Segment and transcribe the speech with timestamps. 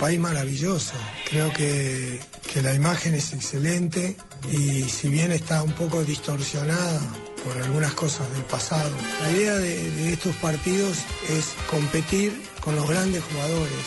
[0.00, 0.94] País maravilloso.
[1.28, 2.18] Creo que,
[2.52, 4.16] que la imagen es excelente
[4.50, 7.00] y si bien está un poco distorsionada
[7.44, 8.90] por algunas cosas del pasado,
[9.22, 13.86] la idea de, estos partidos es competir con los grandes jugadores.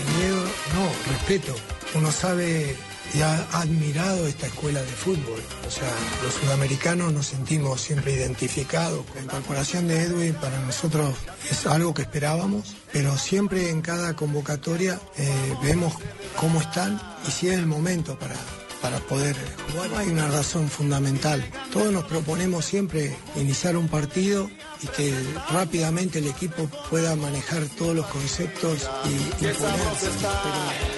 [0.00, 0.42] Y miedo,
[0.74, 1.54] no, respeto.
[1.94, 2.76] Uno sabe
[3.14, 5.40] y ha admirado esta escuela de fútbol.
[5.66, 5.90] O sea,
[6.22, 9.04] los sudamericanos nos sentimos siempre identificados.
[9.14, 11.14] La incorporación de Edwin para nosotros
[11.50, 15.94] es algo que esperábamos, pero siempre en cada convocatoria eh, vemos
[16.36, 18.36] cómo están y si es el momento para,
[18.82, 19.36] para poder
[19.70, 19.90] jugar.
[19.96, 21.44] Hay una razón fundamental.
[21.72, 24.50] Todos nos proponemos siempre iniciar un partido
[24.82, 25.14] y que
[25.50, 30.95] rápidamente el equipo pueda manejar todos los conceptos y imponerse.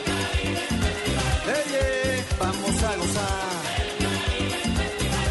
[2.39, 3.49] Vamos a gozar.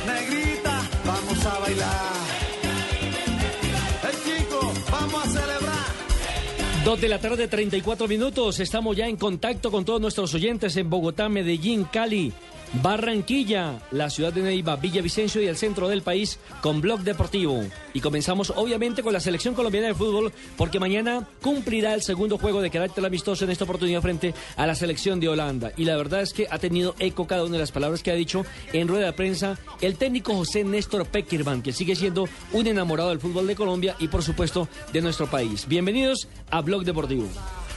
[0.06, 2.14] Negrita, vamos a bailar.
[4.10, 5.88] El chico, vamos a celebrar.
[6.86, 8.60] Dos de la tarde, 34 minutos.
[8.60, 12.32] Estamos ya en contacto con todos nuestros oyentes en Bogotá, Medellín, Cali,
[12.82, 17.64] Barranquilla, la ciudad de Neiva, Villavicencio y el centro del país con Blog Deportivo.
[17.98, 22.62] Y comenzamos obviamente con la selección colombiana de fútbol porque mañana cumplirá el segundo juego
[22.62, 25.72] de carácter amistoso en esta oportunidad frente a la selección de Holanda.
[25.78, 28.14] Y la verdad es que ha tenido eco cada una de las palabras que ha
[28.14, 33.10] dicho en rueda de prensa el técnico José Néstor Peckerman, que sigue siendo un enamorado
[33.10, 35.68] del fútbol de Colombia y por supuesto de nuestro país.
[35.68, 37.28] Bienvenidos a Blog Deportivo.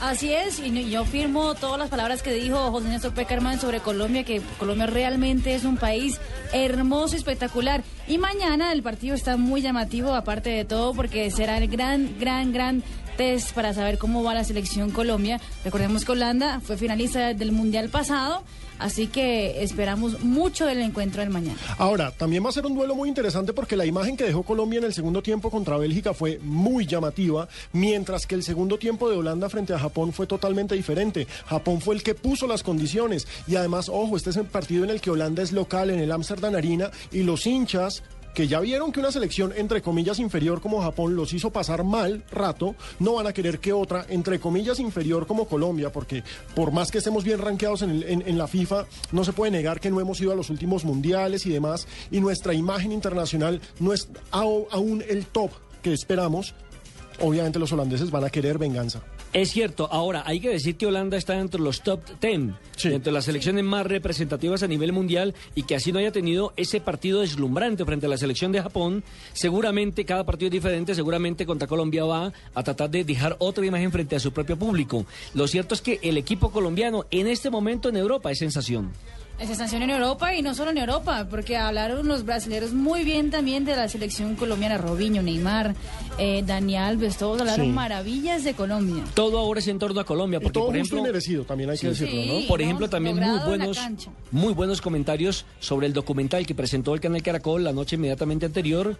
[0.01, 4.23] Así es, y yo firmo todas las palabras que dijo José Néstor Peckerman sobre Colombia,
[4.23, 6.19] que Colombia realmente es un país
[6.53, 7.83] hermoso, espectacular.
[8.07, 12.51] Y mañana el partido está muy llamativo, aparte de todo, porque será el gran, gran,
[12.51, 12.83] gran
[13.17, 15.39] test para saber cómo va la selección Colombia.
[15.63, 18.43] Recordemos que Holanda fue finalista del Mundial pasado.
[18.81, 21.59] Así que esperamos mucho del encuentro del mañana.
[21.77, 24.79] Ahora, también va a ser un duelo muy interesante porque la imagen que dejó Colombia
[24.79, 29.17] en el segundo tiempo contra Bélgica fue muy llamativa, mientras que el segundo tiempo de
[29.17, 31.27] Holanda frente a Japón fue totalmente diferente.
[31.45, 34.89] Japón fue el que puso las condiciones y además, ojo, este es el partido en
[34.89, 38.01] el que Holanda es local en el Amsterdam Arena y los hinchas
[38.33, 42.23] que ya vieron que una selección entre comillas inferior como Japón los hizo pasar mal
[42.31, 46.23] rato, no van a querer que otra entre comillas inferior como Colombia, porque
[46.55, 49.79] por más que estemos bien rankeados en, en- en la FIFA, no se puede negar
[49.79, 53.93] que no hemos ido a los últimos mundiales y demás, y nuestra imagen internacional no
[53.93, 56.53] es aún el top que esperamos.
[57.19, 59.01] Obviamente los holandeses van a querer venganza.
[59.33, 62.51] Es cierto, ahora hay que decir que Holanda está entre los top 10,
[62.83, 66.81] entre las selecciones más representativas a nivel mundial y que así no haya tenido ese
[66.81, 71.69] partido deslumbrante frente a la selección de Japón, seguramente cada partido es diferente, seguramente contra
[71.69, 75.05] Colombia va a tratar de dejar otra imagen frente a su propio público.
[75.33, 78.91] Lo cierto es que el equipo colombiano en este momento en Europa es sensación.
[79.41, 83.31] Es sensación en Europa y no solo en Europa, porque hablaron los brasileños muy bien
[83.31, 85.73] también de la selección colombiana, Robinho, Neymar,
[86.19, 87.71] eh, Dani Alves, todos hablaron Sí.
[87.71, 89.03] maravillas de Colombia.
[89.15, 91.11] Todo ahora es en torno a Colombia, Y porque todo por justo y ejemplo...
[91.11, 92.47] merecido, también hay que decirlo, ¿no?
[92.47, 93.79] Por ejemplo, también muy buenos,
[94.29, 98.95] muy buenos comentarios sobre el documental que presentó el canal Caracol la noche inmediatamente anterior,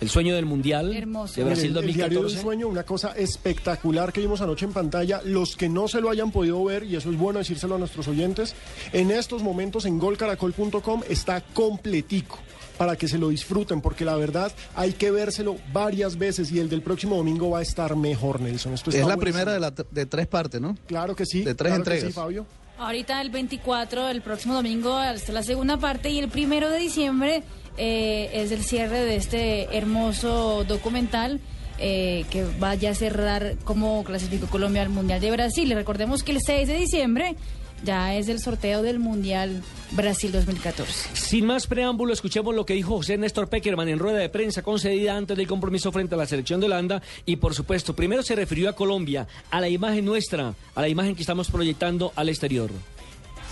[0.00, 1.34] El sueño del Mundial Hermoso.
[1.34, 2.42] de Brasil el, el diario del 2014.
[2.42, 5.20] sueño, una cosa espectacular que vimos anoche en pantalla.
[5.24, 8.06] Los que no se lo hayan podido ver, y eso es bueno decírselo a nuestros
[8.08, 8.54] oyentes,
[8.92, 12.38] en estos momentos en golcaracol.com está completico
[12.76, 16.68] para que se lo disfruten, porque la verdad hay que vérselo varias veces y el
[16.68, 18.74] del próximo domingo va a estar mejor, Nelson.
[18.74, 19.20] Esto Es la buenísimo.
[19.22, 20.76] primera de, la, de tres partes, ¿no?
[20.86, 21.42] Claro que sí.
[21.42, 22.06] de tres claro que entregas.
[22.06, 22.46] sí, Fabio.
[22.78, 27.42] Ahorita el 24, el próximo domingo, está la segunda parte y el primero de diciembre
[27.78, 31.40] eh, es el cierre de este hermoso documental
[31.78, 35.70] eh, que vaya a cerrar cómo clasificó Colombia al Mundial de Brasil.
[35.70, 37.36] Y recordemos que el 6 de diciembre
[37.84, 41.10] ya es el sorteo del Mundial Brasil 2014.
[41.12, 45.16] Sin más preámbulo, escuchemos lo que dijo José Néstor Peckerman en rueda de prensa concedida
[45.16, 47.00] antes del compromiso frente a la selección de Holanda.
[47.24, 51.14] Y por supuesto, primero se refirió a Colombia, a la imagen nuestra, a la imagen
[51.14, 52.70] que estamos proyectando al exterior.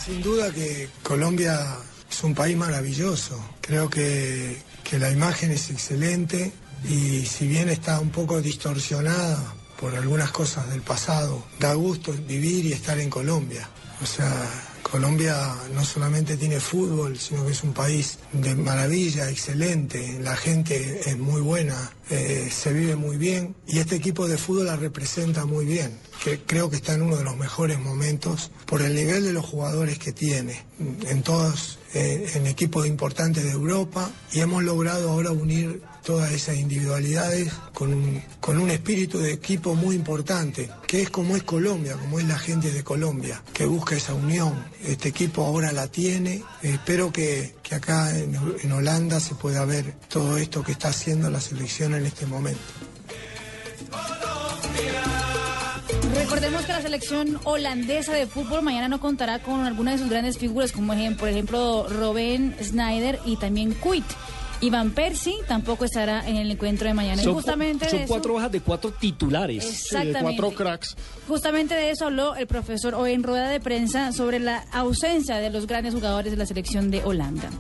[0.04, 1.58] Sin duda que Colombia
[2.16, 3.38] es un país maravilloso.
[3.60, 6.50] Creo que, que la imagen es excelente
[6.88, 12.64] y si bien está un poco distorsionada por algunas cosas del pasado, da gusto vivir
[12.64, 13.68] y estar en Colombia.
[14.02, 14.32] O sea,
[14.90, 15.36] Colombia
[15.74, 20.18] no solamente tiene fútbol, sino que es un país de maravilla, excelente.
[20.20, 24.66] La gente es muy buena, eh, se vive muy bien y este equipo de fútbol
[24.66, 25.98] la representa muy bien.
[26.46, 29.98] Creo que está en uno de los mejores momentos por el nivel de los jugadores
[29.98, 35.82] que tiene en todos eh, en equipos importantes de Europa y hemos logrado ahora unir
[36.06, 41.34] todas esas individualidades con un, con un espíritu de equipo muy importante, que es como
[41.34, 44.54] es Colombia, como es la gente de Colombia, que busca esa unión.
[44.84, 46.44] Este equipo ahora la tiene.
[46.62, 51.28] Espero que, que acá en, en Holanda se pueda ver todo esto que está haciendo
[51.28, 52.60] la selección en este momento.
[56.14, 60.38] Recordemos que la selección holandesa de fútbol mañana no contará con algunas de sus grandes
[60.38, 64.04] figuras, como por ejemplo Robben Snyder y también Kuit.
[64.62, 67.20] Iván Percy tampoco estará en el encuentro de mañana.
[67.20, 69.62] y Son, justamente son de eso- cuatro hojas de cuatro titulares.
[69.64, 70.20] Sí, de Exactamente.
[70.22, 70.96] cuatro cracks.
[71.28, 75.50] Justamente de eso habló el profesor hoy en rueda de prensa sobre la ausencia de
[75.50, 77.50] los grandes jugadores de la selección de Holanda.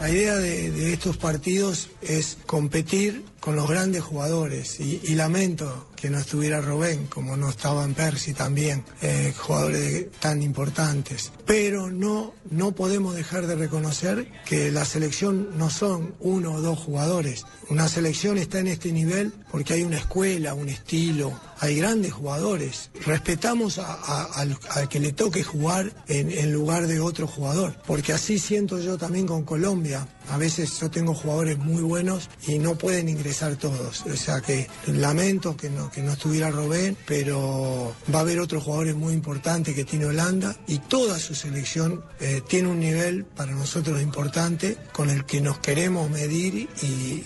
[0.00, 6.18] La idea de, estos partidos es competir con los grandes jugadores y, lamento que no
[6.18, 11.32] estuviera Robén, como no estaba en Percy también, eh, jugadores tan importantes.
[11.46, 16.78] Pero no, no podemos dejar de reconocer que la selección no son uno o dos
[16.78, 17.46] jugadores.
[17.68, 22.90] Una selección está en este nivel porque hay una escuela, un estilo, hay grandes jugadores.
[23.04, 24.56] Respetamos a- al,
[24.88, 29.26] que le toque jugar en, en lugar de otro jugador, porque así siento yo también
[29.26, 30.06] con Colombia.
[30.28, 34.02] A veces yo tengo jugadores muy buenos y no pueden ingresar todos.
[34.02, 38.62] O sea que lamento que no, que no estuviera Robén, pero va a haber otros
[38.64, 43.52] jugadores muy importantes que tiene Holanda y toda su selección eh, tiene un nivel para
[43.52, 47.24] nosotros importante con el que nos queremos medir y,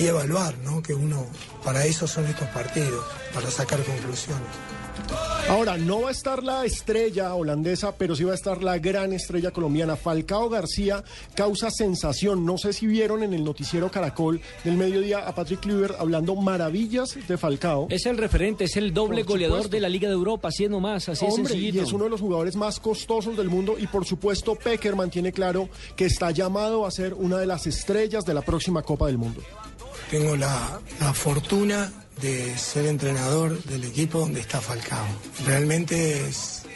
[0.00, 0.82] y evaluar, ¿no?
[0.82, 1.26] Que uno,
[1.64, 3.04] para eso son estos partidos,
[3.34, 4.48] para sacar conclusiones.
[5.48, 9.12] Ahora, no va a estar la estrella holandesa, pero sí va a estar la gran
[9.12, 9.96] estrella colombiana.
[9.96, 11.02] Falcao García
[11.34, 12.44] causa sensación.
[12.44, 17.16] No sé si vieron en el noticiero Caracol del mediodía a Patrick Kluivert hablando maravillas
[17.26, 17.88] de Falcao.
[17.90, 19.76] Es el referente, es el doble Por goleador supuesto.
[19.76, 21.84] de la Liga de Europa, así es nomás, así es Hombre, y sencillito.
[21.84, 25.68] es uno de los jugadores más costosos del mundo y por supuesto Peckerman tiene claro
[25.96, 29.40] que está llamado a ser una de las estrellas de la próxima Copa del Mundo.
[30.10, 35.06] Tengo la, la fortuna de ser entrenador del equipo donde está Falcao.
[35.46, 36.28] Realmente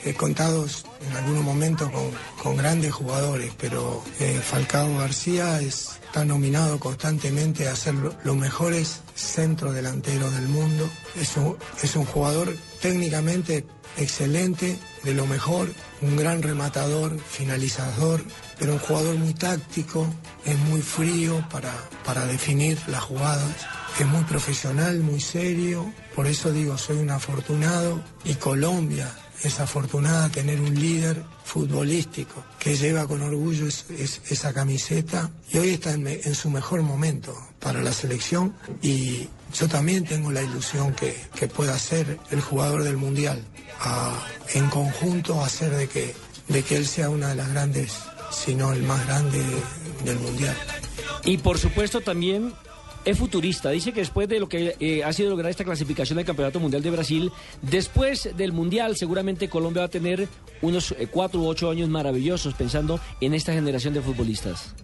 [0.04, 0.66] he contado
[1.10, 2.10] en algunos momentos con,
[2.42, 8.36] con grandes jugadores, pero eh, Falcao García es- está nominado constantemente a ser lo- los
[8.36, 10.88] mejores centrodelanteros del mundo.
[11.20, 13.66] Es un, es un jugador técnicamente
[13.96, 15.72] excelente, de lo mejor,
[16.02, 18.22] un gran rematador, finalizador,
[18.58, 20.06] pero un jugador muy táctico,
[20.44, 21.72] es muy frío para,
[22.04, 23.50] para definir las jugadas,
[23.98, 29.12] es muy profesional, muy serio, por eso digo, soy un afortunado y Colombia
[29.42, 35.58] es afortunada tener un líder futbolístico que lleva con orgullo es- es- esa camiseta y
[35.58, 38.54] hoy está en, su mejor momento para la selección.
[38.80, 43.44] Y yo también tengo la ilusión que, que pueda ser el jugador del Mundial,
[44.54, 46.14] en conjunto hacer de que,
[46.48, 47.92] de que él sea una de las grandes,
[48.34, 49.42] si no el más grande
[50.04, 50.56] del Mundial.
[51.24, 52.52] Y por supuesto también
[53.04, 53.70] es futurista.
[53.70, 56.82] Dice que después de lo que eh, ha sido lograr esta clasificación del Campeonato Mundial
[56.82, 57.32] de Brasil,
[57.62, 60.28] después del Mundial seguramente Colombia va a tener
[60.62, 64.74] unos eh, cuatro u ocho años maravillosos pensando en esta generación de futbolistas.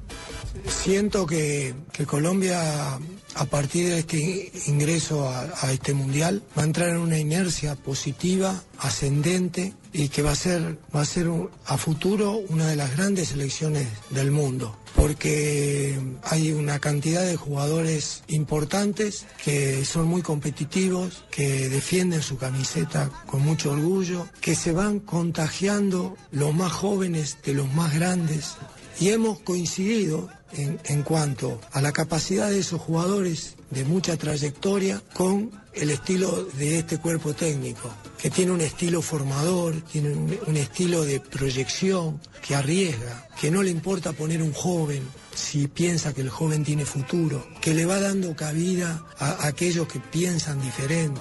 [0.66, 2.98] Siento que, que Colombia,
[3.34, 7.76] a partir de este ingreso a, a este mundial, va a entrar en una inercia
[7.76, 11.28] positiva, ascendente, y que va a ser, va a ser
[11.66, 14.76] a futuro una de las grandes selecciones del mundo.
[14.96, 23.10] Porque hay una cantidad de jugadores importantes que son muy competitivos, que defienden su camiseta
[23.26, 28.56] con mucho orgullo, que se van contagiando los más jóvenes de los más grandes
[28.98, 35.02] y hemos coincidido en, en cuanto a la capacidad de esos jugadores de mucha trayectoria
[35.12, 41.04] con el estilo de este cuerpo técnico, que tiene un estilo formador, tiene un, estilo
[41.04, 45.02] de proyección, que arriesga, que no le importa poner un joven
[45.34, 49.86] si piensa que el joven tiene futuro, que le va dando cabida a, a aquellos
[49.86, 51.20] que piensan diferente.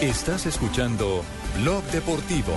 [0.00, 1.22] Estás escuchando
[1.58, 2.56] Blog Deportivo.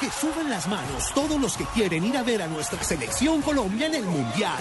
[0.00, 3.86] Que suban las manos todos los que quieren ir a ver a nuestra selección Colombia
[3.86, 4.58] en el Mundial.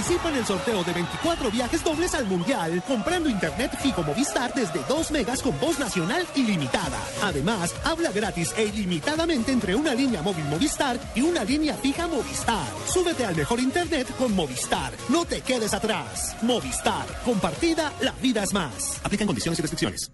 [0.00, 4.82] Participa en el sorteo de 24 viajes dobles al Mundial, comprando internet fijo Movistar desde
[4.88, 6.98] 2 megas con voz nacional ilimitada.
[7.22, 12.66] Además, habla gratis e ilimitadamente entre una línea móvil Movistar y una línea fija Movistar.
[12.86, 14.94] Súbete al mejor internet con Movistar.
[15.10, 16.34] No te quedes atrás.
[16.40, 17.04] Movistar.
[17.22, 19.02] Compartida, la vida es más.
[19.04, 20.10] Aplican condiciones y restricciones.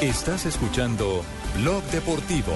[0.00, 1.24] Estás escuchando
[1.56, 2.52] Blog Deportivo.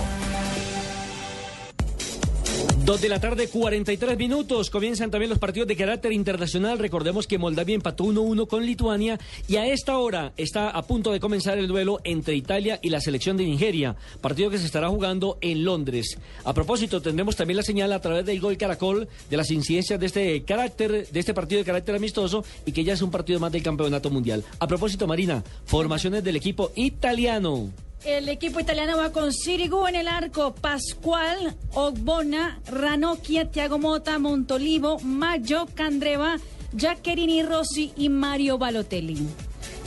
[2.84, 4.68] Dos de la tarde, 43 minutos.
[4.68, 6.78] Comienzan también los partidos de carácter internacional.
[6.78, 11.18] Recordemos que Moldavia empató 1-1 con Lituania y a esta hora está a punto de
[11.18, 13.96] comenzar el duelo entre Italia y la selección de Nigeria.
[14.20, 16.18] Partido que se estará jugando en Londres.
[16.44, 20.04] A propósito, tendremos también la señal a través del gol Caracol de las incidencias de
[20.04, 23.50] este carácter, de este partido de carácter amistoso y que ya es un partido más
[23.50, 24.44] del campeonato mundial.
[24.58, 27.70] A propósito, Marina, formaciones del equipo italiano.
[28.04, 34.98] El equipo italiano va con Sirigu en el arco, Pascual, Ogbona, Ranocchia, Tiago Mota, Montolivo,
[35.00, 36.36] Maggio, Candreva,
[36.76, 39.26] Giaccherini Rossi y Mario Balotelli.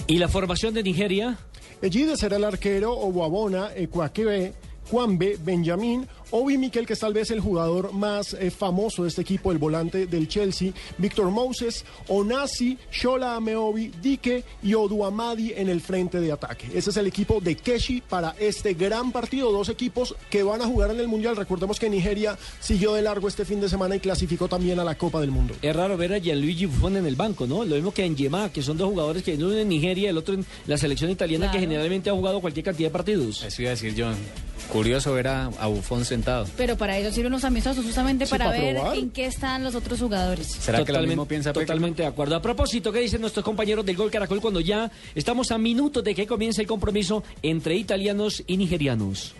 [0.07, 1.38] ¿Y la formación de Nigeria?
[1.79, 4.55] Ejide será el arquero, Obuabona, Ecuaquebe,
[4.89, 9.22] Juanbe, Benjamín, Obi Miquel, que es tal vez el jugador más eh, famoso de este
[9.22, 15.81] equipo, el volante del Chelsea, Víctor Moses, Onasi, Shola Ameobi, Dike y Oduamadi en el
[15.81, 16.67] frente de ataque.
[16.74, 19.51] Ese es el equipo de Keshi para este gran partido.
[19.51, 21.36] Dos equipos que van a jugar en el Mundial.
[21.36, 24.96] Recordemos que Nigeria siguió de largo este fin de semana y clasificó también a la
[24.98, 25.55] Copa del Mundo.
[25.62, 27.63] Es raro ver a Gianluigi Buffon en el banco, ¿no?
[27.63, 30.17] Lo mismo que en Yema, que son dos jugadores que uno en Nigeria y el
[30.17, 31.53] otro en la selección italiana, Claro.
[31.53, 33.43] que generalmente ha jugado cualquier cantidad de partidos.
[33.43, 34.15] Eso iba a decir John.
[34.72, 36.45] Curioso ver a, a Buffon sentado.
[36.57, 38.97] Pero para eso sirven los amistosos, justamente Sí, para para ver probar.
[38.97, 40.47] en qué están los otros jugadores.
[40.47, 41.65] ¿Será que lo mismo piensa Peque?
[41.65, 42.36] Totalmente de acuerdo.
[42.36, 46.13] A propósito, ¿qué dicen nuestros compañeros del Gol Caracol cuando ya estamos a minutos de
[46.15, 49.33] que comience el compromiso entre italianos y nigerianos?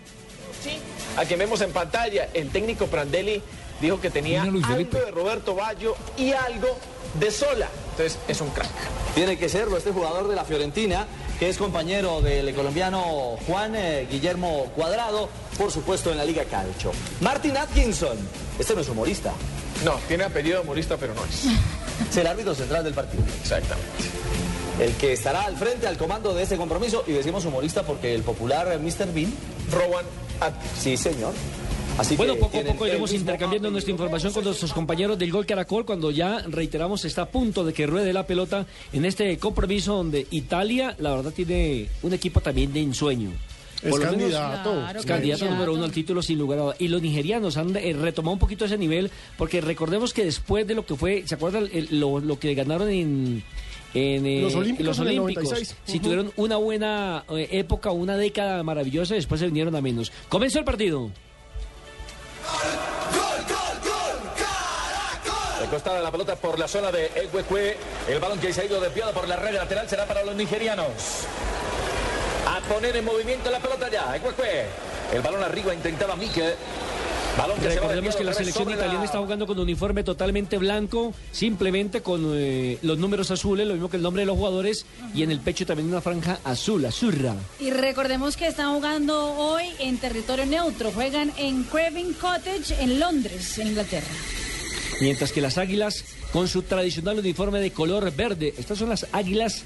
[1.16, 3.40] A quien vemos en pantalla, el técnico Prandelli
[3.80, 4.98] dijo que tenía algo Felipe.
[5.00, 6.78] de Roberto Baggio y algo
[7.18, 7.68] de Sola.
[7.90, 8.68] Entonces es un crack.
[9.14, 11.06] Tiene que serlo este jugador de la Fiorentina,
[11.38, 16.90] que es compañero del colombiano Juan eh, Guillermo Cuadrado, por supuesto en la Liga Calcio.
[17.20, 18.18] Martin Atkinson,
[18.58, 19.32] este no es humorista.
[19.84, 21.44] No, tiene apellido humorista, pero no es.
[22.10, 23.22] Es el árbitro central del partido.
[23.40, 23.90] Exactamente.
[24.80, 28.22] El que estará al frente, al comando de este compromiso, y decimos humorista porque el
[28.22, 29.12] popular eh, Mr.
[29.12, 29.32] Bean...
[29.70, 30.04] Rowan
[30.78, 31.34] Sí, señor.
[31.98, 35.44] Así bueno, que poco a poco iremos intercambiando nuestra información con nuestros compañeros del Gol
[35.46, 39.94] Caracol cuando ya, reiteramos, está a punto de que ruede la pelota en este compromiso
[39.96, 43.30] donde Italia, la verdad, tiene un equipo también de ensueño.
[43.82, 44.72] Es Por lo menos- candidato.
[44.72, 45.06] Claro, es candidato
[45.40, 45.50] candidato.
[45.50, 46.76] número uno al título sin lugar a dudas.
[46.80, 50.74] Y los nigerianos han eh, retomado un poquito ese nivel, porque recordemos que después de
[50.74, 53.42] lo que fue, ¿se acuerdan el- lo, lo que ganaron en...
[53.94, 55.44] en, eh, Los Olímpicos los en el Olímpicos?
[55.50, 55.76] 96.
[55.84, 60.12] Si tuvieron una buena eh, época, una década maravillosa, después se vinieron a menos.
[60.28, 61.10] Comenzó el partido.
[65.60, 67.76] Recostada la pelota por la zona de Ecuecue.
[68.08, 70.86] El balón que se ha ido desviado por la red lateral será para los nigerianos.
[72.46, 74.16] A poner en movimiento la pelota ya.
[74.16, 74.64] Ecuecue.
[75.12, 76.54] El balón arriba intentaba Mike.
[77.62, 82.32] Recordemos que la selección italiana la- está jugando con un uniforme totalmente blanco, simplemente con
[82.34, 85.40] eh, los números azules, lo mismo que el nombre de los jugadores, y en el
[85.40, 87.34] pecho también una franja azul, azurra.
[87.60, 90.90] Y recordemos que están jugando hoy en territorio neutro.
[90.92, 94.06] Juegan en Craven Cottage en Londres, en Inglaterra.
[95.00, 99.62] Mientras que las águilas, con su tradicional uniforme de color verde, estas son las águilas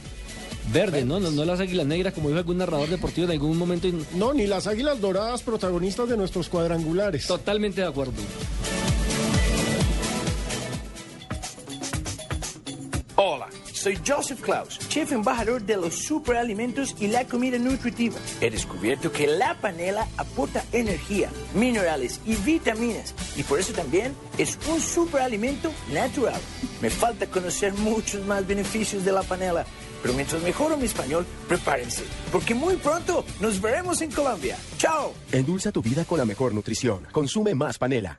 [0.73, 1.21] verdes, ¿no?
[1.21, 3.89] No, no las águilas negras, como dijo algún narrador deportivo en algún momento.
[4.15, 7.27] No, ni las águilas doradas protagonistas de nuestros cuadrangulares.
[7.27, 8.13] Totalmente de acuerdo.
[13.15, 18.17] Hola, soy Joseph Klaus, chef embajador de los superalimentos y la comida nutritiva.
[18.41, 24.59] He descubierto que la panela aporta energía, minerales y vitaminas y por eso también es
[24.67, 26.41] un superalimento natural.
[26.81, 29.67] Me falta conocer muchos más beneficios de la panela,
[30.03, 34.57] pero mientras mejoro mi español, prepárense, porque muy pronto nos veremos en Colombia.
[34.77, 35.15] ¡Chao!
[35.31, 37.07] Endulza tu vida con la mejor nutrición.
[37.13, 38.19] Consume más panela.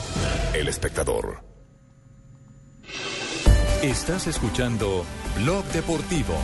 [0.53, 1.43] El espectador.
[3.81, 5.05] Estás escuchando
[5.37, 6.35] Blog Deportivo.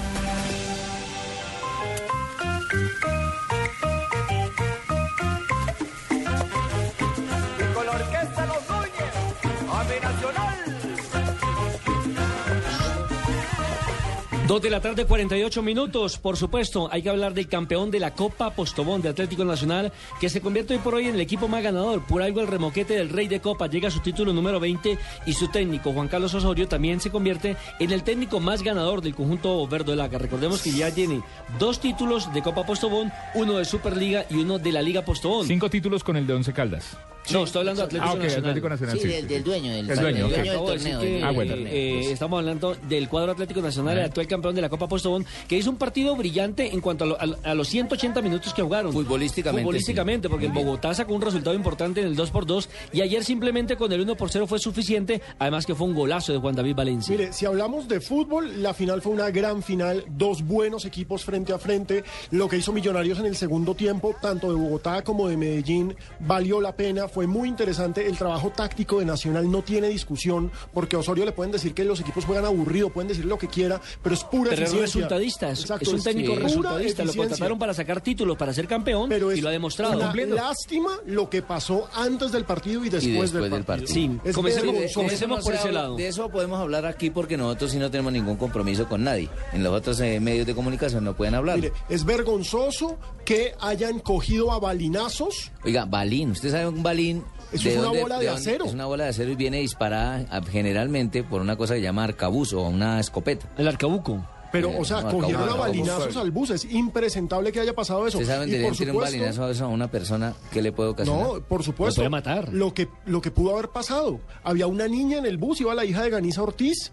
[14.48, 16.18] Dos de la tarde, 48 minutos.
[16.18, 20.30] Por supuesto, hay que hablar del campeón de la Copa Postobón de Atlético Nacional, que
[20.30, 22.01] se convierte hoy por hoy en el equipo más ganador.
[22.06, 25.34] Por algo, el remoquete del Rey de Copa llega a su título número 20 y
[25.34, 29.68] su técnico, Juan Carlos Osorio, también se convierte en el técnico más ganador del conjunto
[29.68, 30.18] verde de Laga.
[30.18, 31.24] Recordemos que ya tiene
[31.60, 35.46] dos títulos de Copa Postobón, uno de Superliga y uno de la Liga Postobón.
[35.46, 36.96] Cinco títulos con el de Once Caldas.
[37.31, 38.50] No, estoy hablando de Atlético Ah, ok, Nacional.
[38.50, 39.07] Atlético Nacional, Sí, sí.
[39.07, 41.00] del, del dueño, del, El dueño, del Acabo de decir torneo.
[41.01, 41.53] que, del- Ah, bueno.
[41.55, 45.57] eh, estamos hablando del cuadro Atlético Nacional, el actual campeón de la Copa Postobón, que
[45.57, 48.93] hizo un partido brillante en cuanto a, lo- a- a los 180 minutos que jugaron.
[48.93, 53.01] Futbolísticamente, Futbolísticamente, porque en Bogotá sacó un resultado importante en el 2 por 2 y
[53.01, 56.39] ayer simplemente con el 1 por 0 fue suficiente, además que fue un golazo de
[56.39, 57.15] Juan David Valencia.
[57.17, 61.53] Mire, si hablamos de fútbol, la final fue una gran final, dos buenos equipos frente
[61.53, 62.03] a frente.
[62.31, 66.62] Lo que hizo Millonarios en el segundo tiempo, tanto de Bogotá como de Medellín, valió
[66.62, 68.05] la pena, fue muy interesante.
[68.05, 71.83] El trabajo táctico de Nacional no tiene discusión, porque a Osorio le pueden decir que
[71.83, 75.01] los equipos juegan aburrido, pueden decir lo que quiera, pero es pura Pero es eficiencia.
[75.01, 77.03] resultadista, es, Exacto, es un técnico pura resultadista.
[77.03, 79.97] Lo contrataron para sacar títulos, para ser campeón y lo ha demostrado.
[79.97, 83.88] Una lástima lo que pasó antes del partido y después, del, partido.
[83.88, 85.95] Sí, Es comencemos, comencemos por ese lado.
[85.95, 89.27] De eso podemos hablar aquí porque nosotros sí no tenemos ningún compromiso con nadie.
[89.53, 91.55] En los otros eh, medios de comunicación no pueden hablar.
[91.55, 95.51] Mire, es vergonzoso que hayan cogido a balinazos.
[95.65, 97.06] Oiga, balín, ¿usted sabe un balín?
[97.51, 98.65] Eso es una bola de dónde- acero.
[98.65, 101.83] Es una bola de acero y viene disparada ah, generalmente por una cosa que se
[101.83, 103.47] llama arcabuz o una escopeta.
[103.57, 104.25] El arcabuco.
[104.51, 106.51] Pero, Eh, o sea, no, cogieron a balinazos al bus.
[106.51, 108.17] Es impresentable que haya pasado eso.
[108.17, 110.33] ¿Usted sabe Y dónde le por tira un supuesto- balinazo a eso a una persona
[110.51, 111.21] que le puede ocasionar?
[111.27, 112.01] No, por supuesto.
[112.01, 112.53] Lo puede matar.
[112.53, 114.19] Lo que, lo que pudo haber pasado.
[114.43, 116.91] Había una niña en el bus, iba la hija de Ganisa Ortiz.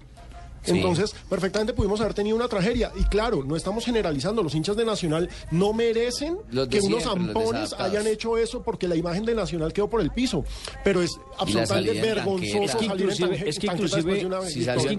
[0.65, 0.73] Sí.
[0.73, 2.91] Entonces, perfectamente pudimos haber tenido una tragedia.
[2.99, 4.43] Y claro, no estamos generalizando.
[4.43, 8.97] Los hinchas de Nacional no merecen Los que unos zampones hayan hecho eso porque la
[8.97, 10.45] imagen de Nacional quedó por el piso.
[10.83, 12.63] Pero es absolutamente vergonzoso.
[12.63, 14.91] Es que salir en inclusive- es que inclusive- de una Si salió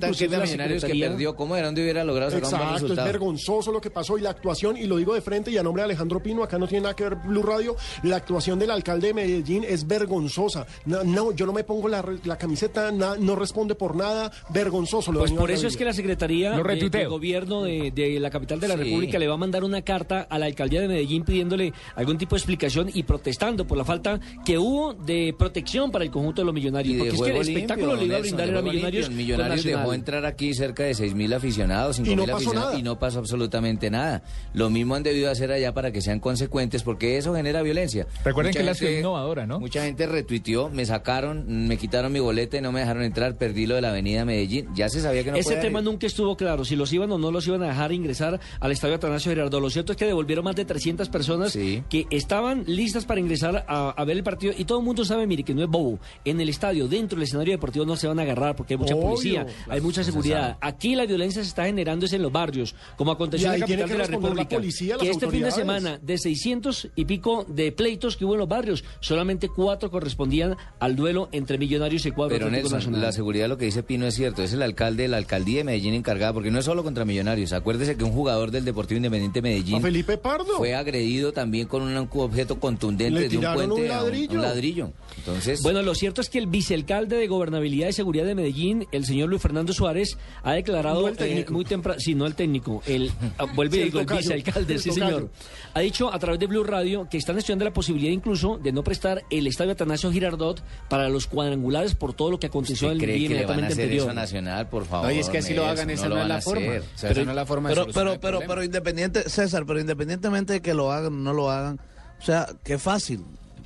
[0.45, 1.67] Millonarios que perdió, ¿cómo era?
[1.67, 3.08] ¿Dónde hubiera logrado sacar un buen Exacto, es resultado?
[3.08, 5.82] vergonzoso lo que pasó y la actuación, y lo digo de frente y a nombre
[5.82, 9.08] de Alejandro Pino, acá no tiene nada que ver Blue Radio, la actuación del alcalde
[9.08, 10.65] de Medellín es vergonzosa.
[10.86, 15.12] No, no, yo no me pongo la, la camiseta, na- no responde por nada, vergonzoso.
[15.12, 18.60] Lo Pues por eso es que la Secretaría Lo de, Gobierno de, de la capital
[18.60, 18.84] de la Sí.
[18.84, 22.36] República le va a mandar una carta a la alcaldía de Medellín pidiéndole algún tipo
[22.36, 26.46] de explicación y protestando por la falta que hubo de protección para el conjunto de
[26.46, 26.94] los millonarios.
[26.94, 29.08] Y de Porque es que el espectáculo limpio, le iba a brindar era juego Millonarios.
[29.10, 29.26] limpio.
[29.26, 32.80] Millonarios dejó entrar aquí cerca de 6.000 aficionados, Y 5.000 no aficionados nada.
[32.80, 34.24] y no pasó absolutamente nada.
[34.54, 38.08] Lo mismo han debido hacer allá para que sean consecuentes porque eso genera violencia.
[38.24, 39.60] Recuerden Mucha que la gente- ciudad es innovadora, ¿no?
[39.60, 43.65] Mucha gente retuiteó, me sacaron, me quitaron mi boleta y no me dejaron entrar, perdí
[43.68, 44.68] lo de la avenida Medellín.
[44.76, 47.31] Ya se sabía que no Ese tema nunca estuvo claro, si los iban o no
[47.31, 49.60] los iban a dejar ingresar al estadio Atanasio Gerardo.
[49.60, 53.89] Lo cierto es que devolvieron más de 300 personas que estaban listas para ingresar a,
[53.89, 54.53] a ver el partido.
[54.58, 55.99] Y todo el mundo sabe, mire, que no es bobo.
[56.23, 58.95] En el estadio, dentro del escenario deportivo, no se van a agarrar porque hay mucha
[58.95, 59.10] Obvio.
[59.10, 60.58] policía, hay mucha seguridad.
[60.62, 63.89] Aquí la violencia se está generando es en los barrios, como aconteció en la capital
[63.89, 64.55] de la la República.
[64.55, 68.39] policía, que este fin de semana, de 600 y pico de pleitos que hubo en
[68.39, 73.47] los barrios, solamente cuatro correspondían al duelo entre Millonarios y Cuadro Pero Nelson, la seguridad,
[73.47, 76.32] lo que dice Pino es cierto, es el alcalde de la alcaldía de Medellín encargada,
[76.34, 77.52] porque no es solo contra Millonarios.
[77.54, 80.58] Acuérdese que un jugador del Deportivo Independiente de Medellín Felipe Pardo.
[80.58, 84.34] fue agredido también con un objeto contundente Le de un tiraron puente un a ladrillo.
[84.36, 84.91] un ladrillo.
[85.17, 89.06] Entonces, Bueno, lo cierto es que el vicealcalde de Gobernabilidad y Seguridad de Medellín, el
[89.06, 91.54] señor Luis Fernando Suárez, ha declarado No el eh, técnico.
[91.54, 94.74] muy temprano, sí, no el técnico, el ah, vuelve Sí, y el digo, el vicealcalde,
[94.76, 95.06] El sí tocayo.
[95.08, 95.30] señor.
[95.74, 98.84] Ha dicho a través de Blue Radio que están estudiando la posibilidad incluso de no
[98.84, 103.08] prestar el estadio Atanasio Girardot para los cuadrangulares por todo lo que aconteció el ¿usted
[103.13, 104.06] día inmediatamente anterior.
[104.06, 105.08] eso Nacional, por favor?
[105.08, 106.68] No, y es que así lo hagan, esa no es la forma.
[106.68, 106.82] hacer.
[106.82, 109.80] O sea, esa no es la forma de pero, pero, pero, pero independiente, César, pero
[109.80, 111.80] independientemente de que lo hagan o no lo hagan,
[112.20, 113.26] o sea, qué fácil.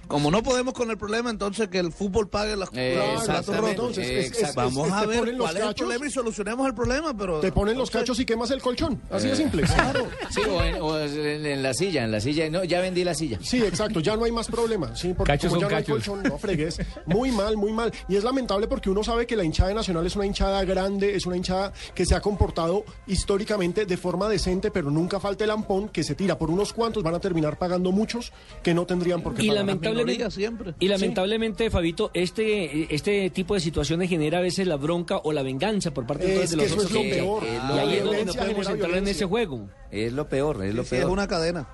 [0.10, 3.98] Como no podemos con el problema, entonces que el fútbol pague las platos rotos.
[4.00, 4.56] eh, Es- es- exacto.
[4.62, 5.76] Vamos es- a ver cuál es el cachos.
[5.76, 7.40] problema y solucionemos el problema, pero...
[7.40, 9.00] Te ponen los cachos y quemas el colchón.
[9.12, 9.62] Así de Eh, simple.
[9.64, 10.08] Claro.
[10.32, 12.50] Sí, o en, o en- en la silla, en la silla.
[12.50, 13.38] No, ya vendí la silla.
[13.44, 14.96] Sí, exacto, ya no hay más problema.
[14.96, 16.06] Sí, porque Cachos como son ya no hay cachos.
[16.08, 16.80] colchón, no fregues.
[17.06, 17.94] Muy mal, muy mal.
[18.08, 21.16] Y es lamentable porque uno sabe que la hinchada de Nacional es una hinchada grande,
[21.16, 25.52] es una hinchada que se ha comportado históricamente de forma decente, pero nunca falta el
[25.52, 28.32] ampón que se tira por unos cuantos, van a terminar pagando muchos
[28.64, 29.66] que no tendrían por qué Y pagar.
[30.06, 30.74] Lamentablemente, siempre.
[30.80, 35.44] y lamentablemente Fabito, este, este tipo de situaciones genera a veces la bronca o la
[35.44, 37.44] venganza por parte Es de los otros es lo peor.
[37.44, 39.70] Y La ahí es donde no podemos entrar en ese juego.
[39.92, 41.12] Es lo peor, es lo Sí, sí, es peor.
[41.12, 41.68] una cadena.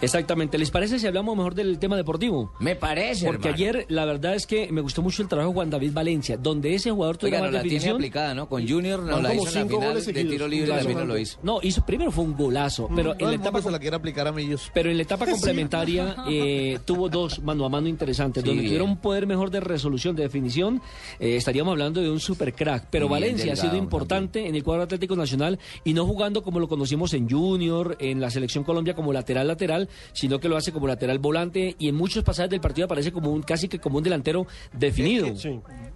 [0.00, 0.58] Exactamente.
[0.58, 2.52] ¿Les parece si hablamos mejor del tema deportivo?
[2.58, 3.54] Me parece, Porque hermano.
[3.54, 6.74] ayer la verdad es que me gustó mucho el trabajo de Juan David Valencia, donde
[6.74, 8.48] ese jugador tuvo Oiga, no la tiene aplicada, ¿no?
[8.48, 11.38] Con Junior no la hizo en la final de tiro libre, también no lo hizo.
[11.42, 14.32] No, hizo primero fue un golazo, pero en la etapa se la quiere aplicar a
[14.32, 14.70] Millos.
[14.72, 18.70] pero en la etapa complementaria eh, tuvo dos mano a mano interesantes, Sí, donde bien.
[18.70, 20.80] tuvieron un poder mejor de resolución, de definición.
[21.18, 22.86] Eh, estaríamos hablando de un super crack.
[22.90, 26.58] Pero bien Valencia ha sido importante en el cuadro Atlético Nacional y no jugando como
[26.60, 30.86] lo conocimos en Junior, en la selección Colombia como lateral-lateral, sino que lo hace como
[30.86, 34.04] lateral volante y en muchos pasajes del partido aparece como un casi que como un
[34.04, 35.26] delantero definido.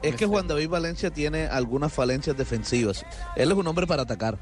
[0.03, 3.05] Es que Juan David Valencia tiene algunas falencias defensivas.
[3.37, 4.39] Él es un hombre para atacar,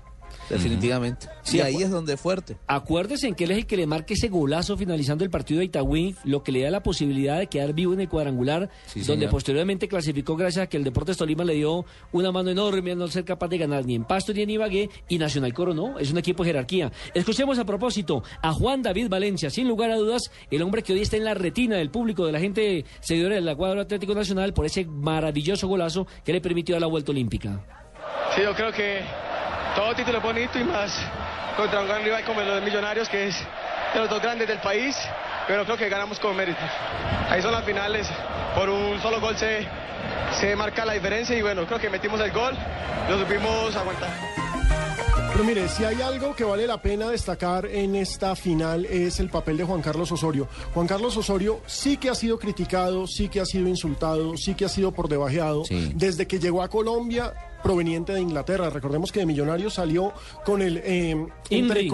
[0.56, 1.26] definitivamente.
[1.42, 2.56] Sí, y ahí es donde es fuerte.
[2.66, 5.66] Acuérdese en que él es el que le marque ese golazo finalizando el partido de
[5.66, 9.14] Itagüí, lo que le da la posibilidad de quedar vivo en el cuadrangular, Sí, donde
[9.26, 9.30] señor.
[9.30, 13.08] posteriormente clasificó gracias a que el Deportes Tolima le dio una mano enorme al no
[13.08, 16.18] ser capaz de ganar ni en Pasto ni en Ibagué, y Nacional coronó, es un
[16.18, 16.92] equipo de jerarquía.
[17.14, 21.00] Escuchemos a propósito a Juan David Valencia, sin lugar a dudas, el hombre que hoy
[21.02, 24.66] está en la retina del público, de la gente seguidora del cuadro Atlético Nacional, por
[24.66, 27.64] ese maravilloso golazo que le permitió dar la vuelta olímpica.
[28.34, 29.00] Sí, yo creo que
[29.74, 30.92] todo título es bonito y más
[31.56, 33.36] contra un gran rival como los de Millonarios, que es
[33.94, 34.96] de los dos grandes del país,
[35.46, 36.60] pero creo que ganamos con mérito.
[37.28, 38.08] Ahí son las finales,
[38.54, 39.66] por un solo gol se,
[40.38, 42.54] se marca la diferencia y bueno, creo que metimos el gol,
[43.08, 44.10] lo supimos aguantar.
[45.32, 49.30] Pero mire, si hay algo que vale la pena destacar en esta final es el
[49.30, 50.46] papel de Juan Carlos Osorio.
[50.74, 54.66] Juan Carlos Osorio sí que ha sido criticado, sí que ha sido insultado, sí que
[54.66, 55.62] ha sido por debajeado.
[55.94, 58.70] Desde que llegó a Colombia proveniente de Inglaterra.
[58.70, 60.12] Recordemos que de Millonarios salió
[60.44, 61.88] con el, eh, entre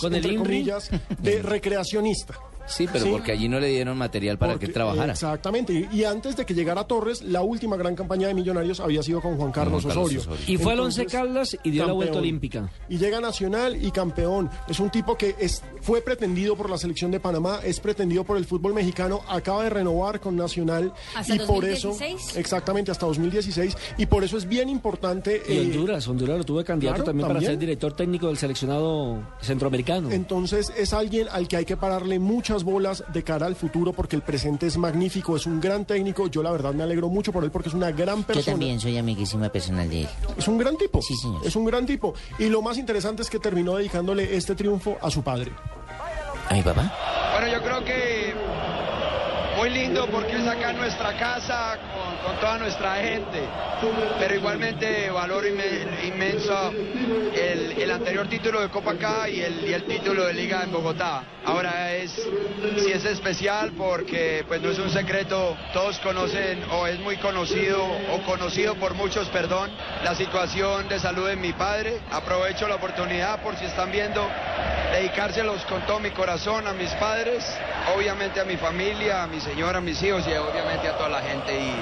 [0.00, 2.38] Con comillas, de recreacionista.
[2.70, 5.12] Sí, pero porque allí no le dieron material para que trabajara.
[5.12, 5.72] Exactamente.
[5.72, 9.20] Y, y antes de que llegara Torres, la última gran campaña de Millonarios había sido
[9.20, 10.20] con Juan Carlos, Juan Carlos Osorio.
[10.20, 10.44] Osorio.
[10.46, 12.70] Y fue al Entonces, Once Caldas y dio la vuelta olímpica.
[12.88, 14.50] Y llega Nacional y campeón.
[14.68, 18.36] Es un tipo que es, fue pretendido por la selección de Panamá, es pretendido por
[18.36, 22.30] el fútbol mexicano, acaba de renovar con Nacional Hasta y por 2016.
[22.30, 26.44] eso exactamente hasta 2016 y por eso es bien importante Y eh, Honduras, Honduras lo
[26.44, 30.10] tuve candidato claro, también, para ser director técnico del seleccionado centroamericano.
[30.10, 34.16] Entonces es alguien al que hay que pararle muchas bolas de cara al futuro porque
[34.16, 36.28] el presente es magnífico, es un gran técnico.
[36.28, 38.52] Yo la verdad me alegro mucho por él porque es una gran Yo persona.
[38.52, 40.08] también soy amiguísima personal de él.
[40.36, 41.00] Es un gran tipo.
[41.02, 41.46] Sí, señor.
[41.46, 42.14] Es un gran tipo.
[42.38, 45.52] Y lo más interesante es que terminó dedicándole este triunfo a su padre.
[46.48, 46.92] ¿A mi papá?
[47.38, 48.34] Bueno, yo creo que
[49.60, 53.42] muy lindo porque es acá nuestra casa con, toda nuestra gente,
[54.18, 56.72] pero igualmente valoro inme- inmenso
[57.34, 60.72] el, el anterior título de Copa acá y el, y el título de Liga en
[60.72, 61.24] Bogotá.
[61.44, 62.10] Ahora es,
[62.78, 67.84] sí es especial porque pues no es un secreto, todos conocen o es muy conocido
[67.84, 69.70] o conocido por muchos, perdón,
[70.02, 71.98] la situación de salud de mi padre.
[72.10, 74.26] Aprovecho la oportunidad por si están viendo
[74.92, 77.44] dedicárselos con todo mi corazón a mis padres,
[77.96, 81.22] obviamente a mi familia, a mi señora, a mis hijos y obviamente a toda la
[81.22, 81.74] gente y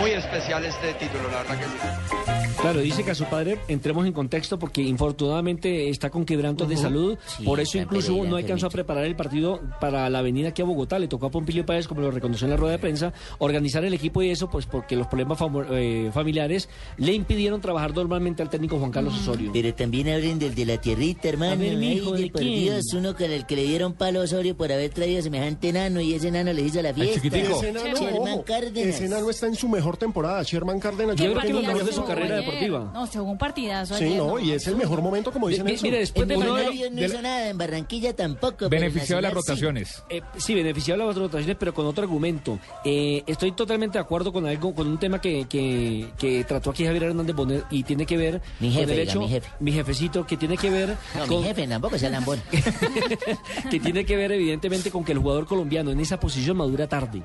[0.00, 2.43] muy especial este título, la verdad que sí.
[2.64, 6.78] Claro, dice que a su padre entremos en contexto porque infortunadamente está con quebrantos de
[6.78, 7.18] salud.
[7.26, 10.62] Sí, por eso incluso Pereira no alcanzó a preparar el partido para la avenida aquí
[10.62, 10.98] a Bogotá.
[10.98, 13.92] Le tocó a Pompilio Páez, como lo reconoció en la rueda de prensa, organizar el
[13.92, 15.38] equipo y eso, pues porque los problemas
[15.72, 19.50] eh, familiares le impidieron trabajar normalmente al técnico Juan Carlos Osorio.
[19.52, 21.52] Pero también hablen del de la tierrita, hermano.
[21.52, 22.60] A ver, mijo, Ay, ¿de por quién?
[22.60, 26.00] Dios, uno con el que le dieron palo a Osorio por haber traído semejante enano
[26.00, 27.20] y ese enano le hizo la fiesta.
[27.26, 28.94] Ese enano, Sherman ojo, Cárdenas.
[28.94, 30.42] ese enano está en su mejor temporada.
[30.42, 31.16] Sherman Cárdenas.
[31.16, 32.53] Yo creo que lo mejor de su carrera ayer.
[32.54, 32.90] Deportiva.
[32.92, 34.16] No, se jugó un partidazo Sí, ayer.
[34.18, 35.82] no, y es el mejor momento, como dicen Mi- eso.
[35.84, 38.68] mire, después de en lo- Millonarios no de hizo la- nada, en Barranquilla tampoco.
[38.68, 39.50] Benefició de las Nacional sí.
[39.52, 40.02] rotaciones.
[40.08, 42.58] Eh, sí, beneficiado de las rotaciones, pero con otro argumento.
[42.84, 46.84] Eh, estoy totalmente de acuerdo con algo, con un tema que, que, que trató aquí
[46.84, 49.84] Javier Hernández Bonet y tiene que ver Mi con jefe, el diga, hecho, mi jefe.
[49.84, 52.40] jefecito, que tiene que ver No, con, mi jefe tampoco sea lambón.
[53.70, 57.22] que tiene que ver evidentemente con que el jugador colombiano en esa posición madura tarde.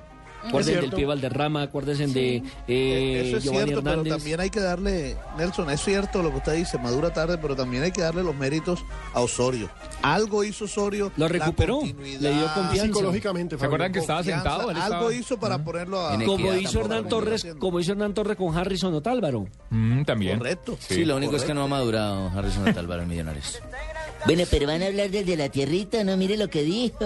[0.49, 4.13] Acuérdense del pie Valderrama, acuérdense de eh, Eso es Giovanni cierto, pero Hernández.
[4.17, 7.83] también hay que darle, Nelson, es cierto lo que usted dice, madura tarde, pero también
[7.83, 8.83] hay que darle los méritos
[9.13, 9.69] a Osorio.
[10.01, 11.12] Algo hizo Osorio.
[11.17, 12.85] Lo recuperó, le dio confianza.
[12.88, 14.71] Psicológicamente, ¿Se acuerdan que estaba sentado?
[14.71, 16.17] Él estaba- Algo hizo para ponerlo a...
[16.25, 19.47] Como hizo Hernán Torres, como hizo Hernán Torres con Harrison Otálvaro.
[19.69, 20.38] Mm, también.
[20.38, 20.77] Correcto.
[20.79, 23.59] Sí, lo único es que no ha madurado Harrison Otálvaro en Millonarios.
[24.25, 27.05] Bueno, pero van a hablar del de la tierrita, no mire lo que dijo.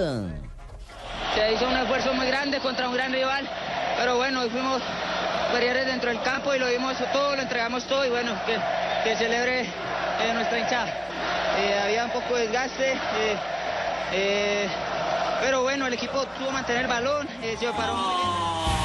[1.35, 3.47] Se hizo un esfuerzo muy grande contra un gran rival,
[3.97, 4.81] pero bueno, hoy fuimos
[5.47, 8.57] superiores dentro del campo y lo dimos todo, lo entregamos todo y bueno, que,
[9.03, 10.87] que celebre eh, nuestra hinchada.
[11.57, 12.97] Eh, había un poco de desgaste,
[14.13, 14.67] eh,
[15.41, 17.27] pero bueno, el equipo tuvo mantener el balón,
[17.59, 18.82] se paró muy bien.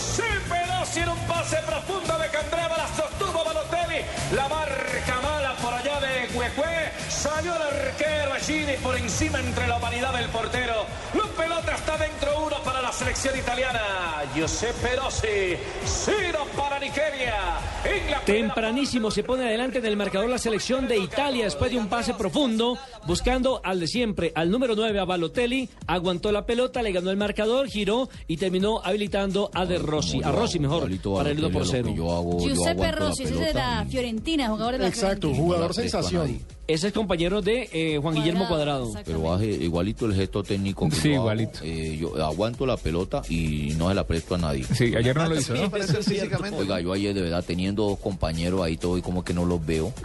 [0.00, 4.02] Giuseppe Rossi en un pase profundo de Candreva, la sostuvo Balotelli,
[4.34, 9.76] la marca mala por allá de Cuecue, salió el arquero Gini por encima entre la
[9.76, 10.86] humanidad del portero.
[11.12, 12.29] La pelota está dentro
[13.00, 13.80] selección italiana.
[14.34, 17.34] Giuseppe Rossi, cero para Nigeria.
[18.26, 22.12] Tempranísimo se pone adelante en el marcador la selección de Italia después de un pase
[22.12, 27.10] profundo, buscando al de siempre, al número 9 a Balotelli, aguantó la pelota, le ganó
[27.10, 31.50] el marcador, giró y terminó habilitando a De Rossi, a Rossi mejor, para el 1
[31.50, 31.94] por 0.
[32.40, 35.42] Giuseppe Rossi, ese es de la Fiorentina, jugador de la Exacto, Fiorentina.
[35.42, 36.59] jugador sensación.
[36.72, 38.92] Ese es compañero de eh, Juan Guillermo Cuadrado.
[39.04, 40.88] Pero hace igualito el gesto técnico.
[40.88, 41.22] que Sí, yo hago.
[41.24, 41.58] igualito.
[41.64, 44.64] Eh, yo aguanto la pelota y no se la presto a nadie.
[44.64, 45.70] Sí, ayer no lo hizo, ¿no?
[46.58, 49.64] Oiga, yo ayer de verdad teniendo dos compañeros ahí todo y como que no los
[49.64, 49.92] veo.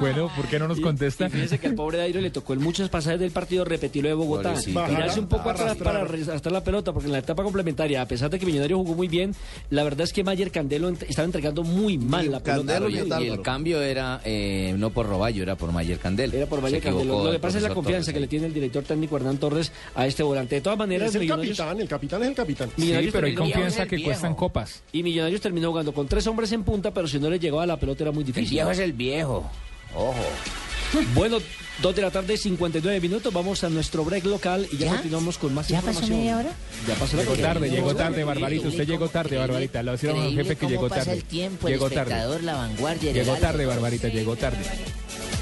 [0.00, 1.26] Bueno, ¿por qué no nos contesta?
[1.26, 4.14] Y fíjese que al pobre Dairo le tocó en muchos pasajes del partido repetirlo de
[4.14, 4.54] Bogotá.
[4.54, 8.30] Tirarse un poco atrás para arrastrar la pelota, porque en la etapa complementaria, a pesar
[8.30, 9.34] de que Millonario jugó muy bien,
[9.70, 12.80] la verdad es que Mayer Candelo ent- estaba entregando muy mal la pelota.
[12.88, 16.34] Y, y el cambio era eh, no por Roballo, era por Mayer Candel.
[16.34, 17.24] Era por Mayer Candelo.
[17.24, 19.38] Lo que el pasa es la confianza Torres que le tiene el director técnico Hernán
[19.38, 20.56] Torres a este volante.
[20.56, 22.70] De todas maneras, Es el Millonarios, capitán, el capitán es el capitán.
[22.76, 24.82] Millonarios pero hay confianza que cuestan copas.
[24.92, 27.78] Y Millonarios terminó jugando con tres hombres en punta, pero si no le llegaba la
[27.78, 28.50] pelota era muy difícil.
[28.50, 29.50] viejo es el viejo.
[29.94, 30.14] Ojo.
[31.14, 31.38] Bueno,
[31.82, 33.32] dos de la tarde, 59 minutos.
[33.32, 34.92] Vamos a nuestro break local y ya, ¿Ya?
[34.92, 36.18] continuamos con más ¿Ya pasó información.
[36.18, 36.52] media hora?
[36.86, 38.68] Ya pasó Llegó tarde, llegó tarde, Barbarita.
[38.68, 39.82] Usted llegó tarde, Barbarita.
[39.82, 41.12] Lo decíamos al jefe que llegó tarde.
[41.12, 42.42] el tiempo, el Llegó tarde.
[42.42, 43.12] la vanguardia.
[43.12, 44.58] Llegó tarde, Barbarita, llegó tarde.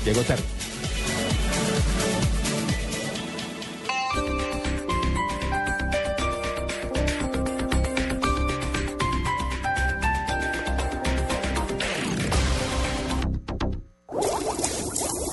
[0.05, 0.43] Llegó tarde.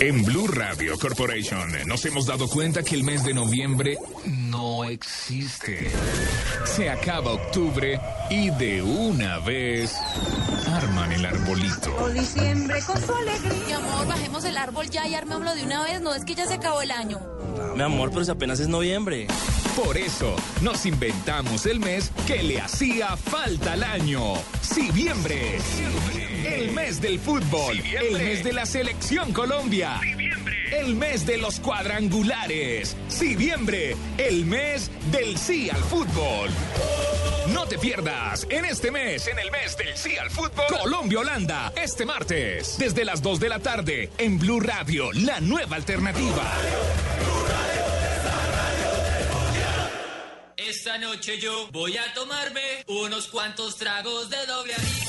[0.02, 5.92] En Blue Radio Corporation nos hemos dado cuenta que el mes de noviembre no existe.
[6.64, 9.94] Se acaba octubre y de una vez
[10.68, 11.94] arman el arbolito.
[11.98, 13.66] O diciembre con su alegría.
[13.68, 16.00] Mi amor, bajemos el árbol ya y armémoslo de una vez.
[16.00, 17.20] No es que ya se acabó el año.
[17.76, 19.28] Mi amor, pero si apenas es noviembre.
[19.76, 24.36] Por eso nos inventamos el mes que le hacía falta al año.
[24.62, 25.58] Siviembre.
[26.52, 27.80] El mes del fútbol.
[27.80, 30.00] El mes de la selección Colombia.
[30.72, 32.98] El mes de los cuadrangulares.
[33.08, 33.96] Siviembre.
[34.18, 36.50] El mes del sí al fútbol.
[37.54, 42.06] No te pierdas en este mes, en el mes del sí al fútbol, Colombia-Holanda, este
[42.06, 46.44] martes, desde las 2 de la tarde, en Blue Radio, la nueva alternativa.
[50.58, 55.09] Esta noche yo voy a tomarme unos cuantos tragos de doble anís.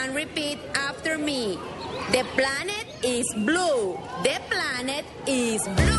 [0.00, 1.58] and repeat after me.
[2.10, 3.98] The planet is blue.
[4.22, 5.92] The planet is blue.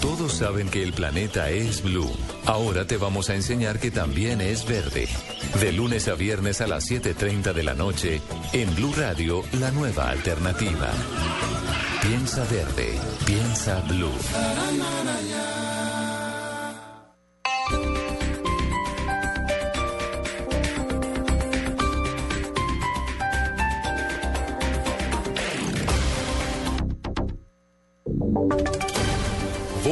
[0.00, 2.10] Todos saben que el planeta es blue.
[2.46, 5.08] Ahora te vamos a enseñar que también es verde.
[5.60, 8.20] De lunes a viernes a las 7.30 de la noche,
[8.52, 10.90] en Blue Radio, la nueva alternativa.
[12.02, 14.12] Piensa verde, piensa blue.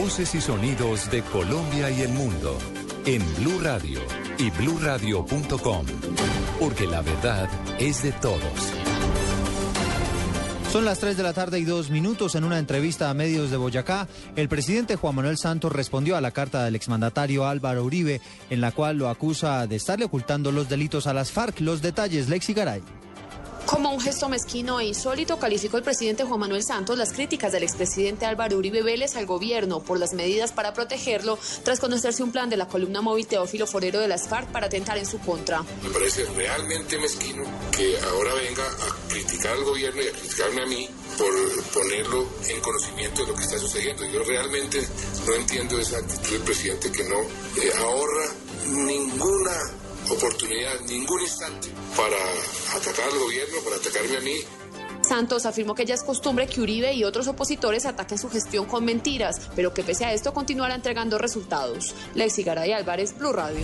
[0.07, 2.59] Y sonidos de Colombia y el mundo
[3.07, 4.01] en Blue Radio
[4.37, 5.87] y bluradio.com,
[6.61, 8.43] porque la verdad es de todos.
[10.71, 12.35] Son las 3 de la tarde y dos minutos.
[12.35, 16.33] En una entrevista a medios de Boyacá, el presidente Juan Manuel Santos respondió a la
[16.33, 21.07] carta del exmandatario Álvaro Uribe, en la cual lo acusa de estarle ocultando los delitos
[21.07, 21.61] a las FARC.
[21.61, 22.83] Los detalles, Lexi Garay.
[23.67, 27.63] Como un gesto mezquino e insólito, calificó el presidente Juan Manuel Santos las críticas del
[27.63, 32.51] expresidente Álvaro Uribe Vélez al gobierno por las medidas para protegerlo tras conocerse un plan
[32.51, 35.63] de la columna móvil Teófilo Forero de las FARC para atentar en su contra.
[35.83, 37.43] Me parece realmente mezquino
[37.75, 42.61] que ahora venga a criticar al gobierno y a criticarme a mí por ponerlo en
[42.61, 44.05] conocimiento de lo que está sucediendo.
[44.05, 44.87] Yo realmente
[45.27, 48.27] no entiendo esa actitud del presidente que no eh, ahorra
[48.67, 49.53] ninguna
[50.11, 52.17] oportunidad, ningún instante para
[52.77, 54.37] atacar al gobierno, para atacarme a mí.
[55.03, 58.85] Santos afirmó que ya es costumbre que Uribe y otros opositores ataquen su gestión con
[58.85, 61.95] mentiras, pero que pese a esto continuará entregando resultados.
[62.15, 63.61] Lexi Garay Álvarez, Blue Radio.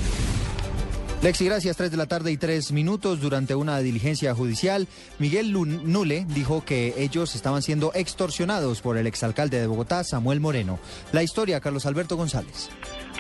[1.23, 1.77] Lexi, gracias.
[1.77, 3.21] Tres de la tarde y tres minutos.
[3.21, 9.61] Durante una diligencia judicial, Miguel Nule dijo que ellos estaban siendo extorsionados por el exalcalde
[9.61, 10.79] de Bogotá, Samuel Moreno.
[11.13, 12.71] La historia, Carlos Alberto González.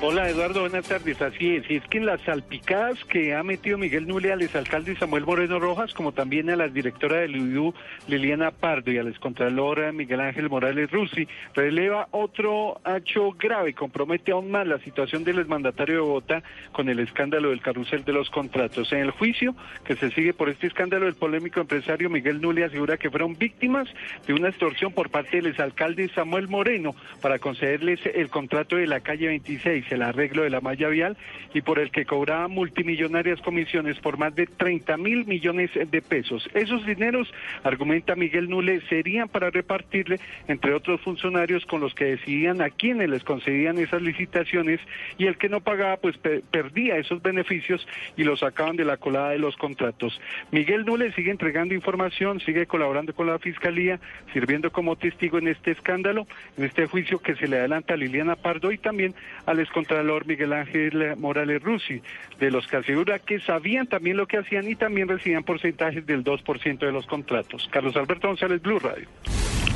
[0.03, 1.21] Hola Eduardo, buenas tardes.
[1.21, 4.97] Así es, y es que en las salpicadas que ha metido Miguel Nule al exalcalde
[4.97, 7.75] Samuel Moreno Rojas, como también a la directora del UIU
[8.09, 14.51] Liliana Pardo y al excontralor Miguel Ángel Morales Rusi, releva otro hecho grave, compromete aún
[14.51, 18.91] más la situación del exmandatario de Bogotá con el escándalo del carrusel de los contratos.
[18.93, 22.97] En el juicio que se sigue por este escándalo, el polémico empresario Miguel Nule asegura
[22.97, 23.87] que fueron víctimas
[24.27, 29.01] de una extorsión por parte del exalcalde Samuel Moreno para concederles el contrato de la
[29.01, 31.17] calle 26 el arreglo de la malla vial
[31.55, 36.49] y por el que cobraba multimillonarias comisiones por más de 30 mil millones de pesos.
[36.55, 42.61] Esos dineros, argumenta Miguel Nule, serían para repartirle entre otros funcionarios con los que decidían
[42.63, 44.81] a quienes les concedían esas licitaciones
[45.19, 49.31] y el que no pagaba pues perdía esos beneficios y los sacaban de la colada
[49.31, 50.21] de los contratos.
[50.51, 54.01] Miguel Nule sigue entregando información, sigue colaborando con la Fiscalía,
[54.33, 58.37] sirviendo como testigo en este escándalo, en este juicio que se le adelanta a Liliana
[58.37, 59.15] Pardo y también
[59.47, 62.03] al Contralor Miguel Ángel Morales Rusi,
[62.39, 66.25] de los que asegura que sabían también lo que hacían y también recibían porcentajes del
[66.25, 67.69] 2% de los contratos.
[67.71, 69.09] Carlos Alberto González, Blue Radio.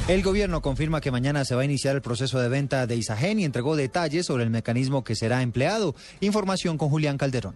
[0.06, 3.40] El gobierno confirma que mañana se va a iniciar el proceso de venta de Isagen
[3.40, 5.94] y entregó detalles sobre el mecanismo que será empleado.
[6.20, 7.54] Información con Julián Calderón.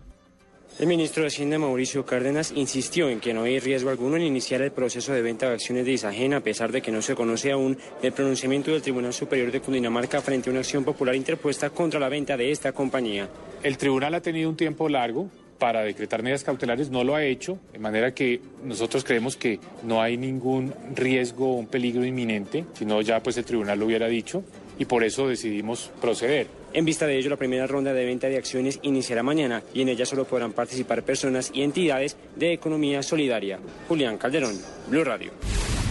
[0.79, 4.63] El ministro de Hacienda Mauricio Cárdenas insistió en que no hay riesgo alguno en iniciar
[4.63, 7.51] el proceso de venta de acciones de Isagen a pesar de que no se conoce
[7.51, 11.99] aún el pronunciamiento del Tribunal Superior de Cundinamarca frente a una acción popular interpuesta contra
[11.99, 13.29] la venta de esta compañía.
[13.65, 17.59] El tribunal ha tenido un tiempo largo para decretar medidas cautelares, no lo ha hecho,
[17.73, 23.01] de manera que nosotros creemos que no hay ningún riesgo o un peligro inminente, sino
[23.01, 24.45] ya pues el tribunal lo hubiera dicho
[24.79, 26.47] y por eso decidimos proceder.
[26.73, 29.89] En vista de ello, la primera ronda de venta de acciones iniciará mañana y en
[29.89, 33.59] ella solo podrán participar personas y entidades de economía solidaria.
[33.89, 34.55] Julián Calderón,
[34.89, 35.33] Blue Radio.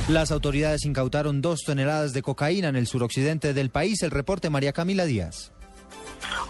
[0.09, 4.01] Las autoridades incautaron dos toneladas de cocaína en el suroccidente del país.
[4.03, 5.51] El reporte María Camila Díaz.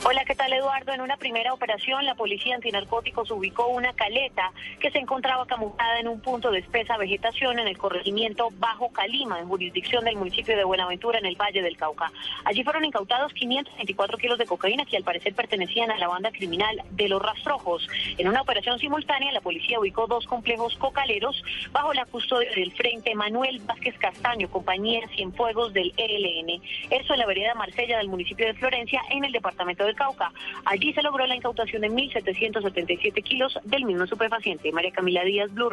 [0.05, 0.93] Hola, ¿qué tal Eduardo?
[0.93, 6.07] En una primera operación, la policía antinarcóticos ubicó una caleta que se encontraba camuflada en
[6.07, 10.63] un punto de espesa vegetación en el corregimiento Bajo Calima, en jurisdicción del municipio de
[10.63, 12.09] Buenaventura, en el Valle del Cauca.
[12.45, 16.83] Allí fueron incautados 524 kilos de cocaína que al parecer pertenecían a la banda criminal
[16.91, 17.87] de los Rastrojos.
[18.17, 23.13] En una operación simultánea, la policía ubicó dos complejos cocaleros bajo la custodia del Frente
[23.15, 26.61] Manuel Vázquez Castaño, compañía Cienfuegos del ELN.
[26.91, 30.31] Eso en la vereda Marsella del municipio de Florencia, en el departamento de Cauca.
[30.65, 34.71] Allí se logró la incautación de 1.777 kilos del mismo estupefaciente.
[34.71, 35.69] María Camila Díaz, Blue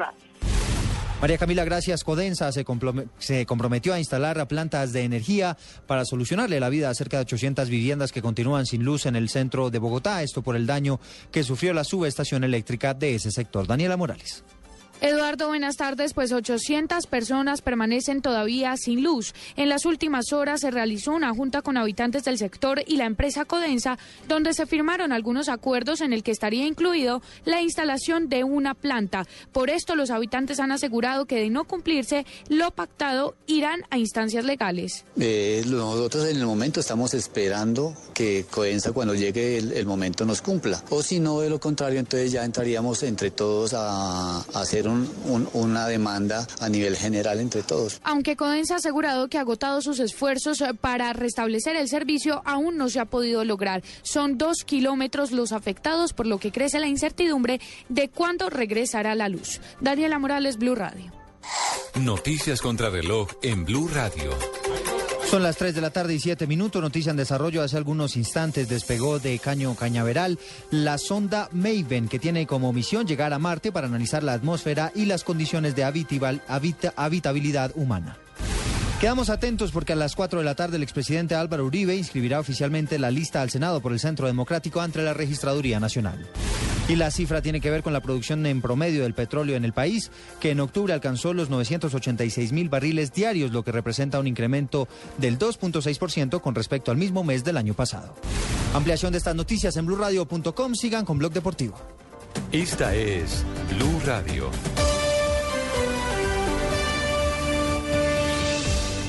[1.20, 2.04] María Camila, gracias.
[2.04, 7.22] Codensa se, comprometió a instalar plantas de energía para solucionarle la vida a cerca de
[7.22, 10.22] 800 viviendas que continúan sin luz en el centro de Bogotá.
[10.22, 13.66] Esto por el daño que sufrió la subestación eléctrica de ese sector.
[13.66, 14.44] Daniela Morales.
[15.00, 16.14] Eduardo, buenas tardes.
[16.14, 19.34] Pues 800 personas permanecen todavía sin luz.
[19.56, 23.44] En las últimas horas se realizó una junta con habitantes del sector y la empresa
[23.44, 28.74] Codensa, donde se firmaron algunos acuerdos en el que estaría incluido la instalación de una
[28.74, 29.26] planta.
[29.52, 34.44] Por esto, los habitantes han asegurado que de no cumplirse lo pactado irán a instancias
[34.44, 35.04] legales.
[35.18, 40.82] Eh, nosotros en el momento estamos esperando que Codensa cuando llegue el, momento nos cumpla.
[40.90, 45.86] O si no, de lo contrario, entonces ya entraríamos entre todos a hacer un una
[45.86, 48.00] demanda a nivel general entre todos.
[48.04, 52.76] Aunque Codensa ha asegurado que ha agotado sus esfuerzos eh, para restablecer el servicio, aún
[52.76, 53.82] no se ha podido lograr.
[54.02, 59.28] Son dos kilómetros los afectados, por lo que crece la incertidumbre de cuándo regresará la
[59.28, 59.60] luz.
[59.80, 61.12] Daniela Morales, Blue Radio.
[62.00, 64.30] Noticias contra reloj en Blue Radio.
[65.34, 66.80] Son las 3 de la tarde y 7 minutos.
[66.80, 67.60] Noticia en desarrollo.
[67.60, 70.38] Hace algunos instantes despegó de Caño Cañaveral
[70.70, 75.06] la sonda Maven, que tiene como misión llegar a Marte para analizar la atmósfera y
[75.06, 78.16] las condiciones de habitabilidad humana.
[79.04, 82.98] Quedamos atentos porque a las 4 de la tarde el expresidente Álvaro Uribe inscribirá oficialmente
[82.98, 86.26] la lista al Senado por el Centro Democrático ante la Registraduría Nacional.
[86.88, 89.74] Y la cifra tiene que ver con la producción en promedio del petróleo en el
[89.74, 94.88] país, que en octubre alcanzó los 986 mil barriles diarios, lo que representa un incremento
[95.18, 98.14] del 2.6% con respecto al mismo mes del año pasado.
[98.72, 100.74] Ampliación de estas noticias en blurradio.com.
[100.74, 101.76] Sigan con Blog Deportivo.
[102.52, 104.48] Esta es Blue Radio.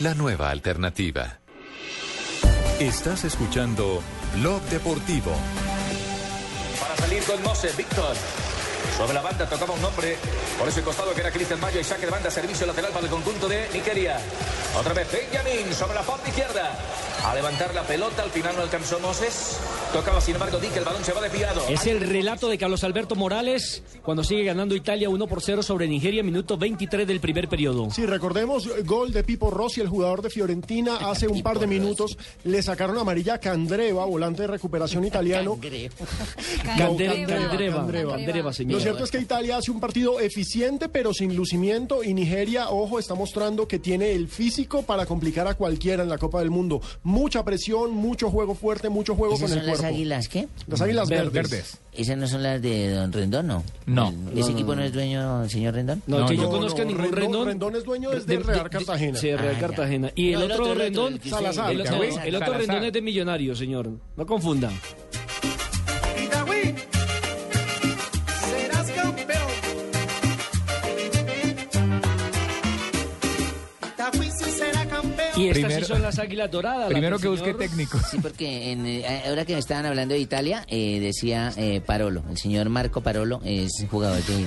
[0.00, 1.40] La nueva alternativa.
[2.78, 4.00] Estás escuchando
[4.36, 5.32] Blog Deportivo.
[6.80, 8.14] Para salir con Moses, Víctor.
[8.96, 10.16] Sobre la banda tocaba un nombre
[10.56, 13.10] por ese costado que era Cristian Mayo y saque de banda, servicio lateral para el
[13.10, 14.18] conjunto de Nigeria.
[14.78, 16.78] Otra vez Benjamin sobre la parte izquierda.
[17.28, 19.58] A levantar la pelota, al final no alcanzó Moses.
[19.92, 21.62] Tocaba sin embargo Dick, el balón se va desviado.
[21.68, 25.88] Es el relato de Carlos Alberto Morales cuando sigue ganando Italia 1 por 0 sobre
[25.88, 27.90] Nigeria, minuto 23 del primer periodo.
[27.90, 32.16] Sí, recordemos, gol de Pipo Rossi, el jugador de Fiorentina, hace un par de minutos
[32.44, 35.58] le sacaron amarilla a Candreva, volante de recuperación italiano.
[35.60, 35.90] Candre-
[36.78, 38.12] No, Candreva, Candreva.
[38.16, 38.74] Candreva, señor.
[38.74, 42.98] Lo cierto es que Italia hace un partido eficiente pero sin lucimiento y Nigeria, ojo,
[42.98, 46.80] está mostrando que tiene el físico para complicar a cualquiera en la Copa del Mundo.
[47.18, 49.94] Mucha presión, mucho juego fuerte, mucho juego ¿Esas con son el las cuerpo.
[49.94, 50.46] águilas qué?
[50.68, 51.78] Las águilas verdes.
[51.92, 53.64] ¿Esas no son las de Don Rendón, no?
[53.86, 54.14] No.
[54.32, 56.00] ¿Ese No, equipo no es dueño del señor Rendón?
[56.06, 57.46] No, que yo conozca no, ningún Rendón- Rendón.
[57.48, 59.18] Rendón es dueño desde De- Real de- Cartagena.
[59.18, 59.58] Sí, Real Ah, ya.
[59.66, 60.12] Cartagena.
[60.14, 61.72] Y el otro otro, el otro, Rendón, Salazar.
[61.72, 61.80] el,
[62.36, 63.90] otro Rendón es de Millonarios, señor.
[64.16, 64.70] No confunda.
[75.38, 76.88] Y estas Primero- sí son las águilas doradas.
[76.88, 77.98] Primero que busque técnico.
[78.10, 82.22] Sí, porque en, eh, ahora que me estaban hablando de Italia, eh, decía eh, Parolo,
[82.30, 84.46] el señor Marco Parolo es jugador de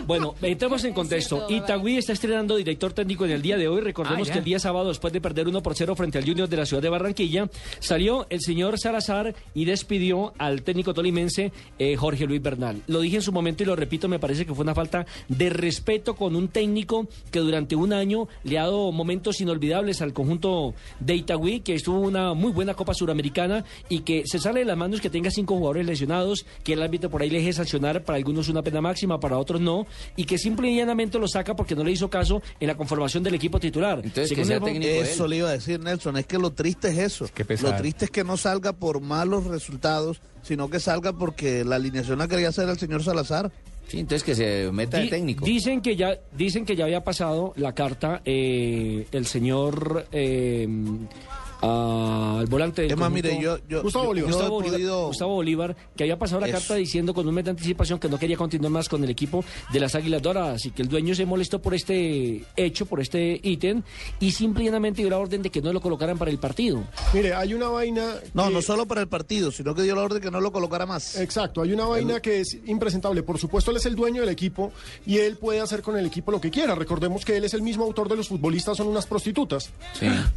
[0.06, 1.46] Bueno, entramos en contexto.
[1.48, 3.80] Itagüí está estrenando director técnico en el día de hoy.
[3.80, 6.48] Recordemos Ah, que el día sábado, después de perder 1 por 0 frente al Junior
[6.48, 11.96] de la ciudad de Barranquilla, salió el señor Salazar y despidió al técnico tolimense eh,
[11.96, 12.82] Jorge Luis Bernal.
[12.86, 15.50] Lo dije en su momento y lo repito, me parece que fue una falta de
[15.50, 20.74] respeto con un técnico que durante un año le ha dado momentos inolvidables al conjunto
[21.00, 24.76] de Itagüí, que estuvo una muy buena Copa Suramericana y que se sale de las
[24.76, 28.16] manos que tenga cinco jugadores lesionados, que el árbitro por ahí le deje sancionar, para
[28.16, 31.74] algunos una pena máxima, para otros no, y que simple y llanamente lo saca porque
[31.74, 34.02] no le hizo caso en la conformación del equipo titular.
[34.28, 34.74] Según el-
[35.10, 37.24] Eso le iba a decir Nelson, es que lo triste es eso.
[37.70, 42.18] Lo triste es que no salga por malos resultados, sino que salga porque la alineación
[42.18, 43.50] la quería hacer el señor Salazar.
[43.90, 45.44] Sí, entonces que se meta de Di- técnico.
[45.44, 50.68] Dicen que ya, dicen que ya había pasado la carta eh, el señor eh,
[51.62, 55.34] al volante del Es más, conjunto- mire, yo- yo- Gustavo Bolívar, Gustavo, Bolívar podido- Gustavo
[55.34, 56.58] Bolívar, que había pasado la Eso.
[56.58, 59.44] carta diciendo con un mes de anticipación que no quería continuar más con el equipo
[59.72, 63.38] de las Águilas Doradas y que el dueño se molestó por este hecho, por este
[63.42, 63.82] ítem
[64.20, 66.82] y simple y llanamente dio la orden de que no lo colocaran para el partido.
[67.12, 68.14] Mire, hay una vaina.
[68.34, 70.52] No, que- no solo para el partido, sino que dio la orden que no lo
[70.52, 71.16] colocara más.
[71.18, 73.22] Exacto, hay una vaina que es impresentable.
[73.22, 74.72] Por supuesto, él es el dueño del equipo
[75.06, 76.74] y él puede hacer con el equipo lo que quiera.
[76.74, 79.70] Recordemos que él es el mismo autor de los futbolistas son unas prostitutas.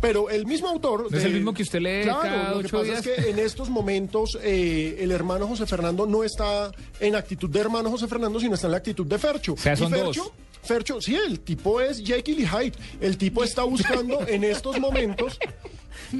[0.01, 1.07] Pero el mismo autor.
[1.13, 3.07] ¿No es el mismo que usted lee Claro, cada lo que ocho pasa días?
[3.07, 7.59] es que en estos momentos eh, el hermano José Fernando no está en actitud de
[7.59, 9.55] hermano José Fernando, sino está en la actitud de Fercho.
[9.57, 10.31] sea, Y son Fercho, dos.
[10.63, 12.73] Fercho, sí, el tipo es Jekyll y Hyde.
[13.01, 15.37] El tipo está buscando en estos momentos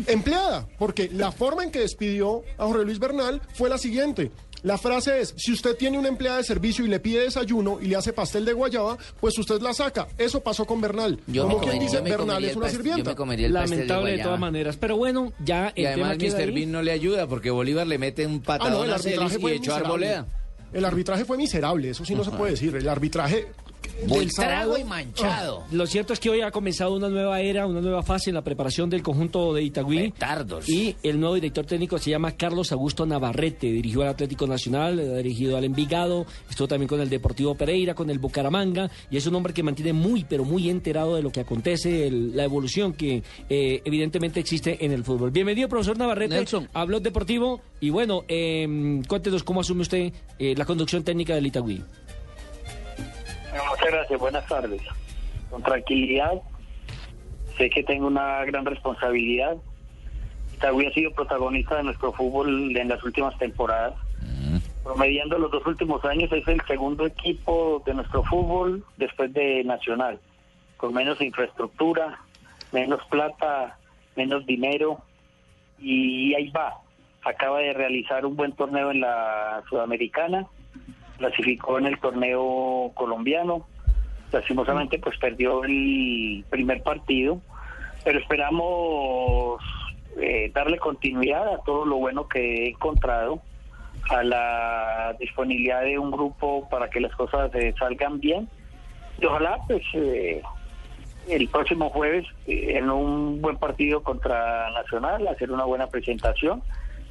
[0.07, 4.31] empleada, porque la forma en que despidió a Jorge Luis Bernal fue la siguiente.
[4.63, 7.87] La frase es, si usted tiene una empleada de servicio y le pide desayuno y
[7.87, 10.07] le hace pastel de guayaba, pues usted la saca.
[10.17, 11.19] Eso pasó con Bernal.
[11.27, 13.09] Yo Como quien dice, Bernal es una yo sirvienta.
[13.11, 14.77] me comería el pastel de Lamentable de, todas maneras.
[14.77, 16.53] Pero bueno, ya Y el tema además queda Mr.
[16.53, 19.19] Bean no le ayuda porque Bolívar le mete un Ah, patadón no, el a Celis
[19.19, 19.75] arbitraje y echó.
[19.75, 20.27] Arboleda.
[20.71, 22.75] El arbitraje fue miserable, eso sí no se puede decir.
[22.75, 23.47] El arbitraje
[24.77, 25.63] y manchado.
[25.71, 28.41] Lo cierto es que hoy ha comenzado una nueva era, una nueva fase en la
[28.43, 30.11] preparación del conjunto de Itagüí.
[30.11, 30.67] Petardos.
[30.69, 33.67] Y el nuevo director técnico se llama Carlos Augusto Navarrete.
[33.67, 38.09] Dirigió al Atlético Nacional, ha dirigido al Envigado, estuvo también con el Deportivo Pereira, con
[38.09, 38.89] el Bucaramanga.
[39.09, 42.35] Y es un hombre que mantiene muy, pero muy enterado de lo que acontece, el-
[42.35, 45.31] la evolución que eh, evidentemente existe en el fútbol.
[45.31, 46.67] Bienvenido, profesor Navarrete, Nelson.
[46.85, 47.61] Blog Deportivo.
[47.79, 51.81] Y bueno, eh, cuéntenos cómo asume usted eh, la conducción técnica del Itagüí.
[53.53, 54.81] Muchas gracias, buenas tardes.
[55.49, 56.41] Con tranquilidad,
[57.57, 59.57] sé que tengo una gran responsabilidad.
[60.55, 63.93] Itagüí ha sido protagonista de nuestro fútbol en las últimas temporadas.
[64.83, 70.19] Promediando los dos últimos años es el segundo equipo de nuestro fútbol después de Nacional,
[70.77, 72.19] con menos infraestructura,
[72.71, 73.77] menos plata,
[74.15, 75.01] menos dinero
[75.79, 76.79] y ahí va.
[77.23, 80.47] Acaba de realizar un buen torneo en la Sudamericana,
[81.17, 83.65] clasificó en el torneo colombiano,
[84.31, 87.41] lastimosamente pues perdió el primer partido,
[88.03, 89.61] pero esperamos
[90.19, 93.41] eh, darle continuidad a todo lo bueno que he encontrado,
[94.09, 98.49] a la disponibilidad de un grupo para que las cosas eh, salgan bien.
[99.19, 100.41] Y ojalá pues eh,
[101.27, 106.61] el próximo jueves eh, en un buen partido contra Nacional hacer una buena presentación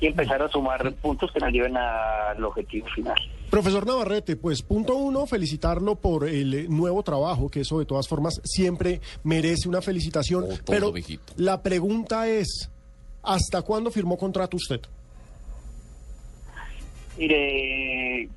[0.02, 3.14] y empezar a sumar puntos que nos lleven al objetivo final.
[3.48, 8.40] Profesor Navarrete, pues punto uno, felicitarlo por el nuevo trabajo, que eso de todas formas
[8.42, 10.46] siempre merece una felicitación.
[10.66, 10.92] pero
[11.36, 12.68] la pregunta es,
[13.22, 14.80] ¿hasta cuándo firmó contrato usted?
[17.16, 18.28] Mire,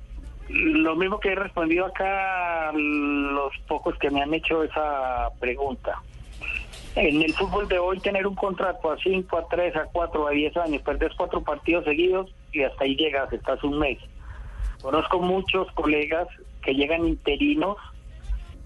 [0.48, 6.00] lo mismo que he respondido acá a los pocos que me han hecho esa pregunta.
[6.96, 10.30] En el fútbol de hoy tener un contrato a 5, a 3, a 4, a
[10.30, 13.98] 10 años, perder cuatro partidos seguidos y hasta ahí llegas, estás un mes.
[14.80, 16.26] Conozco muchos colegas
[16.62, 17.76] que llegan interinos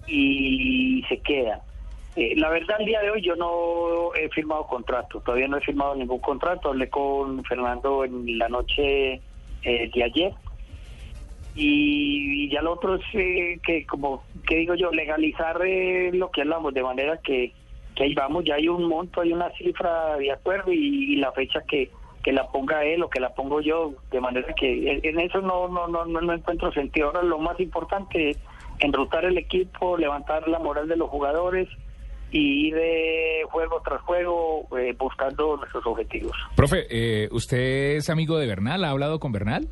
[0.07, 1.59] y se quedan.
[2.15, 5.61] Eh, la verdad, el día de hoy yo no he firmado contrato, todavía no he
[5.61, 6.69] firmado ningún contrato.
[6.69, 9.15] Hablé con Fernando en la noche
[9.63, 10.33] eh, de ayer.
[11.53, 16.41] Y, ya lo otro es eh, que, como que digo yo, legalizar eh, lo que
[16.41, 17.53] hablamos, de manera que
[18.03, 21.61] ahí vamos, ya hay un monto, hay una cifra de acuerdo y, y la fecha
[21.67, 21.91] que,
[22.23, 25.67] que la ponga él o que la pongo yo, de manera que en, eso no,
[25.67, 27.07] no, no, no, no encuentro sentido.
[27.07, 28.37] Ahora lo más importante es
[28.79, 31.67] enrutar el equipo, levantar la moral de los jugadores
[32.31, 36.35] y ir de juego tras juego eh, buscando nuestros objetivos.
[36.55, 38.83] Profe, eh, ¿usted es amigo de Bernal?
[38.85, 39.67] ¿Ha hablado con Bernal?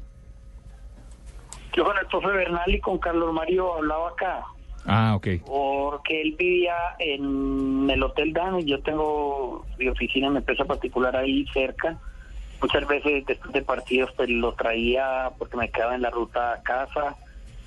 [1.73, 4.43] Yo con el profe Bernal y con Carlos Mario hablaba acá,
[4.89, 5.27] Ah, ok.
[5.45, 11.15] porque él vivía en el Hotel Dan y yo tengo mi oficina mi empresa particular
[11.15, 11.99] ahí cerca.
[12.61, 16.61] Muchas veces después de partidos pues lo traía porque me quedaba en la ruta a
[16.63, 17.15] casa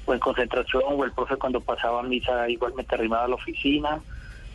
[0.05, 4.01] o en concentración o el profe cuando pasaba misa igualmente arrimaba a la oficina.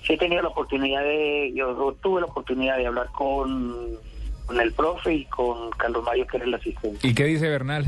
[0.04, 3.98] Sí he tenido la oportunidad de, yo tuve la oportunidad de hablar con,
[4.46, 7.08] con el profe y con Carlos Mario que era el asistente.
[7.08, 7.86] ¿Y qué dice Bernal?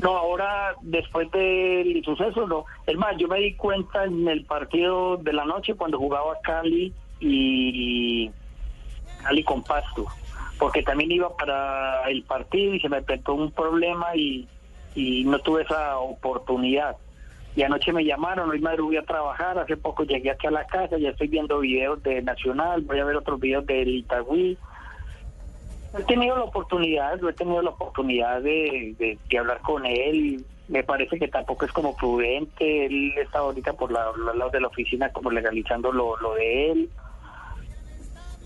[0.00, 2.64] No, ahora después del suceso, no.
[2.86, 6.92] Es más, yo me di cuenta en el partido de la noche cuando jugaba Cali
[7.20, 8.30] y
[9.22, 10.06] Cali con Pasto,
[10.58, 14.48] porque también iba para el partido y se me presentó un problema y,
[14.94, 16.96] y no tuve esa oportunidad.
[17.54, 20.96] Y anoche me llamaron, hoy madrugué a trabajar, hace poco llegué aquí a la casa,
[20.96, 24.56] ya estoy viendo videos de Nacional, voy a ver otros videos del Itagüí.
[25.98, 30.44] He tenido la oportunidad, yo he tenido la oportunidad de, de- de hablar con él.
[30.68, 32.86] Me parece que tampoco es como prudente.
[32.86, 36.70] Él está ahorita por la- los lados de la oficina como legalizando lo, lo de
[36.72, 36.90] él.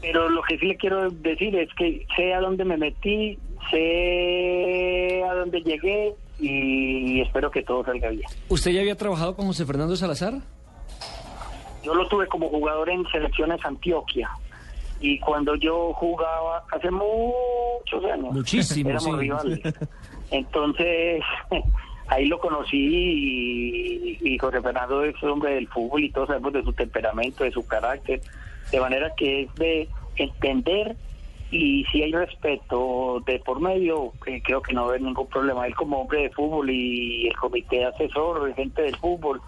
[0.01, 3.39] Pero lo que sí le quiero decir es que sé a dónde me metí,
[3.71, 8.27] sé a dónde llegué y espero que todo salga bien.
[8.49, 10.35] ¿Usted ya había trabajado con José Fernando Salazar?
[11.83, 14.29] Yo lo tuve como jugador en selecciones Antioquia.
[15.01, 19.21] Y cuando yo jugaba, hace muchos años, Muchísimo, éramos sí.
[19.21, 19.61] rivales.
[20.31, 21.23] Entonces,
[22.09, 26.63] ahí lo conocí y, y José Fernando es hombre del fútbol y todos sabemos de
[26.63, 28.21] su temperamento, de su carácter.
[28.73, 30.97] De manera que es de entender
[31.51, 35.67] y si hay respeto de por medio, creo que no va a haber ningún problema.
[35.67, 39.41] Él como hombre de fútbol y el comité asesor, gente del fútbol,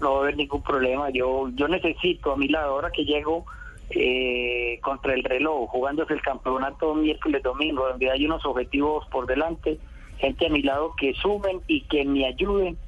[0.00, 1.10] no va a haber ningún problema.
[1.10, 3.44] Yo yo necesito a mi lado, ahora que llego
[3.90, 9.78] eh, contra el reloj, jugándose el campeonato miércoles, domingo, donde hay unos objetivos por delante,
[10.18, 12.78] gente a mi lado que sumen y que me ayuden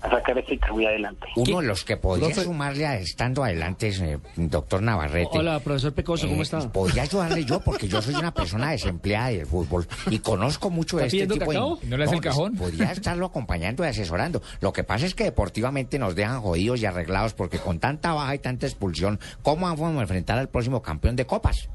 [0.00, 1.26] a sacar este Itagüí adelante.
[1.36, 2.42] Uno de los que podría Profe.
[2.44, 5.38] sumarle a estando adelante es eh, doctor Navarrete.
[5.38, 6.60] Hola, profesor Pecoso, ¿cómo Eh, está?
[6.70, 11.06] Podría ayudarle yo porque yo soy una persona desempleada del fútbol y conozco mucho de
[11.06, 11.76] ¿Está este pidiendo tipo cacao?
[11.76, 11.86] de...
[11.88, 12.56] ¿No le hace el pues, cajón?
[12.56, 14.40] Podría estarlo acompañando y asesorando.
[14.60, 18.34] Lo que pasa es que deportivamente nos dejan jodidos y arreglados porque con tanta baja
[18.34, 21.68] y tanta expulsión, ¿cómo vamos a enfrentar al próximo campeón de copas?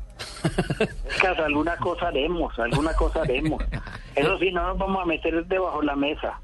[1.22, 3.62] Casa, alguna cosa haremos, alguna cosa haremos.
[4.16, 6.40] Eso sí, no nos vamos a meter debajo de la mesa.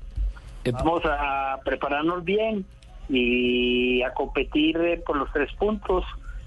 [0.72, 2.66] Vamos a prepararnos bien
[3.10, 6.04] y a competir eh, por los tres puntos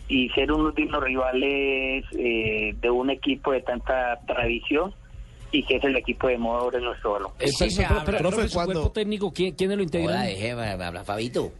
[0.08, 4.94] y ser unos dignos rivales eh, de un equipo de tanta tradición
[5.50, 7.32] y que es el equipo de moda ahora en nuestro balón.
[7.40, 9.84] Eh, pero- pero- pero- profe, su cuerpo técnico, ¿quién, quiénes lo?
[10.14, 11.52] Hola, deje, habla Fabito.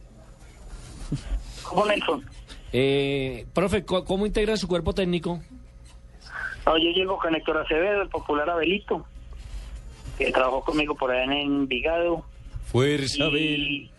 [1.64, 2.24] ¿Cómo Nelson?
[2.72, 5.40] Eh, profe, ¿cu- ¿cómo integran su cuerpo técnico?
[6.66, 9.04] No, yo llego con Héctor Acevedo, el popular Abelito,
[10.16, 12.24] que trabajó conmigo por allá en Envigado.
[12.70, 13.90] Fuerza, y,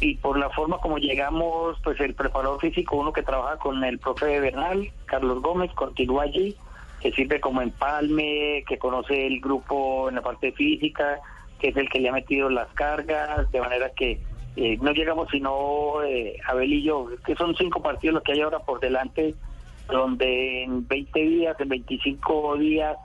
[0.00, 3.98] y por la forma como llegamos, pues el preparador físico, uno que trabaja con el
[3.98, 6.56] profe Bernal, Carlos Gómez, continúa allí,
[7.00, 11.20] que sirve como empalme, que conoce el grupo en la parte física,
[11.58, 14.20] que es el que le ha metido las cargas, de manera que
[14.56, 18.40] eh, no llegamos sino eh, Abel y yo, que son cinco partidos los que hay
[18.40, 19.34] ahora por delante,
[19.88, 22.96] donde en 20 días, en 25 días,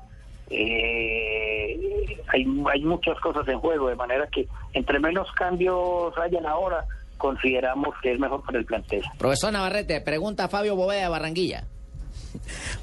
[0.49, 1.79] eh,
[2.27, 6.85] hay, hay muchas cosas en juego, de manera que entre menos cambios hayan ahora,
[7.17, 9.03] consideramos que es mejor para el plantel.
[9.17, 11.65] Profesor Navarrete, pregunta a Fabio Boveda de Barranquilla.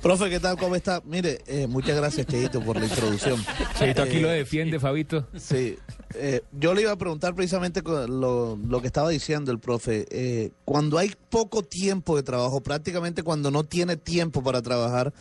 [0.03, 0.57] Profe, ¿qué tal?
[0.57, 1.01] ¿Cómo está?
[1.05, 3.41] Mire, eh, muchas gracias, Cheito, por la introducción.
[3.79, 5.27] Cheito aquí Eh, lo defiende, Fabito.
[5.37, 5.79] Sí,
[6.15, 10.05] eh, yo le iba a preguntar precisamente lo, lo que estaba diciendo el profe.
[10.11, 15.13] Eh, cuando hay poco tiempo de trabajo, prácticamente cuando no tiene tiempo para trabajar,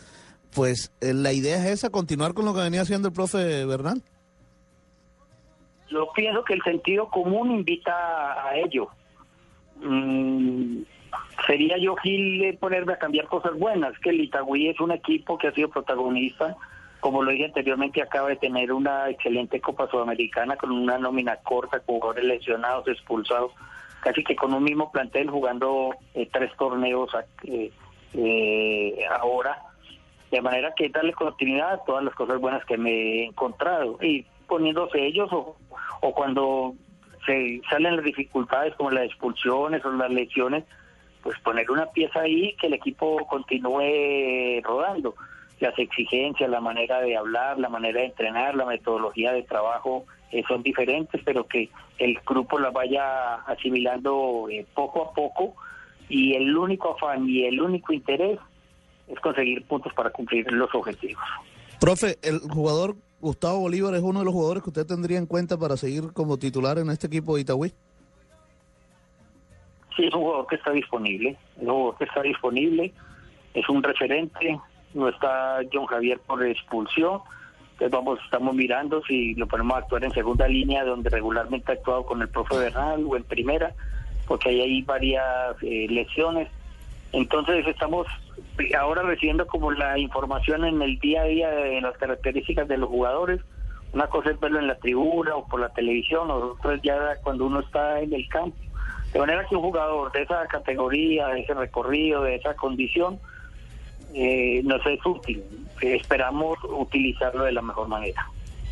[0.56, 4.02] pues eh, la idea es esa, continuar con lo que venía haciendo el profe Bernal.
[5.90, 7.92] Yo pienso que el sentido común invita
[8.42, 8.88] a ello.
[9.82, 10.80] Mm,
[11.46, 15.48] sería yo Gil ponerme a cambiar cosas buenas, que el Itagüí es un equipo que
[15.48, 16.56] ha sido protagonista,
[17.00, 21.80] como lo dije anteriormente, acaba de tener una excelente Copa Sudamericana con una nómina corta,
[21.80, 23.52] con jugadores lesionados, expulsados,
[24.00, 27.10] casi que con un mismo plantel jugando eh, tres torneos
[27.44, 27.70] eh,
[28.14, 29.62] eh, ahora.
[30.30, 34.26] De manera que darle continuidad a todas las cosas buenas que me he encontrado y
[34.48, 35.56] poniéndose ellos o,
[36.00, 36.74] o cuando
[37.26, 40.64] se salen las dificultades como las expulsiones o las lesiones,
[41.22, 45.14] pues poner una pieza ahí que el equipo continúe rodando.
[45.58, 50.44] Las exigencias, la manera de hablar, la manera de entrenar, la metodología de trabajo eh,
[50.46, 55.54] son diferentes, pero que el grupo las vaya asimilando eh, poco a poco
[56.08, 58.38] y el único afán y el único interés
[59.08, 61.22] es conseguir puntos para cumplir los objetivos.
[61.80, 65.56] Profe, el jugador Gustavo Bolívar es uno de los jugadores que usted tendría en cuenta
[65.56, 67.72] para seguir como titular en este equipo de Itagüí.
[69.96, 72.92] Sí, es un jugador que está disponible, es un jugador que está disponible,
[73.54, 74.60] es un referente,
[74.92, 77.20] no está John Javier por expulsión,
[77.76, 81.74] entonces vamos, estamos mirando si lo ponemos a actuar en segunda línea, donde regularmente ha
[81.74, 83.74] actuado con el profe Bernal, o en primera,
[84.26, 86.48] porque ahí hay varias eh, lesiones.
[87.12, 88.06] Entonces estamos
[88.78, 92.88] ahora recibiendo como la información en el día a día de las características de los
[92.88, 93.40] jugadores.
[93.92, 97.46] Una cosa es verlo en la tribuna o por la televisión, otra es ya cuando
[97.46, 98.56] uno está en el campo.
[99.12, 103.18] De manera que un jugador de esa categoría, de ese recorrido, de esa condición,
[104.14, 105.42] eh, nos es útil.
[105.80, 108.26] Esperamos utilizarlo de la mejor manera.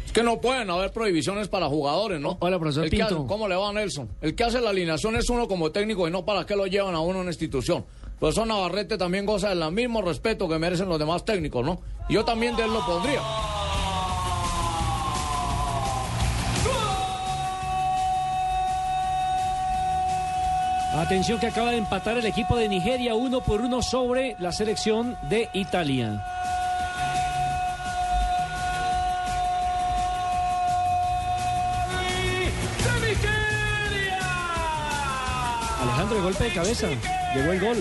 [0.05, 2.37] Es que no pueden haber prohibiciones para jugadores, ¿no?
[2.41, 3.17] Hola, profesor El que Pinto.
[3.21, 4.09] hace- ¿Cómo le va, Nelson?
[4.21, 6.95] El que hace la alineación es uno como técnico y no para qué lo llevan
[6.95, 7.85] a uno en la institución.
[8.19, 11.81] Profesor Navarrete también goza del mismo respeto que merecen los demás técnicos, ¿no?
[12.09, 13.21] Yo también de él lo pondría.
[20.97, 25.19] Atención que acaba de empatar el equipo de Nigeria uno por uno sobre la selección
[25.29, 26.25] de Italia.
[35.83, 36.89] Alejandro, el golpe de cabeza.
[37.35, 37.77] Llegó el gol.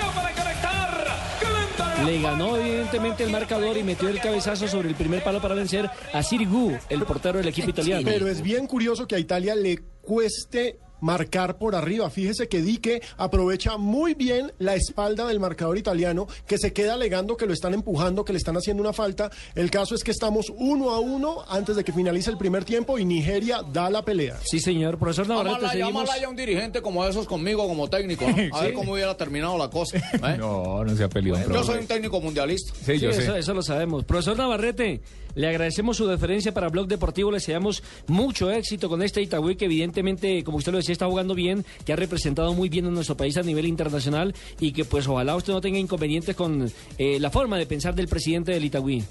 [0.00, 2.04] Para conectar.
[2.04, 5.90] Le ganó evidentemente el marcador y metió el cabezazo sobre el primer palo para vencer
[6.12, 8.02] a Sirigu, el portero del equipo italiano.
[8.04, 12.08] Pero es bien curioso que a Italia le cueste marcar por arriba.
[12.10, 17.36] Fíjese que Dique aprovecha muy bien la espalda del marcador italiano, que se queda alegando
[17.36, 19.30] que lo están empujando, que le están haciendo una falta.
[19.54, 22.98] El caso es que estamos uno a uno antes de que finalice el primer tiempo
[22.98, 24.38] y Nigeria da la pelea.
[24.44, 24.98] Sí, señor.
[24.98, 28.36] Profesor Llámala, llámala ya un dirigente como esos conmigo como técnico, ¿no?
[28.56, 28.74] A ver Sí.
[28.76, 29.98] cómo hubiera terminado la cosa.
[29.98, 30.02] ¿eh?
[30.38, 31.52] No, no se ha peleado.
[31.52, 32.72] Yo soy un técnico mundialista.
[32.84, 33.22] Sí, yo Sí, sé.
[33.24, 34.04] eso, eso lo sabemos.
[34.04, 35.00] Profesor Navarrete,
[35.36, 37.30] le agradecemos su deferencia para Blog Deportivo.
[37.30, 41.34] Le deseamos mucho éxito con este Itagüí que evidentemente, como usted lo decía, está jugando
[41.34, 45.06] bien, que ha representado muy bien a nuestro país a nivel internacional y que pues
[45.06, 46.68] ojalá usted no tenga inconvenientes con
[46.98, 49.04] eh, la forma de pensar del presidente del Itagüí.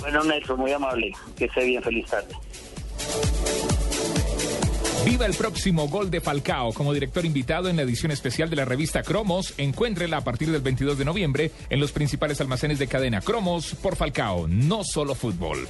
[0.00, 1.12] Bueno, Nelson, muy amable.
[1.36, 2.34] Que esté bien, feliz tarde.
[5.08, 8.66] Viva el próximo gol de Falcao como director invitado en la edición especial de la
[8.66, 9.54] revista Cromos.
[9.56, 13.96] Encuéntrela a partir del 22 de noviembre en los principales almacenes de cadena Cromos por
[13.96, 15.66] Falcao, no solo fútbol.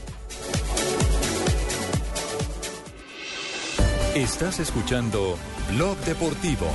[4.17, 5.39] Estás escuchando
[5.71, 6.67] Blog Deportivo.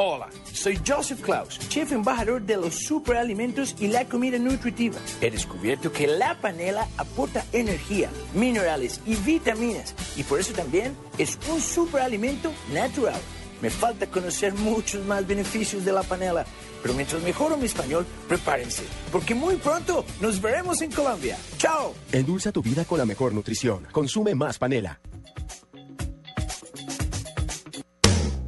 [0.00, 4.96] Hola, soy Joseph Klaus, chef embajador de los superalimentos y la comida nutritiva.
[5.20, 11.36] He descubierto que la panela aporta energía, minerales y vitaminas y por eso también es
[11.52, 13.20] un superalimento natural.
[13.60, 16.46] Me falta conocer muchos más beneficios de la panela,
[16.80, 21.36] pero mientras mejoro mi español, prepárense, porque muy pronto nos veremos en Colombia.
[21.56, 21.92] ¡Chao!
[22.12, 23.88] Endulza tu vida con la mejor nutrición.
[23.90, 25.00] Consume más panela.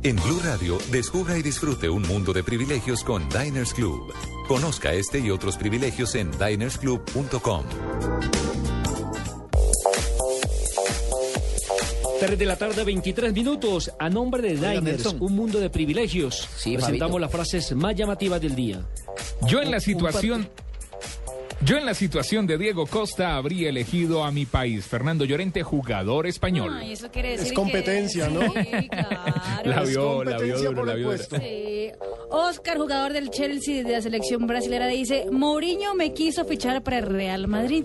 [0.02, 4.12] En Blue Radio, descubra y disfrute un mundo de privilegios con Diners Club.
[4.48, 7.64] Conozca este y otros privilegios en dinersclub.com.
[12.18, 13.90] 3 de la tarde, 23 minutos.
[13.98, 15.16] A nombre de Oiga, Diners, Nelson.
[15.20, 16.48] un mundo de privilegios.
[16.56, 17.18] Sí, presentamos Fabito.
[17.18, 18.82] las frases más llamativas del día.
[19.46, 20.48] Yo en la Un- situación...
[21.62, 26.26] Yo en la situación de Diego Costa habría elegido a mi país, Fernando Llorente, jugador
[26.26, 26.72] español.
[26.74, 28.40] Ay, eso quiere decir Es competencia, que- ¿no?
[28.52, 29.34] Sí, claro.
[29.64, 31.18] La vio, la vio duro, por la vio.
[31.18, 31.90] Sí.
[32.30, 37.06] Oscar, jugador del Chelsea de la selección brasilera, dice, Mourinho me quiso fichar para el
[37.06, 37.84] Real Madrid.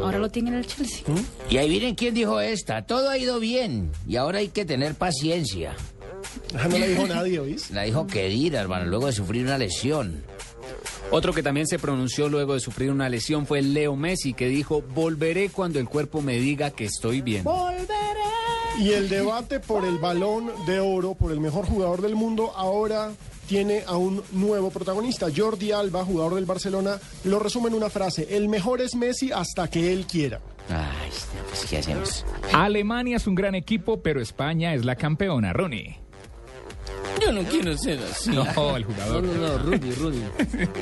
[0.00, 1.02] Ahora lo tiene en el Chelsea.
[1.50, 2.86] Y ahí miren quién dijo esta.
[2.86, 5.74] Todo ha ido bien y ahora hay que tener paciencia.
[6.56, 7.70] Ah, No la dijo nadie, ¿oís?
[7.72, 10.22] La dijo Kedira, hermano, luego de sufrir una lesión.
[11.10, 14.82] Otro que también se pronunció luego de sufrir una lesión fue Leo Messi, que dijo,
[14.82, 17.44] volveré cuando el cuerpo me diga que estoy bien.
[18.78, 23.12] Y el debate por el balón de oro, por el mejor jugador del mundo, ahora
[23.46, 25.28] tiene a un nuevo protagonista.
[25.34, 28.26] Jordi Alba, jugador del Barcelona, lo resume en una frase.
[28.30, 30.40] El mejor es Messi hasta que él quiera.
[30.68, 31.10] Ay,
[31.48, 32.26] pues, ¿qué hacemos?
[32.52, 35.98] Alemania es un gran equipo, pero España es la campeona, Ronnie.
[37.20, 38.30] Yo no quiero ser así.
[38.30, 39.24] No, el jugador.
[39.24, 40.20] No, no, no, Rudy, Rudy.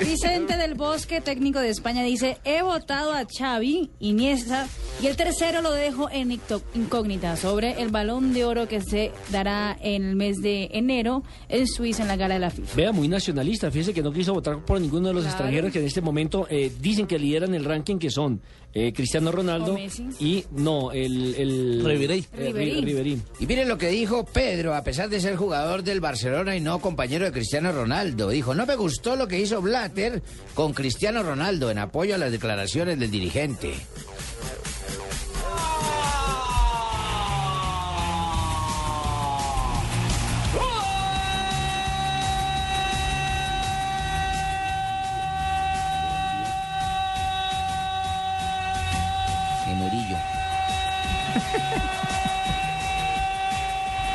[0.01, 4.67] Vicente del Bosque, técnico de España, dice, he votado a Xavi, Iniesta,
[5.01, 6.33] y el tercero lo dejo en
[6.75, 11.67] incógnita sobre el balón de oro que se dará en el mes de enero en
[11.69, 12.75] Suiza en la gala de la FIFA.
[12.77, 13.71] Vea, muy nacionalista.
[13.71, 15.37] Fíjese que no quiso votar por ninguno de los Claro.
[15.37, 18.41] extranjeros que en este momento eh, dicen que lideran el ranking, que son
[18.75, 19.77] eh, Cristiano Ronaldo
[20.19, 21.35] y no, el...
[21.37, 22.27] el Ribery.
[22.37, 23.21] eh, Ribery.
[23.39, 26.81] Y miren lo que dijo Pedro, a pesar de ser jugador del Barcelona y no
[26.81, 28.29] compañero de Cristiano Ronaldo.
[28.31, 30.23] Dijo, no me gustó lo que hizo Blatter
[30.55, 33.75] con Cristiano Ronaldo en apoyo a las declaraciones del dirigente.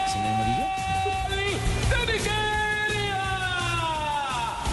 [0.07, 0.65] ¿Sí no es Murillo?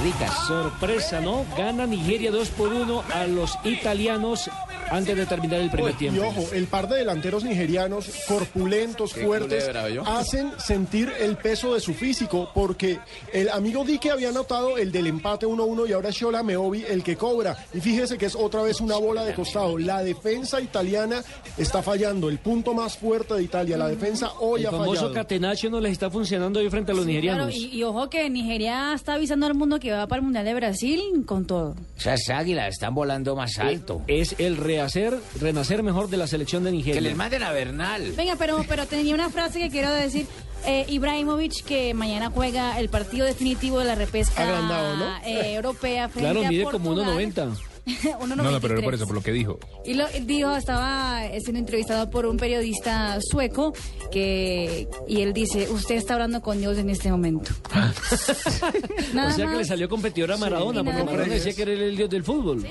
[0.02, 0.46] Ricas.
[0.46, 1.44] Sorpresa, ¿no?
[1.56, 4.50] Gana Nigeria 2 por 1 a los italianos
[4.90, 6.22] antes de terminar el primer Y tiempo.
[6.26, 9.68] ojo, el par de delanteros nigerianos, corpulentos, Qué fuertes,
[10.06, 12.98] hacen sentir el peso de su físico, porque
[13.32, 17.02] el amigo Dique había notado el del empate 1-1 y ahora es Shola Meobi el
[17.02, 17.56] que cobra.
[17.74, 19.78] Y fíjese que es otra vez una bola de costado.
[19.78, 21.22] La defensa italiana
[21.56, 23.76] está fallando, el punto más fuerte de Italia.
[23.76, 25.12] La defensa hoy El ha famoso fallado.
[25.14, 27.46] catenaccio no les está funcionando hoy frente a los nigerianos.
[27.48, 30.44] Claro, y, y ojo que Nigeria está avisando al mundo que va para el Mundial
[30.44, 31.74] de Brasil con todo.
[31.98, 34.02] Esas águilas están volando más alto.
[34.06, 36.94] Es el rehacer, renacer mejor de la selección de Nigeria.
[36.94, 38.12] Que les manden a Bernal.
[38.16, 40.26] Venga, pero, pero tenía una frase que quiero decir.
[40.66, 45.16] Eh, Ibrahimovic, que mañana juega el partido definitivo de la repesca Agrandado, ¿no?
[45.24, 47.16] eh, europea frente Claro, a mide como Portugal.
[47.16, 47.50] 1.90.
[47.50, 47.58] 1.93.
[48.26, 49.60] No, no, pero era por eso, por lo que dijo.
[49.84, 53.74] Y lo dijo, estaba siendo entrevistado por un periodista sueco
[54.10, 57.52] que y él dice, usted está hablando con Dios en este momento.
[59.14, 61.72] Nada o sea que le salió competidor a Maradona, Sí, porque Maradona decía que era
[61.72, 62.66] el dios del fútbol.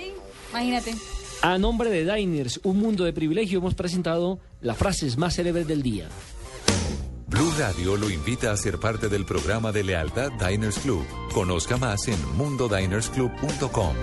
[0.52, 0.96] Imagínate.
[1.46, 5.84] A nombre de Diners, un mundo de privilegio, hemos presentado las frases más célebres del
[5.84, 6.08] día.
[7.28, 11.06] Blue Radio lo invita a ser parte del programa de lealtad Diners Club.
[11.36, 13.94] Conozca más en mundodinersclub.com.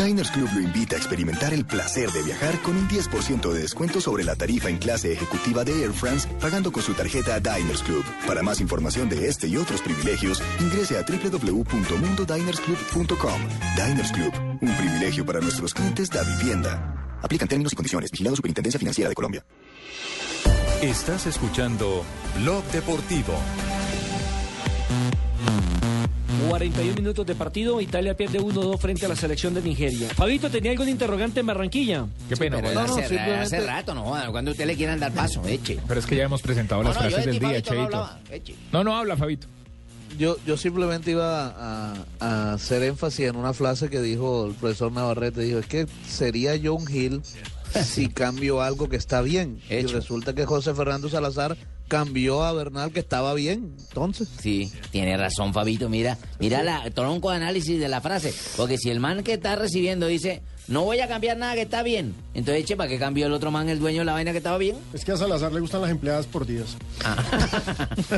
[0.00, 4.00] Diners Club lo invita a experimentar el placer de viajar con un 10% de descuento
[4.00, 8.02] sobre la tarifa en clase ejecutiva de Air France pagando con su tarjeta Diners Club.
[8.26, 13.42] Para más información de este y otros privilegios, ingrese a www.mundodinersclub.com.
[13.76, 14.32] Diners Club,
[14.62, 17.18] un privilegio para nuestros clientes da vivienda.
[17.22, 18.10] Aplican términos y condiciones.
[18.10, 19.44] Vigilado Superintendencia Financiera de Colombia.
[20.80, 22.06] Estás escuchando
[22.38, 23.34] Blog Deportivo.
[26.48, 30.08] 41 minutos de partido, Italia pierde 1-2 frente a la selección de Nigeria.
[30.10, 32.06] Fabito, ¿tenía algún interrogante en Barranquilla?
[32.28, 35.12] Qué pena, Pero no, no, hace, simplemente- hace rato, no cuando usted le quieran dar
[35.12, 35.78] paso, eche.
[35.86, 38.08] Pero es que ya hemos presentado las No, frases de del día, Cheito.
[38.72, 39.46] No, no habla, Fabito.
[40.18, 44.90] Yo, yo simplemente iba a, a hacer énfasis en una frase que dijo el profesor
[44.90, 45.40] Navarrete.
[45.42, 47.22] Dijo, es que sería John Hill
[47.84, 49.60] si cambio algo que está bien.
[49.70, 51.56] Y resulta que José Fernando Salazar
[51.90, 54.28] cambió a Bernal, que estaba bien, entonces.
[54.40, 55.88] Sí, tiene razón, Fabito.
[55.88, 58.32] Mira, mira la tronco de análisis de la frase.
[58.56, 60.40] Porque si el man que está recibiendo dice,
[60.70, 63.50] no voy a cambiar nada que está bien, entonces, che, ¿para qué cambió el otro
[63.50, 64.76] man, el dueño de la vaina que estaba bien?
[64.94, 66.76] Es que a Salazar le gustan las empleadas por días.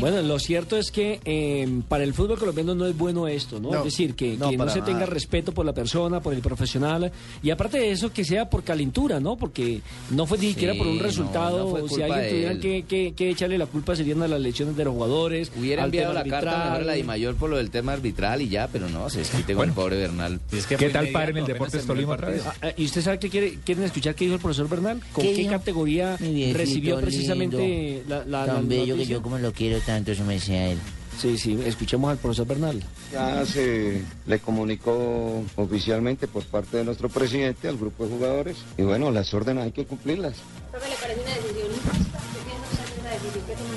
[0.00, 3.70] Bueno, lo cierto es que eh, para el fútbol colombiano no es bueno esto, ¿no?
[3.70, 6.34] No, es decir, que no, que no, para se tenga respeto por la persona, por
[6.34, 7.12] el profesional,
[7.42, 9.36] y aparte de eso, que sea por calentura, ¿no?
[9.36, 9.80] Porque
[10.10, 13.58] no fue ni siquiera por un resultado, no si alguien tuviera que, que- que echarle
[13.58, 15.52] la culpa serían a las lesiones de los jugadores.
[15.56, 17.92] Hubiera al enviado tema la carta mejor a la Di Mayor por lo del tema
[17.92, 20.40] arbitral y ya, pero no, se desquite con el pobre Bernal.
[20.78, 22.42] ¿Qué tal para en el Deportes Tolima otra vez?
[22.46, 25.00] Ah, ¿Y usted sabe qué quiere, quieren escuchar qué dijo el profesor Bernal?
[25.12, 26.16] ¿Con ¿Qué categoría
[26.52, 30.34] recibió precisamente la, la, la Tan bello que yo como lo quiero tanto, eso me
[30.34, 30.78] decía él.
[31.18, 32.82] Sí, sí, escuchemos al profesor Bernal.
[33.12, 38.82] Ya se le comunicó oficialmente por parte de nuestro presidente al grupo de jugadores y
[38.82, 40.34] bueno, las órdenes hay que cumplirlas.
[40.70, 42.18] ¿Profe, le parece una decisión injusta?
[42.18, 43.70] ¿Usted piensa usted esa decisión que toma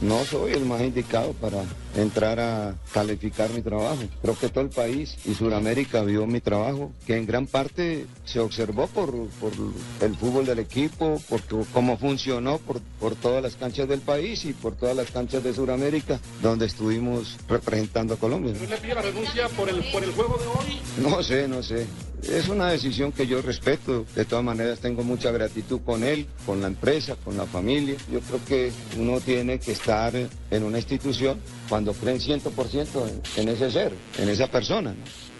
[0.00, 1.62] el No soy el más indicado para
[1.96, 4.02] entrar a calificar mi trabajo.
[4.20, 8.40] Creo que todo el país y Sudamérica vio mi trabajo, que en gran parte se
[8.40, 9.52] observó por, por
[10.00, 14.52] el fútbol del equipo, por cómo funcionó por, por todas las canchas del país y
[14.52, 18.54] por todas las canchas de Sudamérica, donde estuvimos representando a Colombia.
[18.68, 20.80] ¿Le pide la renuncia por el, por el juego de hoy?
[20.98, 21.86] No sé, no sé.
[22.22, 24.06] Es una decisión que yo respeto.
[24.14, 27.96] De todas maneras, tengo mucha gratitud con él, con la empresa, con la familia.
[28.12, 33.70] Yo creo que uno tiene que estar en una institución cuando creen 100% en, ese
[33.70, 34.94] ser, en esa persona.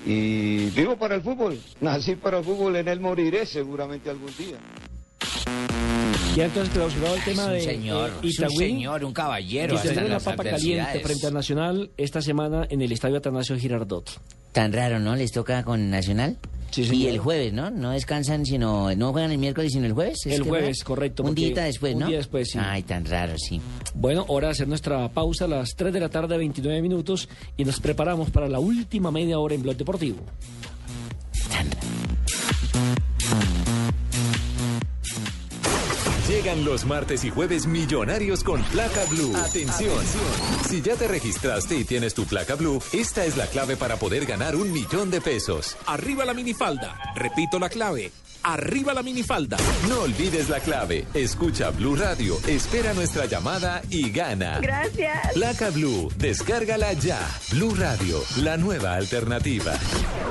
[0.05, 1.61] Y vivo para el fútbol.
[1.81, 4.57] Nací para el fútbol, en él moriré seguramente algún día.
[6.37, 9.79] Ya entonces clausurado el tema un de señor, eh, es un señor, un caballero, Y
[9.79, 14.09] tendrá en la papa caliente frente al Nacional esta semana en el Estadio Atanasio Girardot.
[14.53, 15.15] Tan raro, ¿no?
[15.15, 16.39] Les toca con Nacional.
[16.71, 17.71] Sí, y el jueves, ¿no?
[17.71, 18.95] No descansan, sino.
[18.95, 20.25] No juegan el miércoles, sino el jueves.
[20.25, 21.23] ¿es El jueves, correcto.
[21.23, 22.07] Un día después, un ¿no?
[22.07, 22.59] día después, sí.
[22.59, 23.61] Ay, tan raro, sí.
[23.95, 27.29] Bueno, hora de hacer nuestra pausa a las 3 de la tarde, 29 minutos,
[27.59, 30.25] y nos preparamos para la última media hora en Blog Deportivo.
[36.33, 39.37] Llegan los martes y jueves millonarios con placa blue.
[39.37, 40.03] Atención.
[40.67, 44.25] Si ya te registraste y tienes tu placa blue, esta es la clave para poder
[44.25, 45.77] ganar un millón de pesos.
[45.85, 46.99] Arriba la minifalda.
[47.15, 48.13] Repito la clave.
[48.45, 49.59] Arriba la minifalda.
[49.91, 51.07] No olvides la clave.
[51.13, 54.59] Escucha Blue Radio, espera nuestra llamada y gana.
[54.59, 55.35] Gracias.
[55.35, 57.21] Placa Blue, descárgala ya.
[57.51, 59.75] Blue Radio, la nueva alternativa.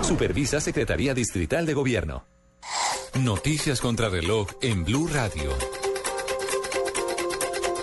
[0.01, 2.25] Supervisa Secretaría Distrital de Gobierno.
[3.19, 5.51] Noticias contra reloj en Blue Radio.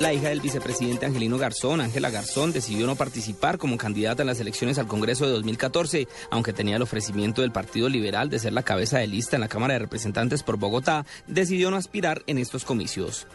[0.00, 4.38] La hija del vicepresidente Angelino Garzón, Ángela Garzón, decidió no participar como candidata en las
[4.38, 8.62] elecciones al Congreso de 2014, aunque tenía el ofrecimiento del Partido Liberal de ser la
[8.62, 12.64] cabeza de lista en la Cámara de Representantes por Bogotá, decidió no aspirar en estos
[12.64, 13.26] comicios.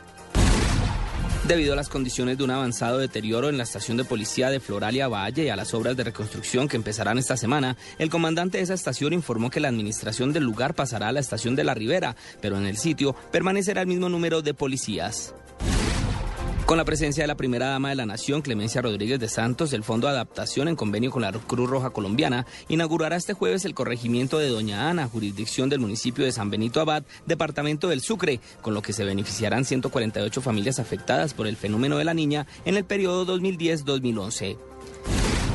[1.45, 5.09] Debido a las condiciones de un avanzado deterioro en la estación de policía de Floralia
[5.09, 8.73] Valle y a las obras de reconstrucción que empezarán esta semana, el comandante de esa
[8.73, 12.57] estación informó que la administración del lugar pasará a la estación de la Ribera, pero
[12.57, 15.33] en el sitio permanecerá el mismo número de policías.
[16.65, 19.83] Con la presencia de la primera dama de la Nación, Clemencia Rodríguez de Santos, el
[19.83, 24.39] Fondo de Adaptación, en convenio con la Cruz Roja Colombiana, inaugurará este jueves el corregimiento
[24.39, 28.81] de Doña Ana, jurisdicción del municipio de San Benito Abad, departamento del Sucre, con lo
[28.81, 33.25] que se beneficiarán 148 familias afectadas por el fenómeno de la niña en el periodo
[33.37, 34.72] 2010-2011.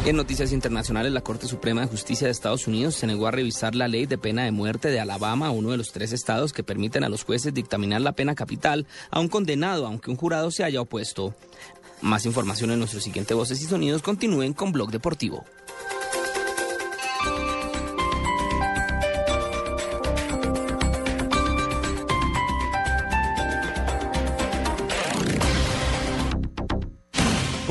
[0.05, 3.75] En noticias internacionales, la Corte Suprema de Justicia de Estados Unidos se negó a revisar
[3.75, 7.05] la ley de pena de muerte de Alabama, uno de los tres estados que permiten
[7.05, 10.81] a los jueces dictaminar la pena capital a un condenado, aunque un jurado se haya
[10.81, 11.35] opuesto.
[12.01, 14.03] Más información en nuestro siguiente Voces y Sonidos.
[14.03, 15.45] Continúen con Blog Deportivo.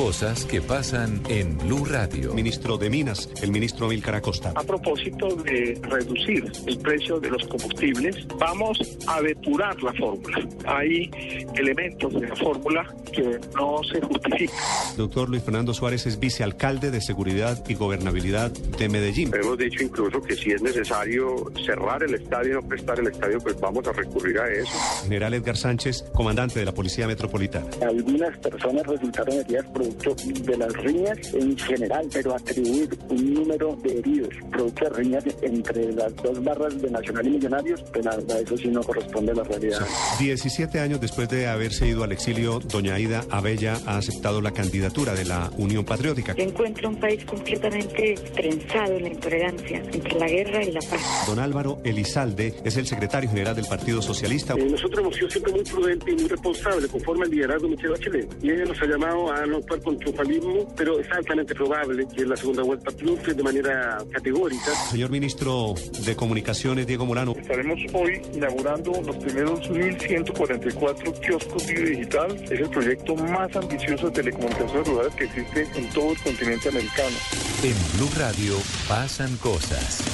[0.08, 2.32] Cosas que pasan en Blue Radio.
[2.32, 4.54] Ministro de Minas, el ministro Amílcar Acosta.
[4.54, 10.48] A propósito de reducir el precio de los combustibles, vamos a depurar la fórmula.
[10.64, 11.10] Hay
[11.54, 14.56] elementos de la fórmula que no se justifican.
[14.96, 19.30] Doctor Luis Fernando Suárez es vicealcalde de Seguridad y Gobernabilidad de Medellín.
[19.34, 23.60] Hemos dicho incluso que si es necesario cerrar el estadio no prestar el estadio, pues
[23.60, 24.72] vamos a recurrir a eso.
[25.02, 27.66] General Edgar Sánchez, comandante de la Policía Metropolitana.
[27.86, 33.76] Algunas personas resultaron heridas producto producto de las riñas en general, pero atribuir un número
[33.82, 38.16] de heridos producto de riñas entre las dos barras de Nacional y Millonarios, pues la
[38.16, 39.80] verdad eso sí no corresponde a la realidad.
[40.18, 45.14] 17 años después de haberse ido al exilio, doña Aida Abella ha aceptado la candidatura
[45.14, 46.34] de la Unión Patriótica.
[46.36, 51.26] Encuentro un país completamente trenzado en la intolerancia entre la guerra y la paz.
[51.26, 54.54] Don Álvaro Elizalde es el secretario general del Partido Socialista.
[54.54, 57.90] Eh, nosotros hemos sido siempre muy prudentes y muy responsables conforme al liderazgo de Michelle
[57.90, 58.28] Bachelet.
[58.42, 62.20] Y ella nos ha llamado a no actuar con triunfalismo, pero es altamente probable que
[62.20, 64.74] en la segunda vuelta triunfe de manera categórica.
[64.90, 65.74] Señor ministro
[66.04, 67.34] de Comunicaciones, Diego Molano.
[67.34, 72.36] Estaremos hoy inaugurando los primeros 1.144 kioscos Digital.
[72.44, 77.16] Es el proyecto más ambicioso de telecomunicaciones rurales que existe en todo el continente americano.
[77.62, 78.54] En Blue Radio
[78.86, 80.04] pasan cosas.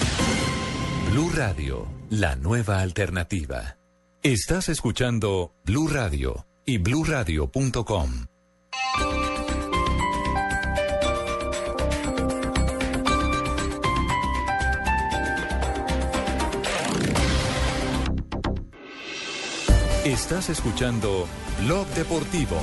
[1.11, 3.77] Blue Radio, la nueva alternativa.
[4.23, 8.27] Estás escuchando Blue Radio y bluradio.com.
[20.05, 21.27] Estás escuchando
[21.65, 22.61] Blog Deportivo.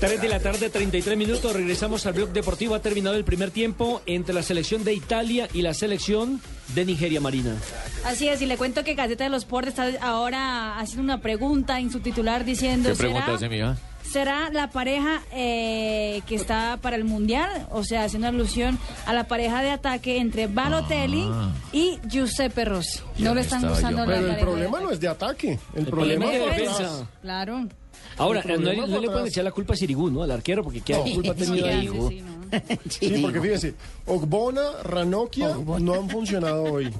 [0.00, 1.52] 3 de la tarde, 33 minutos.
[1.52, 2.74] Regresamos al blog deportivo.
[2.74, 6.40] Ha terminado el primer tiempo entre la selección de Italia y la selección
[6.74, 7.56] de Nigeria Marina.
[8.04, 11.80] Así es, y le cuento que Gaceta de los Sports está ahora haciendo una pregunta
[11.80, 12.90] en su titular diciendo...
[12.90, 13.80] ¿Qué pregunta ¿será- hace?
[14.10, 17.66] ¿Será la pareja eh, que está para el Mundial?
[17.70, 21.50] O sea, haciendo alusión a la pareja de ataque entre Balotelli Ah.
[21.72, 23.00] y Giuseppe Rossi.
[23.18, 26.32] No lo están usando la Pero el problema no es de ataque, el, problema problema
[26.32, 27.06] es de es defensa.
[27.20, 27.68] Claro.
[28.16, 30.22] Ahora, no, le- no le pueden echar la culpa a Sirigú, ¿no?
[30.22, 31.02] Al arquero, porque ¿qué No.
[31.04, 31.88] culpa ha tenido Sí, ahí?
[32.08, 32.24] sí,
[33.14, 33.74] Sí, porque fíjense,
[34.06, 36.90] Ogbona, Ranocchia no han funcionado hoy.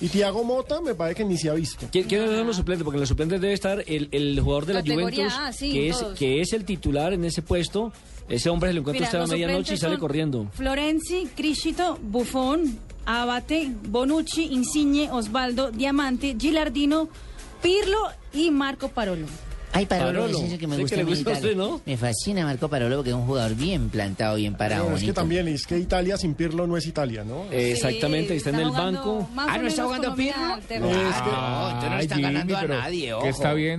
[0.00, 1.86] Y Tiago Mota me parece que ni se ha visto.
[1.90, 2.84] ¿Qui- ¿Quiénes son los suplentes?
[2.84, 5.72] Porque en los suplentes debe estar el, el jugador de la Categoría Juventus, A, sí,
[5.72, 7.92] que, es, que es el titular en ese puesto.
[8.28, 10.46] Ese hombre se lo encuentra Mira, usted a los medianoche y suplentes sale son corriendo.
[10.54, 17.08] Florenzi, Criscito, Buffon, Abate, Bonucci, Insigne, Osvaldo, Diamante, Gilardino,
[17.60, 17.98] Pirlo
[18.32, 19.26] y Marco Parolo.
[19.72, 20.38] Ay, Parolo, Parolo.
[20.38, 21.56] es ese que me Sí, gusta que le gusta a usted.
[21.56, 21.80] ¿no?
[21.86, 25.12] Me fascina Marco Parolo porque es un jugador bien plantado, bien parado, Pero es que
[25.12, 27.44] también, es que Italia sin Pirlo no es Italia, ¿no?
[27.52, 29.28] Exactamente, está en el banco.
[29.36, 30.40] Ah, ¿no está jugando Pirlo?
[30.42, 33.26] No, No, entonces no le están ganando a nadie, ojo.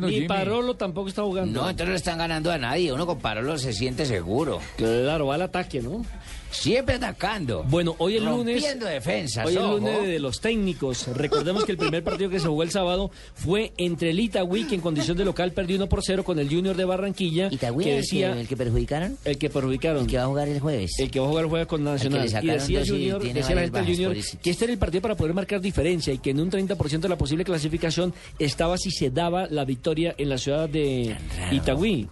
[0.08, 1.62] Ni Parolo tampoco está jugando.
[1.62, 2.92] No, entonces no le están ganando a nadie.
[2.94, 4.60] Uno con Parolo se siente seguro.
[4.78, 6.06] Claro, va al ataque, ¿no?
[6.52, 7.64] Siempre atacando.
[7.64, 8.62] Bueno, hoy el lunes.
[8.80, 9.78] Defensas, Hoy el ojo.
[9.78, 11.08] lunes de los técnicos.
[11.16, 14.76] Recordemos que el primer partido que se jugó el sábado fue entre el Itagüí, que
[14.76, 17.48] en condición de local perdió 1 por 0 con el Junior de Barranquilla.
[17.52, 18.34] ¿Itagüí que el decía.
[18.34, 19.18] que- el que perjudicaron?
[19.26, 20.02] El que perjudicaron.
[20.04, 20.92] El que va a jugar el jueves.
[21.00, 22.28] El que va a jugar el jueves con Nacional.
[22.44, 25.02] Y decía y Junior, tiene decía la gente del Junior que este era el partido
[25.02, 28.92] para poder marcar diferencia y que en un 30% de la posible clasificación estaba si
[28.92, 31.16] se daba la victoria en la ciudad de
[31.52, 32.08] Itagüí,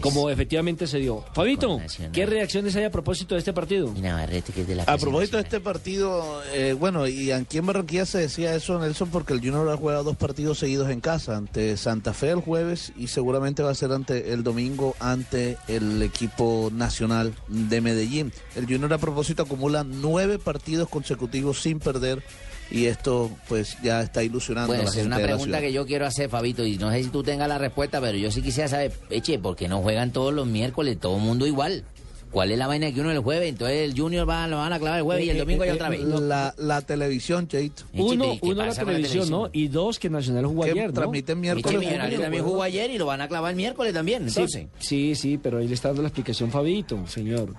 [0.00, 1.24] como efectivamente se dio.
[1.34, 1.80] Fabito,
[2.12, 3.75] ¿qué reacciones hay a propósito de este partido?
[3.84, 7.66] Navarrete, que es de la A propósito de este partido, eh, bueno, y aquí en
[7.66, 11.36] Barranquilla se decía eso, Nelson, porque el Junior ha jugado dos partidos seguidos en casa,
[11.36, 16.02] ante Santa Fe el jueves y seguramente va a ser ante el domingo ante el
[16.02, 18.32] equipo nacional de Medellín.
[18.54, 22.22] El Junior a propósito acumula nueve partidos consecutivos sin perder
[22.70, 25.28] y esto pues ya está ilusionando a Bueno, la esa es gente una de la
[25.28, 28.18] pregunta que yo quiero hacer, Fabito, y no sé si tú tengas la respuesta, pero
[28.18, 31.46] yo sí quisiera saber, eche, ¿por qué no juegan todos los miércoles, todo el mundo
[31.46, 31.84] igual?
[32.30, 33.48] ¿Cuál es la vaina que uno el jueves?
[33.48, 35.66] Entonces el Junior va, lo van a clavar el jueves y el Eh, domingo eh,
[35.66, 36.00] hay eh, otra vez.
[36.04, 37.84] La, la televisión, Cheito.
[37.94, 39.48] Uno, ¿y qué uno la con la televisión, ¿no?
[39.52, 40.92] Y dos que Nacional jugó Que ayer, ¿no?
[40.92, 44.28] transmiten miércoles, Eche, Millonarios también jugó ayer y lo van a clavar el miércoles también,
[44.30, 44.66] Sí, entonces.
[44.78, 47.54] sí, sí, pero ahí le está dando la explicación Fabito, señor.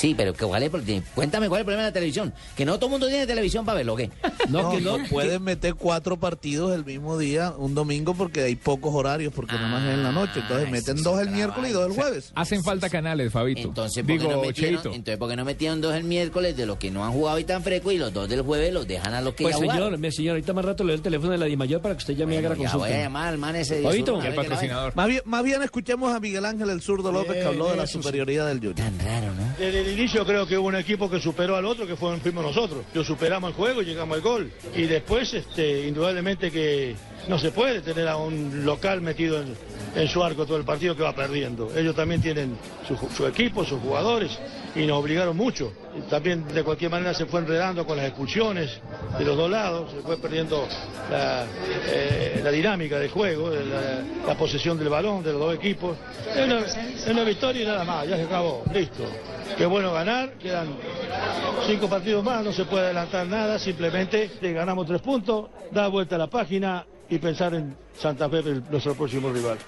[0.00, 2.32] Sí, pero que cuál es, porque- cuéntame cuál es el problema de la televisión.
[2.56, 4.10] Que no todo el mundo tiene televisión para verlo, ¿o ¿qué?
[4.48, 8.94] No, que no pueden meter cuatro partidos el mismo día, un domingo, porque hay pocos
[8.94, 10.32] horarios, porque nada más es en la noche.
[10.36, 12.32] Ah, Entonces meten dos el miércoles y dos el jueves.
[12.34, 13.60] Hacen falta canales, Fabito.
[13.68, 16.64] Entonces, ¿por qué Digo, no metieron, entonces, ¿por qué no metieron dos el miércoles de
[16.64, 19.12] los que no han jugado y tan fresco y los dos del jueves los dejan
[19.12, 21.32] a los que Pues ya señor, mi señor, ahorita más rato le doy el teléfono
[21.32, 22.86] de la Dimayor para que usted llame y haga la consulta.
[22.86, 24.18] voy a llamar al man ese Fabito.
[24.18, 24.92] A la vaina.
[24.94, 27.86] Más bien, más bien escuchemos a Miguel Ángel el zurdo López que habló de la
[27.86, 28.76] superioridad del Junior.
[28.76, 29.89] Tan raro, ¿no?
[29.90, 32.84] El inicio creo que hubo un equipo que superó al otro, que fuimos nosotros.
[32.94, 34.52] Lo superamos el juego y llegamos al gol.
[34.76, 36.94] Y después, este, indudablemente que
[37.26, 41.02] no se puede tener a un local metido en, su arco todo el partido que
[41.02, 41.76] va perdiendo.
[41.76, 42.56] Ellos también tienen
[43.16, 44.38] su, equipo, sus jugadores,
[44.76, 45.72] y nos obligaron mucho.
[46.08, 48.78] También de cualquier manera se fue enredando con las expulsiones
[49.18, 50.68] de los dos lados, se fue perdiendo
[51.10, 51.46] la,
[51.88, 55.96] eh, dinámica del juego, la, posesión del balón de los dos equipos.
[56.32, 59.04] Es una victoria y nada más, ya se acabó, listo.
[59.60, 60.68] Qué bueno ganar, quedan
[61.66, 66.18] cinco partidos más, no se puede adelantar nada, simplemente ganamos tres puntos, da vuelta a
[66.18, 69.58] la página y pensar en Santa Fe, nuestro próximo rival.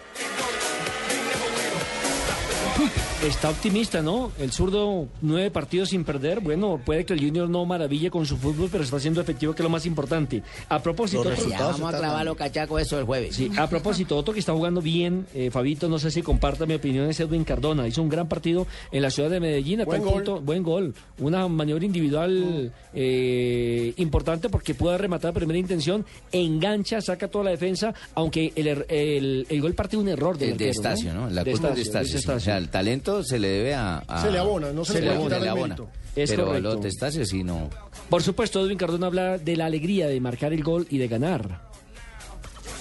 [3.22, 4.32] Está optimista, ¿no?
[4.40, 6.40] El zurdo, nueve partidos sin perder.
[6.40, 9.62] Bueno, puede que el Junior no maraville con su fútbol, pero está siendo efectivo, que
[9.62, 10.42] es lo más importante.
[10.68, 11.20] A propósito...
[11.20, 12.24] Otro- Ya vamos a están clavar dando.
[12.24, 13.36] los cachacos eso el jueves.
[13.36, 16.74] Sí, a propósito, otro que está jugando bien, eh, Fabito, no sé si comparta mi
[16.74, 17.86] opinión, es Edwin Cardona.
[17.86, 19.80] Hizo un gran partido en la ciudad de Medellín.
[19.82, 20.12] a Buen gol.
[20.14, 20.92] punto- buen gol.
[21.20, 27.50] Una maniobra individual eh, importante porque pudo rematar a primera intención, engancha, saca toda la
[27.52, 31.14] defensa, aunque el, er- el, el gol parte de un error del de arquero, Estacio,
[31.14, 31.30] ¿no?
[31.30, 32.34] La De culpa de Estacio, Estacio.
[32.34, 32.42] de sí.
[32.42, 33.98] O sea, el talento se le debe a...
[34.06, 35.88] a- Se le abona, no se le puede abona, quitar le el mérito.
[36.14, 36.68] Es Pero correcto.
[36.74, 37.68] los de Estacio sí no...
[38.10, 41.70] Por supuesto, Edwin Cardona habla de la alegría de marcar el gol y de ganar.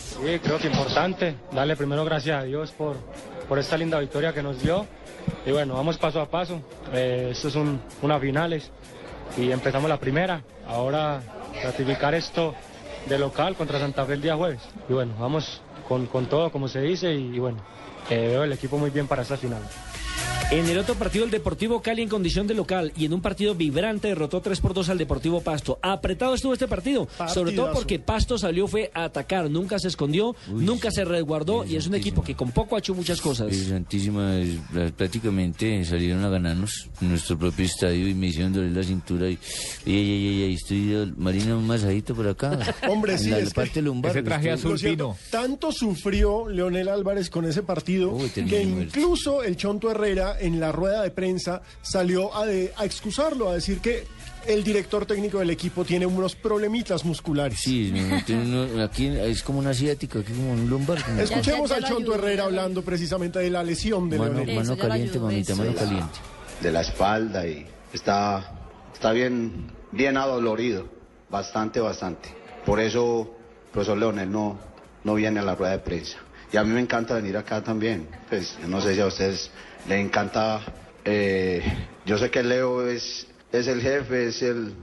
[0.10, 1.36] Sí, creo que importante.
[1.54, 2.98] Darle primero gracias a Dios por,
[3.48, 4.86] por esta linda victoria que nos dio.
[5.46, 6.62] Y bueno, vamos paso a paso.
[6.94, 8.70] Eh, esto es un, una finales
[9.38, 10.44] y empezamos la primera.
[10.68, 11.22] Ahora
[11.64, 12.54] ratificar esto
[13.08, 14.60] de local contra Santa Fe el día jueves.
[14.90, 17.60] Y bueno, vamos con, con todo como se dice y, y bueno,
[18.10, 19.62] eh, veo el equipo muy bien para esta final.
[20.22, 20.41] Yeah.
[20.52, 23.56] En el otro partido, el Deportivo Cali en condición de local y en un partido
[23.56, 25.80] vibrante derrotó 3 por 2 al Deportivo Pasto.
[25.82, 27.74] Apretado estuvo este partido, sobre todo Partidazo.
[27.74, 31.96] porque Pasto salió fue a atacar, nunca se escondió, nunca se resguardó y es un
[31.96, 33.50] equipo que con poco ha hecho muchas cosas.
[33.50, 34.58] Es Santísima, es-
[34.98, 39.40] prácticamente salieron a ganarnos en nuestro propio estadio y me hicieron doler la cintura y,
[39.86, 42.60] y, y, y- y estoy Marina un masajito por acá.
[42.90, 44.12] Hombre, en sí, la es parte lumbar.
[44.12, 49.56] Ese traje estoy- azul cierto, Tanto sufrió Leonel Álvarez con ese partido que incluso el
[49.56, 54.06] Chonto Herrera en la rueda de prensa salió a, de- a excusarlo, a decir que
[54.48, 57.60] el director técnico del equipo tiene unos problemitas musculares.
[57.60, 61.04] Sí, me- tiene uno- aquí es como una asiática, aquí como un lumbar.
[61.04, 64.56] como- Escuchemos al Chonto Herrera hablando precisamente de la lesión de Mano, Leonel.
[64.56, 66.20] mano caliente, mamita, mano de la- caliente.
[66.62, 68.52] de la espalda y está,
[68.94, 70.88] está bien, bien adolorido,
[71.30, 72.30] bastante, bastante.
[72.66, 73.32] Por eso,
[73.72, 74.60] profesor Leonel no,
[75.04, 76.18] no viene a la rueda de prensa.
[76.54, 78.08] Y a mí me encanta venir acá también.
[78.30, 79.50] Pues yo no sé si a ustedes
[79.88, 80.62] les encanta.
[81.06, 81.62] eh,
[82.06, 84.74] yo sé que Leo es, es el jefe, es el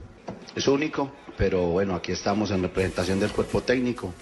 [0.55, 4.13] es único, pero bueno, aquí estamos en representación del cuerpo técnico.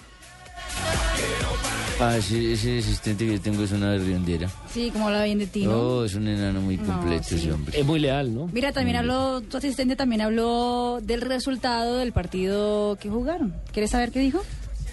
[2.00, 4.48] Ah, ese, ese asistente que yo tengo es una riondera.
[4.72, 5.72] Sí, como habla bien de ti, ¿no?
[5.72, 7.34] Oh, es un enano muy No, completo sí.
[7.36, 7.80] ese hombre.
[7.80, 8.46] Es muy leal, ¿no?
[8.52, 13.54] Mira, también habló, tu asistente también habló del resultado del partido que jugaron.
[13.72, 14.44] ¿Quieres saber qué dijo?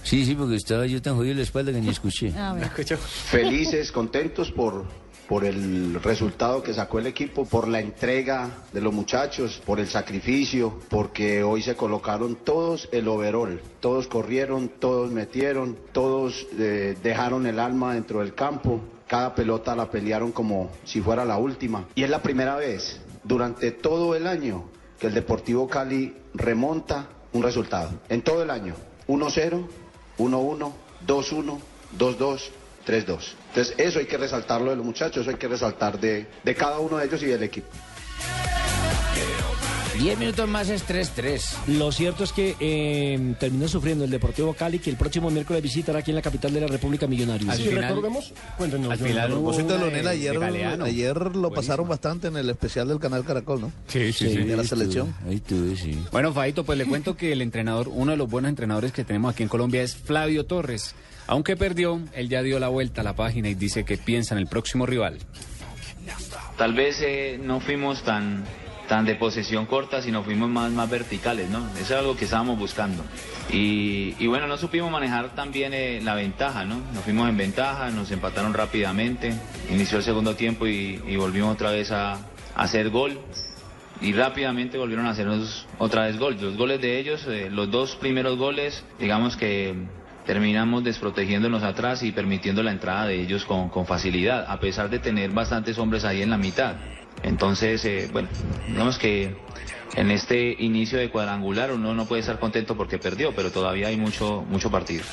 [0.05, 2.31] Sí, sí, porque estaba yo tan jodido en la espalda que ni escuché.
[2.37, 2.69] A ver.
[2.69, 4.85] felices, contentos por,
[5.27, 9.87] por el resultado que sacó el equipo, por la entrega de los muchachos, por el
[9.87, 17.47] sacrificio, porque hoy se colocaron todos el overall, todos corrieron, todos metieron, todos eh, dejaron
[17.47, 21.87] el alma dentro del campo, cada pelota la pelearon como si fuera la última.
[21.95, 24.65] Y es la primera vez durante todo el año
[24.99, 28.75] que el Deportivo Cali remonta un resultado, en todo el año,
[29.07, 29.67] 1-0,
[30.17, 30.71] 1-1,
[31.05, 31.59] 2-1,
[31.97, 32.41] 2-2,
[32.85, 33.33] 3-2.
[33.49, 36.79] Entonces eso hay que resaltarlo de los muchachos, eso hay que resaltar de, de cada
[36.79, 37.67] uno de ellos y del equipo.
[39.99, 41.67] Diez minutos más es 3-3.
[41.77, 45.99] Lo cierto es que eh, terminó sufriendo el Deportivo Cali, que el próximo miércoles visitará
[45.99, 47.55] aquí en la capital de la República Millonarios.
[47.55, 48.91] Sí, recordemos, cuéntenos.
[48.91, 53.23] A propósito de Leonel, de ayer, ayer lo pasaron bastante en el especial del canal
[53.23, 53.71] Caracol, ¿no?
[53.87, 54.43] Sí, sí, sí.
[54.43, 55.15] De la selección.
[55.27, 55.97] Ahí tuve, sí.
[56.11, 59.33] Bueno, Fabito, pues le cuento que el entrenador, uno de los buenos entrenadores que tenemos
[59.33, 60.93] aquí en Colombia es Flavio Torres.
[61.27, 64.39] Aunque perdió, él ya dio la vuelta a la página y dice que piensa en
[64.39, 65.19] el próximo rival.
[66.57, 68.45] Tal vez eh, no fuimos tan,
[68.87, 71.67] tan de posesión corta, sino fuimos más, más verticales, ¿no?
[71.75, 73.03] Eso es algo que estábamos buscando.
[73.49, 76.81] Y, bueno, no supimos manejar también eh, la ventaja, ¿no?
[76.93, 79.33] Nos fuimos en ventaja, nos empataron rápidamente,
[79.69, 82.19] inició el segundo tiempo y, volvimos otra vez a, a
[82.55, 83.19] hacer gol.
[84.01, 86.37] Y rápidamente volvieron a hacernos otra vez gol.
[86.39, 89.73] Los goles de ellos, eh, los dos primeros goles, digamos que
[90.25, 94.99] terminamos desprotegiéndonos atrás y permitiendo la entrada de ellos con, con facilidad, a pesar de
[94.99, 96.75] tener bastantes hombres ahí en la mitad.
[97.23, 98.29] Entonces, eh, bueno,
[98.67, 99.35] digamos que
[99.95, 103.97] en este inicio de cuadrangular uno no puede estar contento porque perdió, pero todavía hay
[103.97, 105.03] mucho, mucho partido.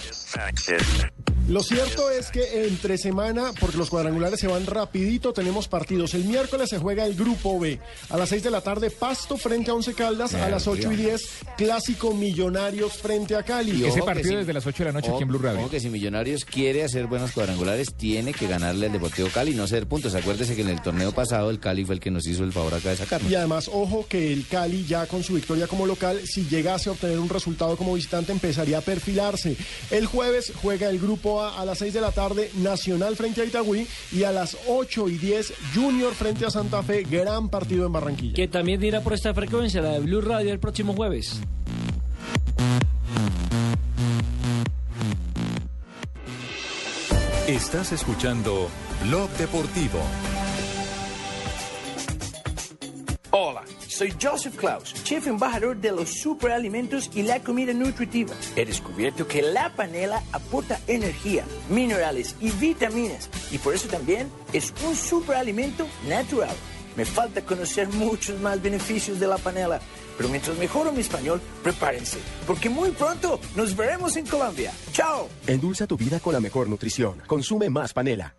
[1.49, 6.14] Lo cierto es que entre semana, porque los cuadrangulares se van rapidito, tenemos partidos.
[6.14, 7.80] El miércoles se juega el Grupo B.
[8.11, 10.35] A las 6 de la tarde, Pasto frente a Once Caldas.
[10.35, 11.20] A las 8 y 10,
[11.59, 13.73] Clásico Millonarios frente a Cali.
[13.73, 15.61] Y Ese partido desde las 8 de la noche Ojo- aquí en Blue Radio.
[15.61, 19.55] ojo que si Millonarios quiere hacer buenos cuadrangulares, tiene que ganarle al Deportivo Cali y
[19.57, 20.15] no ceder puntos.
[20.15, 22.73] Acuérdese que en el torneo pasado el Cali fue el que nos hizo el favor
[22.74, 23.31] acá de sacarnos.
[23.31, 26.93] Y además, ojo que el Cali ya con su victoria como local, si llegase a
[26.93, 29.57] obtener un resultado como visitante, empezaría a perfilarse.
[29.90, 33.44] El jueves juega el Grupo A a las 6 de la tarde, Nacional frente a
[33.44, 37.93] Itagüí, y a las 8 y 10, Junior frente a Santa Fe, gran partido en
[37.93, 38.35] Barranquilla.
[38.35, 41.40] Que también irá por esta frecuencia, la de Blue Radio, el próximo jueves.
[47.47, 48.69] Estás escuchando
[49.05, 49.99] Blog Deportivo.
[54.03, 58.35] Soy Joseph Klaus, chef embajador de los superalimentos y la comida nutritiva.
[58.57, 64.74] He descubierto que la panela aporta energía, minerales y vitaminas y por eso también es
[64.85, 66.51] un superalimento natural.
[66.97, 69.81] Me falta conocer muchos más beneficios de la panela,
[70.16, 74.73] pero mientras mejoro mi español, prepárense, porque muy pronto nos veremos en Colombia.
[74.91, 75.29] ¡Chao!
[75.47, 77.23] Endulza tu vida con la mejor nutrición.
[77.29, 78.35] Consume más panela.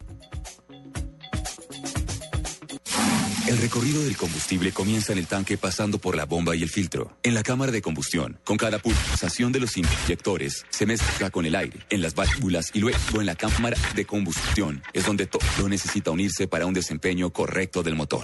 [3.53, 7.15] El recorrido del combustible comienza en el tanque pasando por la bomba y el filtro.
[7.21, 11.53] En la cámara de combustión, con cada pulsación de los inyectores, se mezcla con el
[11.53, 14.81] aire, en las válvulas y luego en la cámara de combustión.
[14.91, 18.23] Es donde todo necesita unirse para un desempeño correcto del motor.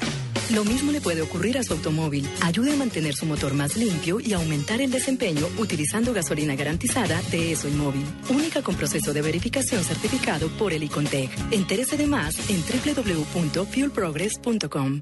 [0.52, 2.28] Lo mismo le puede ocurrir a su automóvil.
[2.42, 7.52] Ayude a mantener su motor más limpio y aumentar el desempeño utilizando gasolina garantizada de
[7.52, 8.04] ESO Móvil.
[8.32, 11.30] Única con proceso de verificación certificado por el Icontec.
[11.52, 15.02] Entérese de más en www.fuelprogress.com.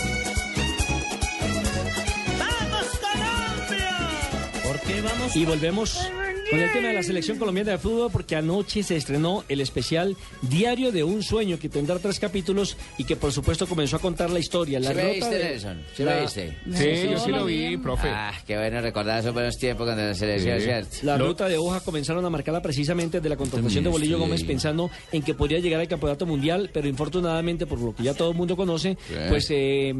[5.35, 6.09] Y volvemos
[6.49, 10.17] con el tema de la selección colombiana de fútbol porque anoche se estrenó el especial
[10.41, 14.29] Diario de un sueño que tendrá tres capítulos y que por supuesto comenzó a contar
[14.29, 14.77] la historia.
[14.81, 15.81] La ¿Sí lo rota viste, de- Nelson?
[15.95, 16.57] ¿Sí la- lo viste?
[16.73, 18.09] Sí, yo sí lo vi, profe.
[18.09, 20.65] Ah, qué bueno recordar esos buenos tiempos cuando la selección, Sí.
[20.65, 20.97] ¿cierto?
[21.03, 24.43] La ruta de hoja comenzaron a marcarla precisamente de la contratación de También Bolillo Gómez
[24.43, 28.31] pensando en que podría llegar al campeonato mundial, pero infortunadamente, por lo que ya todo
[28.31, 29.13] el mundo conoce, Sí.
[29.29, 29.93] pues eh,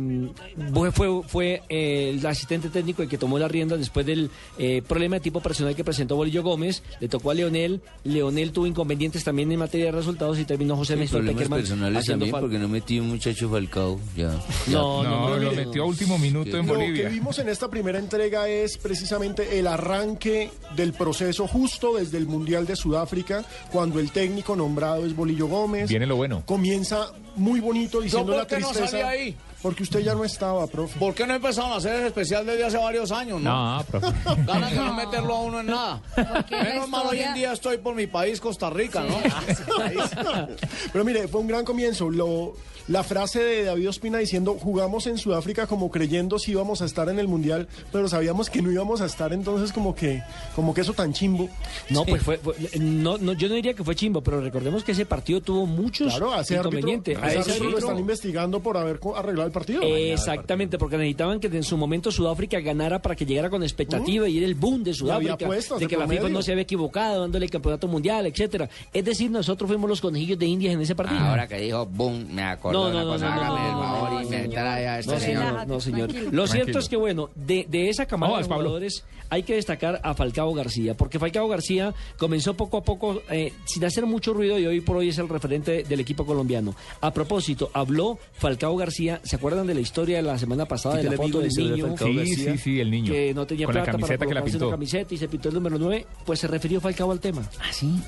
[0.74, 4.81] fue, fue, fue, eh, el asistente técnico el que tomó la rienda después del eh,
[4.82, 9.24] problema de tipo personal que presentó Bolillo Gómez, le tocó a Leonel, Leonel tuvo inconvenientes
[9.24, 12.60] también en materia de resultados y terminó José Sí, Néstor problemas Peckerman personales también porque
[12.60, 14.00] no metí un muchacho Falcao.
[14.16, 14.32] Ya.
[14.68, 17.10] No, no, no, lo metió a último minuto en Lo que Bolivia.
[17.10, 22.66] vimos en esta primera entrega es precisamente el arranque del proceso justo desde el Mundial
[22.66, 25.90] de Sudáfrica, cuando el técnico nombrado es Bolillo Gómez.
[25.90, 26.44] Viene lo bueno.
[26.46, 28.88] Comienza muy bonito diciendo ¿Yo la no tristeza.
[28.88, 29.36] salí ahí?
[29.62, 30.98] Porque usted ya no estaba, profe.
[31.00, 33.78] ¿Por qué no empezaron a hacer ese especial desde hace varios años, no?
[33.78, 34.08] No, profe.
[34.48, 36.02] Ganas de no meterlo a uno en nada.
[36.50, 39.18] Menos mal hoy en día estoy por mi país, Costa Rica, ¿no?
[40.92, 42.10] Pero mire, fue un gran comienzo.
[42.10, 42.54] Lo,
[42.88, 47.08] la frase de David Ospina diciendo, jugamos en Sudáfrica como creyendo si íbamos a estar
[47.10, 50.24] en el Mundial, pero sabíamos que no íbamos a estar, entonces como que,
[50.56, 51.50] como que eso tan chimbo.
[51.90, 54.92] No, pues fue, fue- no, no, yo no diría que fue chimbo, pero recordemos que
[54.94, 57.18] ese partido tuvo muchos Claro, a ese árbitro, inconvenientes.
[57.18, 59.82] a ese A ese árbitro lo están investigando por haber arreglado el partido.
[59.84, 64.38] Exactamente, porque necesitaban que en su momento Sudáfrica ganara para que llegara con expectativa y
[64.38, 66.08] era el boom de Sudáfrica, apuestas de de que la.
[66.08, 68.70] FIFA no se había equivocado dándole el campeonato mundial, etcétera.
[68.94, 71.20] Es decir, nosotros fuimos los conejillos de Indias en ese partido.
[71.22, 73.30] Ahora que dijo boom, me acordó No, de una no, no, cosa.
[73.30, 74.54] no, no, Hágame el no, favor no, y me señor.
[74.54, 76.12] trae a este No, señor, no, señor.
[76.34, 80.14] Lo cierto es que, bueno, de, de esa camada de jugadores hay que destacar a
[80.14, 84.66] Falcao García, porque Falcao García comenzó poco a poco, eh, sin hacer mucho ruido, y
[84.66, 86.76] hoy por hoy es el referente del equipo colombiano.
[87.00, 91.04] A propósito, habló Falcao García, ¿se acuerdan de la historia de la semana pasada ¿Qué
[91.04, 91.96] de la foto del niño?
[91.98, 93.12] Sí, sí, sí, el niño.
[93.12, 94.66] Que no tenía Con la camiseta para que la pintó.
[94.66, 97.42] la camiseta y se pintó el número 9, pues se refirió Falcao al tema.
[97.60, 98.00] ¿Ah, sí?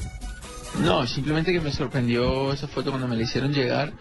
[0.81, 3.93] No, simplemente que me sorprendió esa foto cuando me la hicieron llegar.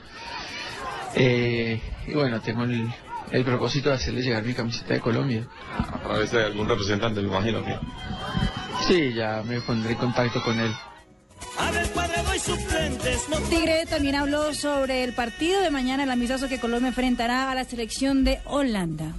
[1.15, 2.87] Eh, y bueno, tengo el,
[3.31, 5.47] el propósito de hacerle llegar mi camiseta de Colombia.
[5.79, 7.75] A través de algún representante, me imagino que.
[8.87, 10.73] Sí, ya me pondré en contacto con él.
[13.49, 17.65] Tigre también habló sobre el partido de mañana, el amistoso que Colombia enfrentará a la
[17.65, 19.15] selección de Holanda.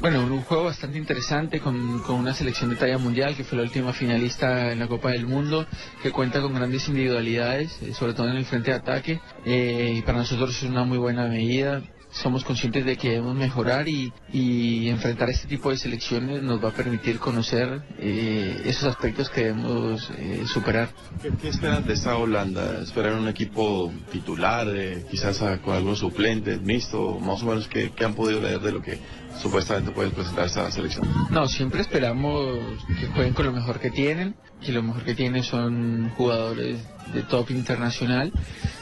[0.00, 3.64] Bueno, un juego bastante interesante con, con una selección de talla mundial que fue la
[3.64, 5.66] última finalista en la Copa del Mundo,
[6.02, 10.02] que cuenta con grandes individualidades, eh, sobre todo en el frente de ataque, eh, y
[10.02, 11.82] para nosotros es una muy buena medida.
[12.12, 16.68] Somos conscientes de que debemos mejorar y, y enfrentar este tipo de selecciones nos va
[16.68, 20.90] a permitir conocer eh, esos aspectos que debemos eh, superar.
[21.22, 22.80] ¿Qué, qué esperan de esta Holanda?
[22.82, 27.18] ¿Esperan un equipo titular, eh, quizás a- con algunos suplentes, mixto?
[27.18, 28.98] Más o menos, ¿qué, qué han podido leer de lo que
[29.40, 31.08] supuestamente puede presentar esta selección?
[31.30, 32.58] No, siempre esperamos
[33.00, 36.78] que jueguen con lo mejor que tienen, que lo mejor que tienen son jugadores
[37.12, 38.32] de top internacional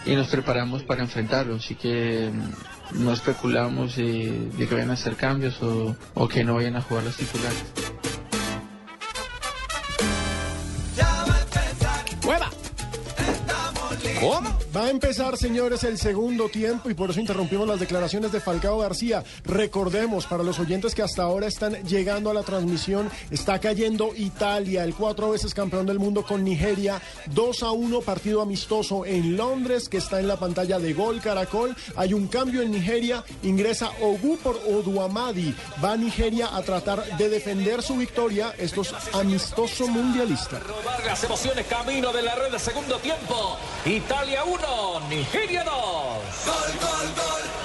[0.06, 4.94] y nos preparamos para enfrentarlos, así que mm, no especulamos eh, de que vayan a
[4.94, 7.89] hacer cambios o que no vayan a jugar los titulares.
[14.74, 18.78] Va a empezar, señores, el segundo tiempo y por eso interrumpimos las declaraciones de Falcao
[18.78, 19.24] García.
[19.44, 24.84] Recordemos, para los oyentes que hasta ahora están llegando a la transmisión, está cayendo Italia,
[24.84, 27.02] el cuatro veces campeón del mundo con Nigeria,
[27.34, 31.74] 2 a 1, partido amistoso en Londres, que está en la pantalla de Gol Caracol.
[31.96, 35.52] Hay un cambio en Nigeria, ingresa Ogu por Oduamadi.
[35.82, 38.54] Va a Nigeria a tratar de defender su victoria.
[38.56, 40.60] Esto es amistoso mundialista.
[41.24, 43.56] Emociones camino de la red segundo tiempo.
[43.84, 44.59] Italia 1,
[45.10, 45.70] Nigeria 2.
[46.44, 47.59] Gol, gol, gol,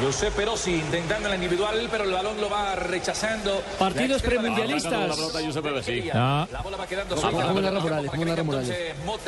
[0.00, 3.62] Giuseppe Rossi intentando la individual, pero el balón lo va rechazando.
[3.78, 5.18] Partidos premundialistas.
[5.18, 6.42] La.
[6.42, 6.48] Ah.
[6.50, 7.46] La bola va quedando Ah, sola.
[7.48, 8.80] ¿cómo narra Morales?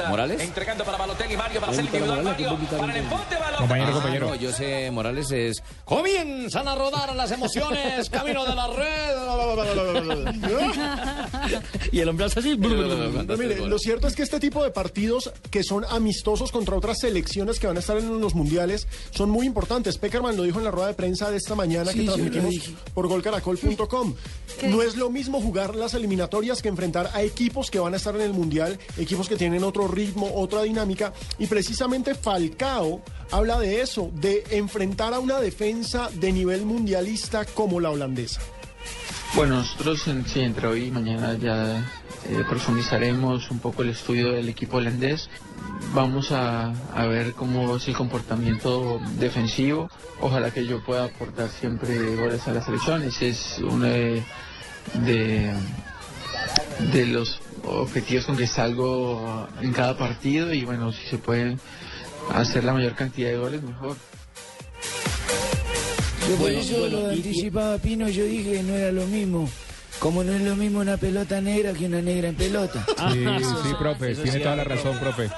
[0.08, 0.40] ¿Morales?
[0.40, 2.22] Entregando para Balotelli, Mario para hacer individual.
[2.22, 3.02] Mario para el
[3.38, 3.56] balón.
[3.58, 4.28] Compañero, Ah, compañero.
[4.28, 5.62] no, yo sé, Morales es...
[5.84, 9.12] Comienzan a rodar las emociones, camino de la red.
[11.92, 12.56] Y el hombre hace así.
[12.56, 16.98] No, mire, lo cierto es que este tipo de partidos que son amistosos contra otras
[17.00, 19.98] selecciones que van a estar en los mundiales son muy importantes.
[19.98, 22.54] Peckerman lo dijo en la rueda de prensa de esta mañana Sí, que transmitimos
[22.94, 24.14] por golcaracol.com.
[24.68, 28.14] No es lo mismo jugar las eliminatorias que enfrentar a equipos que van a estar
[28.14, 31.12] en el mundial, equipos que tienen otro ritmo, otra dinámica.
[31.38, 37.80] Y precisamente Falcao habla de eso, de enfrentar a una defensa de nivel mundialista como
[37.80, 38.40] la holandesa.
[39.34, 41.78] Bueno, nosotros en- sí, entre hoy y mañana ya
[42.28, 45.28] eh, profundizaremos un poco el estudio del equipo holandés.
[45.94, 49.90] Vamos a, a ver cómo es el comportamiento defensivo.
[50.20, 53.20] Ojalá que yo pueda aportar siempre goles a las selecciones.
[53.20, 54.22] Es uno de,
[55.04, 55.52] de,
[56.92, 61.58] de los objetivos con que salgo en cada partido y bueno, si se puede
[62.34, 63.96] hacer la mayor cantidad de goles, mejor.
[66.22, 69.06] Yo por Bueno, eso bueno, lo y- anticipaba Pino, yo dije que no era lo
[69.06, 69.48] mismo.
[69.98, 72.84] Como no es lo mismo una pelota negra que una negra en pelota.
[73.12, 73.24] Sí,
[73.62, 75.30] sí, profe, tiene toda la razón, profe.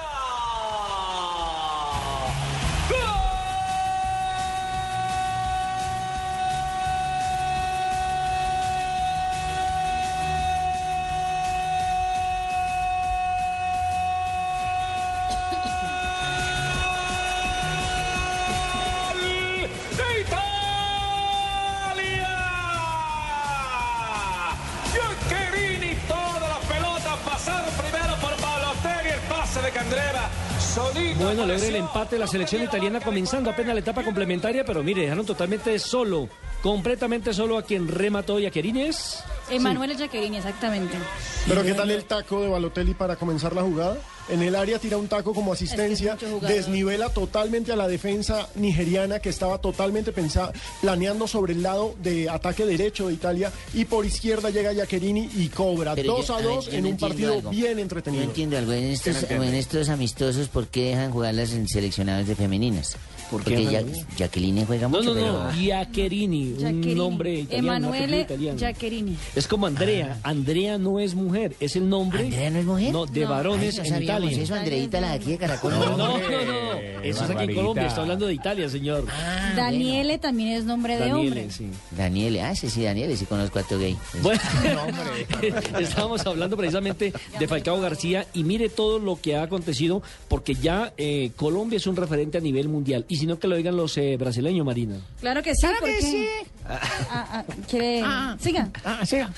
[31.17, 35.25] Bueno, logra el empate la selección italiana comenzando apenas la etapa complementaria, pero mire, dejaron
[35.25, 36.27] totalmente solo,
[36.61, 39.23] completamente solo a quien remató y a Querines.
[39.49, 40.97] Emanuele Giaccherini, exactamente.
[41.47, 43.97] Pero ¿qué tal el taco de Balotelli para comenzar la jugada?
[44.27, 49.29] En el área tira un taco como asistencia, desnivela totalmente a la defensa nigeriana que
[49.29, 54.49] estaba totalmente pensa- planeando sobre el lado de ataque derecho de Italia y por izquierda
[54.49, 56.97] llega Giaccherini y cobra Pero 2 yo- a a ver, 2 yo en no un
[56.97, 57.49] partido algo.
[57.51, 58.23] bien No entretenido.
[58.23, 58.71] entiendo algo.
[58.73, 62.95] En estos, en estos amistosos, ¿por qué dejan jugar las seleccionadas de femeninas?
[63.31, 64.05] ¿Por qué, Porque ya, Manuel?
[64.17, 65.43] Jacqueline juega No, mucho, no, pero...
[65.45, 67.87] no, Giaccherini, un nombre italiano.
[67.89, 68.27] Emanuele.
[68.57, 69.17] Giaccherini.
[69.35, 70.19] Es como Andrea.
[70.23, 72.23] Andrea no es mujer, es el nombre.
[72.25, 72.91] ¿Andrea no es mujer?
[72.93, 73.29] No, de No.
[73.29, 74.41] varones Ay, no en Italia.
[74.43, 75.71] eso, Andreita, la de aquí de Caracol.
[75.73, 77.01] No, no, Hombre, no.
[77.03, 77.55] Eso es aquí en.
[77.55, 77.87] Colombia.
[77.87, 79.05] Está hablando de Italia, señor.
[79.55, 81.49] Daniele también es nombre de hombre.
[81.51, 81.67] sí.
[81.97, 83.95] Daniele, ah, sí, sí, Daniele, sí conozco a tu gay.
[84.21, 84.39] Bueno,
[85.79, 90.93] estábamos hablando precisamente de Falcao García y mire todo lo que ha acontecido porque ya
[90.97, 93.97] eh, Colombia es un referente a nivel mundial y si no que lo digan los
[93.97, 94.97] eh, brasileños, Marina.
[95.21, 96.29] Claro que sí, porque...
[96.67, 96.79] Ah,
[97.09, 98.03] ah, ¿Quiere...?
[98.39, 98.69] Siga.
[99.05, 99.31] siga.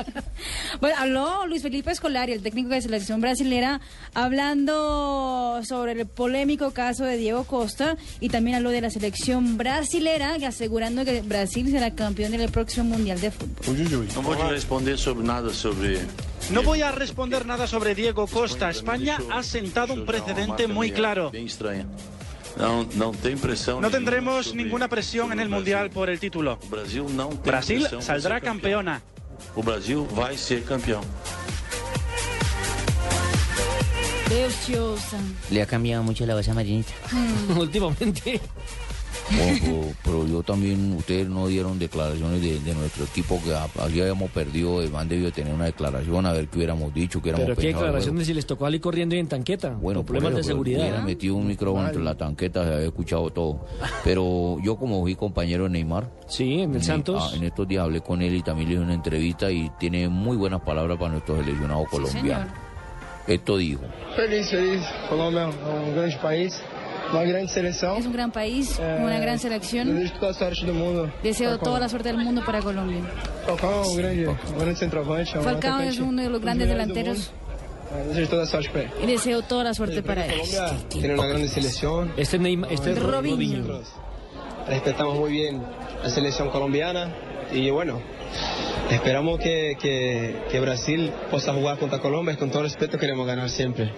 [0.80, 3.80] bueno, habló Luis Felipe Escolari, el técnico de selección brasilera,
[4.12, 10.34] hablando sobre el polémico caso de Diego Costa y también habló de la selección brasilera,
[10.44, 14.08] asegurando que Brasil será campeón del próximo Mundial de Fútbol.
[14.14, 16.00] No voy a responder sobre nada sobre...
[16.50, 18.70] No voy a responder nada sobre Diego Costa.
[18.70, 21.30] España ha sentado un precedente muy claro.
[22.56, 23.80] Não, não tem pressão.
[23.80, 26.58] No tendremos ninguna presión en el Mundial por el título.
[26.68, 29.02] Brasil não tem Brasil saldrá ser campeona.
[29.54, 31.02] O Brasil vai ser campeão.
[34.28, 35.18] Deliciosa.
[35.50, 36.92] Le ha cambiado mucho la voz a Marinita.
[37.56, 38.40] Últimamente.
[39.28, 44.00] Ojo, pero yo también, ustedes no dieron declaraciones de, de nuestro equipo que a- aquí
[44.00, 47.60] habíamos perdido, Iván debió tener una declaración, a ver qué hubiéramos dicho, qué hubiéramos Pero
[47.60, 49.70] qué declaraciones si les tocó ali corriendo y en tanqueta.
[49.70, 50.80] Bueno, por problemas de seguridad.
[50.82, 53.66] Hubiera metido un micrófono entre la tanqueta, se había escuchado todo.
[54.04, 56.08] Pero yo como fui compañero de Neymar.
[56.28, 57.30] Sí, en el Santos.
[57.32, 60.08] ah, en estos días hablé con él y también le hice una entrevista y tiene
[60.08, 62.46] muy buenas palabras para nuestro seleccionado colombiano.
[63.26, 63.80] Esto dijo.
[64.14, 64.82] Feliz, feliz.
[65.08, 66.62] Colômbia é um grande país,
[67.12, 67.96] uma grande seleção.
[67.98, 69.86] Es un gran país, una gran selección.
[69.94, 71.12] Desejo toda a sorte do mundo.
[71.22, 73.02] Deseo toda la suerte del mundo para Colombia.
[73.46, 75.38] Falcao um grande, um grande centroavante.
[75.40, 77.30] Falcao es uno de los grandes delanteros.
[77.92, 79.04] Eh, Desejo toda a sorte para ele.
[79.04, 80.40] y deseo toda la suerte para él.
[80.40, 82.12] Colombia tiene una grande selección.
[82.16, 83.36] Este Neymar, este es Robinho.
[83.36, 83.80] Robinho.
[84.68, 85.62] Respetamos muy bien
[86.02, 87.14] la selección colombiana
[87.52, 88.00] y bueno,
[88.90, 93.48] esperamos que, que, que Brasil pueda jugar contra Colombia y con todo respeto queremos ganar
[93.48, 93.94] siempre.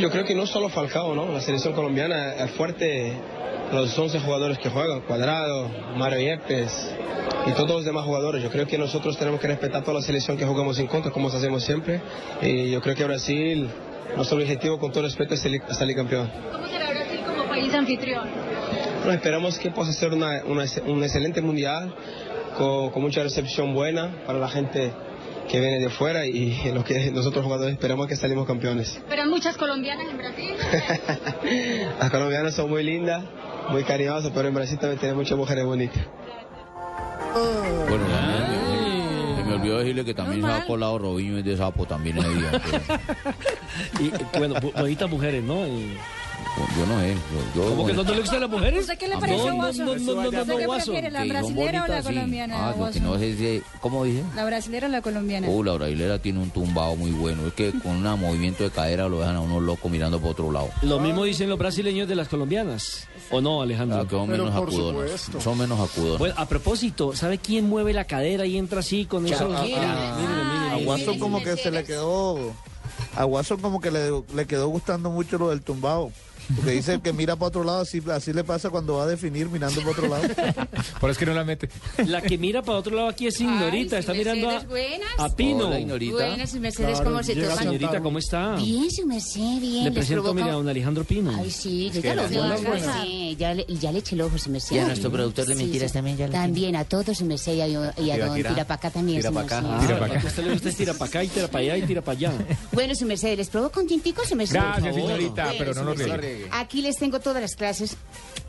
[0.00, 1.32] Yo creo que no solo Falcao, ¿no?
[1.32, 3.12] La selección colombiana es fuerte,
[3.72, 6.94] los 11 jugadores que juegan, Cuadrado, Mario Yepes
[7.46, 8.42] y todos los demás jugadores.
[8.42, 11.28] Yo creo que nosotros tenemos que respetar toda la selección que jugamos en contra, como
[11.28, 12.00] hacemos siempre.
[12.42, 13.68] Y yo creo que Brasil,
[14.16, 16.30] nuestro objetivo con todo respeto es salir, salir campeón.
[16.52, 18.28] ¿Cómo será Brasil como país anfitrión?
[18.98, 21.94] Bueno, esperamos que pueda ser una, una- un excelente mundial
[22.58, 24.92] con, con mucha recepción buena para la gente
[25.50, 29.00] que viene de fuera y lo que nosotros jugadores esperamos que salimos campeones.
[29.08, 30.54] ¿Verán muchas colombianas en Brasil?
[32.00, 33.22] Las colombianas son muy lindas,
[33.70, 36.02] muy cariñosas, pero en Brasil también tenemos muchas mujeres bonitas.
[37.88, 41.84] Bueno, también, se me olvidó decirle que también se ha colado Robinho y de sapo
[41.86, 42.44] también ahí.
[42.52, 42.82] entonces,
[44.00, 45.66] Y bueno, bu- bonitas mujeres, ¿no?
[45.66, 45.96] Y-
[46.76, 47.14] yo no sé.
[47.54, 48.80] Yo, yo- ¿Cómo que no te le gustan las mujeres?
[48.80, 49.78] ¿Usted qué le Ah, pareció, no, Guaso?
[49.78, 50.84] no, no, no, no, ¿Usted no, qué Guaso.
[50.92, 54.22] prefiere, la brasilera o colombiana, Ah, lo que no sé es de- ¿Cómo dice?
[54.34, 55.48] ¿La brasilera o la colombiana?
[55.50, 57.46] Oh, la brasilera tiene un tumbado muy bueno.
[57.46, 60.50] Es que con un movimiento de cadera lo dejan a uno loco mirando por otro
[60.50, 60.70] lado.
[60.82, 63.06] Lo mismo dicen los brasileños de las colombianas.
[63.30, 63.98] ¿O no, Alejandro?
[64.00, 65.28] Ah, que son menos acudones.
[65.42, 66.18] Son menos acudones.
[66.18, 69.50] Bueno, a propósito, ¿sabe quién mueve la cadera y entra así con eso?
[69.52, 70.16] Shakira.
[70.16, 70.86] Mire, mire, A mire.
[70.86, 72.52] Watson como que se le quedó.
[73.14, 76.10] A Watson como que le, le quedó gustando mucho lo del tumbado.
[76.54, 79.48] Porque dice que mira para otro lado, así, así le pasa cuando va a definir
[79.48, 80.22] mirando para otro lado.
[81.00, 81.68] Por eso es que no la mete.
[82.06, 84.64] La que mira para otro lado aquí es Ignorita, Ay, está mirando a,
[85.24, 85.66] a Pino.
[85.66, 86.14] Hola, Ignorita.
[86.14, 87.58] Buenas, su Mercedes, ¿cómo se toman?
[87.58, 88.54] Señorita, ¿cómo está?
[88.56, 89.84] Bien, su merced, bien.
[89.84, 91.32] Le presento, provoca- mire, a don Alejandro Pino.
[91.36, 92.36] Ay, sí, yo ya lo vi.
[92.36, 94.76] buenas, Sí, ya le, ya le eché el ojo, su merced.
[94.76, 95.94] Y a nuestro productor de Sí, mentiras sí.
[95.94, 98.50] también ya le También, a todos, su merced, y a, y a Tira, don tira.
[98.50, 99.56] Tirapacá también, Tira su merced.
[99.56, 99.66] acá.
[99.68, 101.82] Ah, Tira pa' a usted le gusta tira para acá y tira para allá y
[101.82, 102.32] tira para allá.
[102.72, 104.54] Bueno, su merced, ¿les provoca un tintico, su merced?
[104.54, 105.98] Gracias, señorita, pero no nos
[106.52, 107.96] Aquí les tengo todas las clases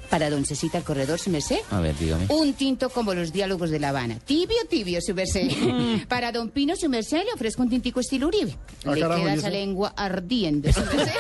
[0.10, 1.60] para don Cecita el Corredor, su merced.
[1.70, 2.28] A ver, dígame.
[2.30, 4.20] Un tinto como los diálogos de La Habana.
[4.20, 5.52] Tibio, tibio, su merced.
[6.08, 8.56] Para don Pino, su merced, le ofrezco un tintico estilo Uribe.
[8.86, 11.14] Ah, le carajo, queda ¿y esa lengua ardiendo, su merced.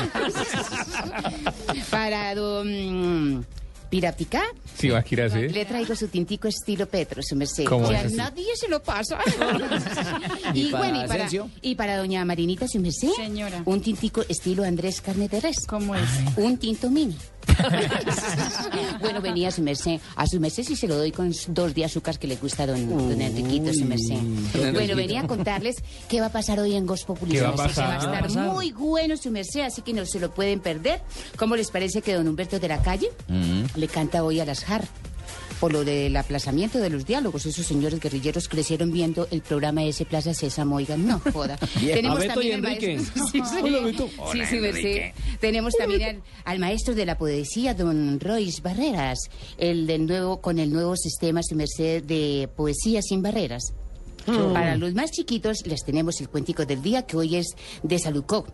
[1.89, 3.45] Para don...
[3.89, 4.43] Pirapicá,
[4.77, 5.47] Sí, va a girar así.
[5.49, 7.64] le traigo su tintico estilo Petro, su merced.
[7.65, 8.15] ¿Cómo Que es a así?
[8.15, 9.18] nadie se lo pasa.
[10.53, 11.49] ¿Y y, para bueno, y para, Asensio?
[11.61, 13.09] y para doña Marinita, su merced.
[13.15, 13.61] Señora.
[13.65, 15.65] Un tintico estilo Andrés Carne de Res.
[15.68, 16.03] ¿Cómo es?
[16.38, 17.18] Un tinto mini.
[19.02, 19.99] bueno, venía su merced.
[20.15, 22.68] A su merced sí se lo doy con dos de azúcar que le gusta a
[22.68, 24.18] don, don Enriquito, su merced.
[24.74, 25.76] Bueno, venía a contarles
[26.07, 27.34] qué va a pasar hoy en Ghost Populi.
[27.34, 27.88] ¿Qué a pasar?
[28.07, 31.02] Va a estar muy bueno, su merced, así que no se lo pueden perder.
[31.38, 33.64] ¿Cómo les parece que don Humberto de la Calle Mm.
[33.76, 34.86] le canta hoy a las JAR?
[35.59, 40.05] Por lo del aplazamiento de los diálogos, esos señores guerrilleros crecieron viendo el programa ese
[40.05, 41.57] Plaza Sésamo, oigan, no joda.
[41.81, 42.05] Bien.
[42.05, 42.97] A Beto y al Enrique.
[42.97, 43.57] maestro- Sí, sí.
[43.63, 44.07] Hola, Beto.
[44.07, 44.79] Sí, Hola, sí, merced.
[44.79, 45.13] Enrique.
[45.39, 49.17] Tenemos también al, al maestro de la poesía, don Royce Barreras,
[49.57, 53.73] el del nuevo, con el nuevo sistema, su merced, de poesía sin barreras.
[54.27, 54.53] Mm.
[54.53, 57.47] Para los más chiquitos les tenemos el cuentico del día que hoy es
[57.81, 58.45] de Salucó.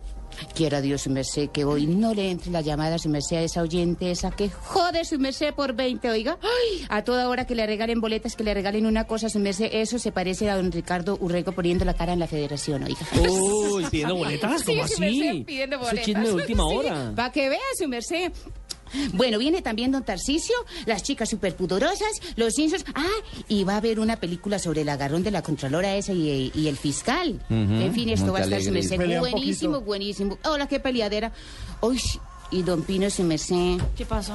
[0.54, 3.62] Quiera Dios, su merced, que hoy no le entre la llamada, su merced, a esa
[3.62, 6.38] oyente, esa que jode su merced por 20, oiga.
[6.42, 9.68] Ay, a toda hora que le regalen boletas, que le regalen una cosa, su merced,
[9.72, 12.98] eso se parece a don Ricardo Urrego poniendo la cara en la federación, oiga.
[13.30, 15.18] Uy, pidiendo boletas, ¿cómo Sí, su así?
[15.20, 16.04] merced, pidiendo boletas.
[16.04, 17.12] chisme de última hora.
[17.14, 18.32] Para que vea, su merced.
[19.12, 20.54] Bueno, viene también Don Tarcisio,
[20.86, 22.84] las chicas superpudorosas, los insos.
[22.94, 23.04] Ah,
[23.48, 26.68] y va a haber una película sobre el agarrón de la Contralora esa y, y
[26.68, 27.40] el fiscal.
[27.50, 28.98] En fin, esto va a estar su merced.
[29.18, 30.38] Buenísimo, buenísimo.
[30.44, 31.32] Hola, qué peleadera.
[31.80, 32.00] Uy,
[32.50, 33.78] y Don Pino, su merced.
[33.96, 34.34] ¿Qué pasó?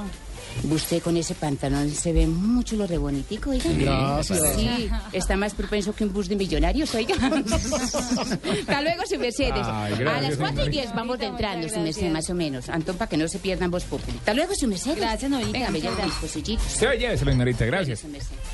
[0.69, 3.69] Usted con ese pantalón se ve mucho lo re bonitico, oiga.
[3.71, 4.55] Gracias.
[4.55, 7.15] Sí, está más propenso que un bus de millonarios, oiga.
[7.19, 9.61] Hasta luego, su Mercedes.
[9.63, 10.81] Ay, a gracias, las 4 y Norita.
[10.81, 12.69] 10 vamos de entrando, su Mercedes, más o menos.
[12.69, 14.17] Antón, para que no se pierdan vos populi.
[14.17, 14.97] Hasta luego, su Mercedes.
[14.97, 15.51] Gracias, Norita.
[15.51, 16.65] Venga, bella Muchas mis cosillitos.
[16.65, 18.05] Se oye, se lo ignorita, gracias.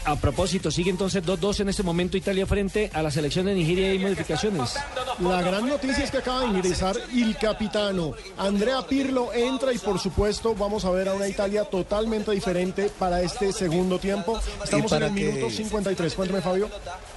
[0.06, 3.94] A propósito, sigue entonces 2-2 en este momento Italia frente a la selección de Nigeria
[3.94, 4.76] y modificaciones.
[5.20, 8.14] La gran noticia es que acaba de ingresar el capitano.
[8.38, 13.22] Andrea Pirlo entra y por supuesto vamos a ver a una Italia totalmente diferente para
[13.22, 14.40] este segundo tiempo.
[14.64, 16.14] Estamos en el que- minuto 53.
[16.16, 16.70] Cuéntame, Fabio.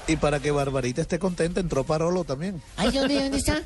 [0.07, 2.61] Y para que Barbarita esté contenta, entró Parolo también.
[2.77, 3.63] Ay, ¿dónde, dónde está?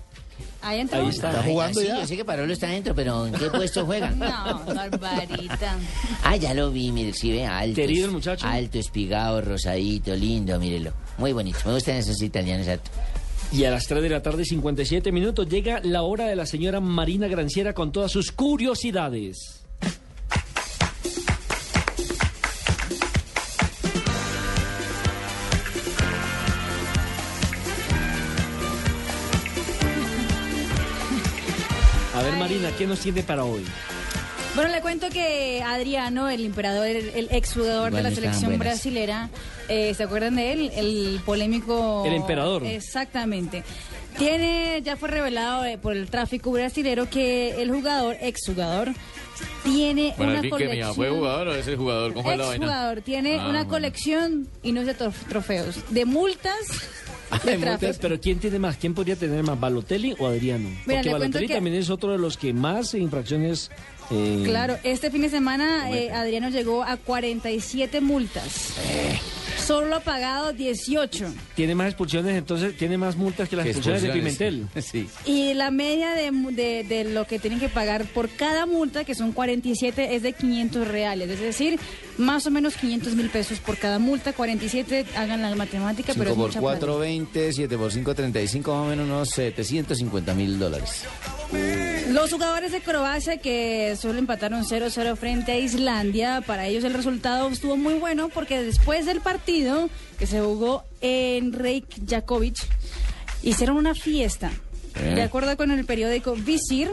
[0.62, 1.00] Ahí entró.
[1.00, 1.30] Ahí está.
[1.30, 2.00] Está jugando sí, ya.
[2.00, 4.10] Yo sé que Parolo está adentro, pero ¿en qué puesto juega?
[4.16, 5.76] No, barbarita.
[6.22, 7.74] Ah, ya lo vi, mire, sí, ve, alto.
[7.74, 8.46] Querido el muchacho.
[8.46, 10.92] Alto, espigado, rosadito, lindo, mírelo.
[11.18, 11.58] Muy bonito.
[11.66, 12.90] Me gustan esos italianos, exacto.
[13.52, 16.80] Y a las 3 de la tarde, 57 minutos, llega la hora de la señora
[16.80, 19.58] Marina Granciera con todas sus curiosidades.
[32.32, 33.64] Ver, Marina, ¿qué nos tiene para hoy?
[34.54, 39.30] Bueno, le cuento que Adriano, el emperador, el, el exjugador de Igual la selección brasilera,
[39.68, 40.70] eh, ¿se acuerdan de él?
[40.74, 42.02] El polémico...
[42.06, 42.62] El emperador.
[42.66, 43.64] Exactamente.
[44.18, 48.90] Tiene, ya fue revelado eh, por el tráfico brasilero que el jugador, exjugador,
[49.64, 50.94] tiene Bueno, una colección...
[50.94, 52.12] ¿fue jugador o es el jugador?
[52.12, 52.94] ¿Cómo la vaina?
[53.02, 53.68] Tiene Ah, una bueno.
[53.70, 56.58] colección, y no es de trof- trofeos, de multas
[57.44, 58.76] de pero ¿quién tiene más?
[58.76, 60.68] ¿Quién podría tener más, Balotelli o Adriano?
[60.86, 63.70] Mira, Porque Balotelli que- también es otro de los que más infracciones...
[64.10, 68.74] eh, Claro, este fin de semana eh, Adriano llegó a 47 multas.
[69.64, 71.26] Solo ha pagado 18.
[71.54, 74.10] Tiene más expulsiones, entonces tiene más multas que las ¿Qué expulsiones de?
[74.10, 74.66] Pimentel.
[74.82, 75.06] Sí.
[75.24, 79.14] Y la media de, de- de lo que tienen que pagar por cada multa, que
[79.14, 81.30] son 47, es de 500 reales.
[81.30, 81.78] Es decir,
[82.18, 84.32] más o menos 500 mil pesos por cada multa.
[84.32, 87.00] 47, hagan la matemática, pero 5 es por mucha 4, plata.
[87.00, 91.04] 20, 7 por 5, 35, más o menos unos 750 mil dólares.
[92.10, 97.48] Los jugadores de Croacia que solo empataron 0-0 frente a Islandia, para ellos el resultado
[97.48, 102.56] estuvo muy bueno porque después del partido que se jugó en Reykjavik,
[103.42, 104.52] hicieron una fiesta.
[104.96, 105.14] Eh.
[105.14, 106.90] De acuerdo con el periódico Visir,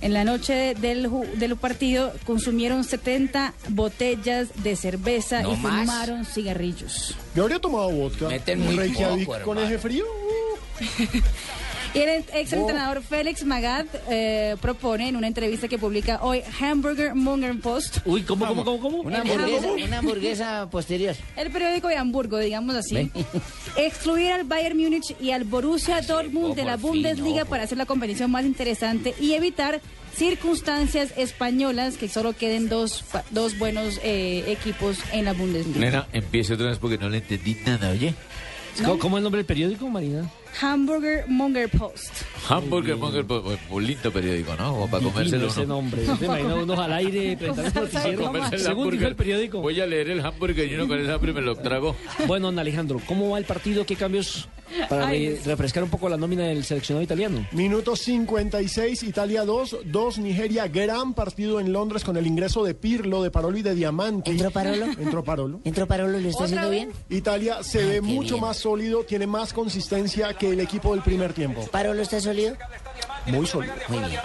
[0.00, 5.80] en la noche del, del partido consumieron 70 botellas de cerveza ¿No y más?
[5.86, 7.14] fumaron cigarrillos.
[7.34, 8.28] Yo habría tomado vodka.
[8.28, 9.74] Meten muy Reykjavik poco, con hermano.
[9.74, 10.04] eje frío.
[11.94, 17.14] Y el ex entrenador Félix Magath eh, propone en una entrevista que publica hoy Hamburger
[17.14, 17.98] Monger Post.
[18.04, 18.96] Uy, ¿cómo, cómo, cómo, cómo?
[19.02, 21.14] Una hamburguesa, una hamburguesa posterior.
[21.36, 23.12] El periódico de Hamburgo, digamos así.
[23.76, 27.86] Excluir al Bayern Múnich y al Borussia Dortmund de la fin, Bundesliga para hacer la
[27.86, 29.80] competición más interesante y evitar
[30.16, 35.78] circunstancias españolas que solo queden dos, dos buenos eh, equipos en la Bundesliga.
[35.78, 38.14] Nena, empiece otra vez porque no le entendí nada, oye.
[38.84, 40.28] ¿Cómo, cómo es el nombre del periódico, Marina?
[40.60, 42.12] Hamburger Monger Post.
[42.48, 44.72] Hamburger, Monger, pues, un lindo periódico, ¿no?
[44.72, 45.46] Como para Divino comérselo.
[45.48, 45.74] ese uno.
[45.74, 46.04] nombre.
[46.18, 49.60] ¿Se imagina unos al aire el el Según dijo el periódico.
[49.60, 51.96] Voy a leer el hamburger y uno con ese hambre me lo trago.
[52.26, 53.84] Bueno, don Alejandro, ¿cómo va el partido?
[53.84, 54.48] ¿Qué cambios
[54.88, 57.46] para re- refrescar un poco la nómina del seleccionado italiano?
[57.52, 60.68] Minuto 56, Italia 2, 2 Nigeria.
[60.68, 64.30] Gran partido en Londres con el ingreso de Pirlo, de Parolo y de Diamante.
[64.30, 64.86] ¿Entró Parolo?
[64.98, 65.60] Entró Parolo.
[65.64, 66.18] ¿Entró Parolo?
[66.18, 66.90] ¿Lo está haciendo bien?
[67.10, 68.40] Italia se Ay, ve qué mucho bien.
[68.46, 71.66] más sólido, tiene más consistencia que el equipo del primer tiempo.
[71.70, 72.56] ¿Parolo está sólido?
[73.26, 73.74] Muy sólido.
[73.88, 74.20] Muy bien.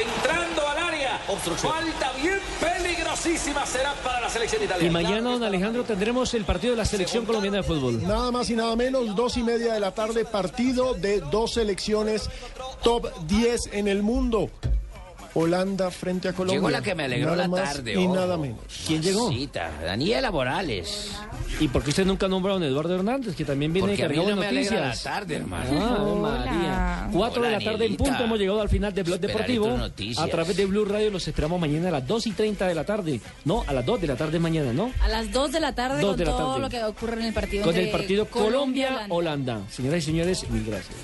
[0.00, 1.18] Entrando al área.
[1.56, 4.92] Falta bien peligrosísima será para la selección Y italiana.
[4.92, 8.02] mañana, don Alejandro, tendremos el partido de la selección colombiana de fútbol.
[8.06, 12.30] Nada más y nada menos, dos y media de la tarde, partido de dos selecciones
[12.82, 14.50] top 10 en el mundo.
[15.38, 16.58] Holanda frente a Colombia.
[16.58, 17.92] Llegó la que me alegró Nada la más tarde.
[17.94, 18.14] Y ojo.
[18.14, 18.58] nada menos.
[18.86, 19.30] ¿Quién llegó?
[19.30, 21.12] Cita, Daniela Morales.
[21.60, 24.08] ¿Y por qué usted nunca nombra a don Eduardo Hernández, que también viene Porque a
[24.08, 25.02] mí cargado no de me alegra la noticias?
[25.04, 25.64] tarde, hermano.
[25.80, 26.28] Ah, Hola.
[26.44, 27.08] María.
[27.12, 28.22] Cuatro de la tarde en punto.
[28.24, 29.76] Hemos llegado al final de Blog Esperaré Deportivo.
[29.78, 30.24] noticias.
[30.24, 32.84] A través de Blue Radio los esperamos mañana a las 2 y 30 de la
[32.84, 33.20] tarde.
[33.44, 34.92] No, a las 2 de la tarde mañana, ¿no?
[35.00, 36.60] A las 2 de la tarde Dos con de la todo tarde.
[36.60, 39.08] lo que ocurre en el partido Con el partido Colombia y Holanda.
[39.08, 39.60] Colombia-Holanda.
[39.70, 40.96] Señoras y señores, mil gracias.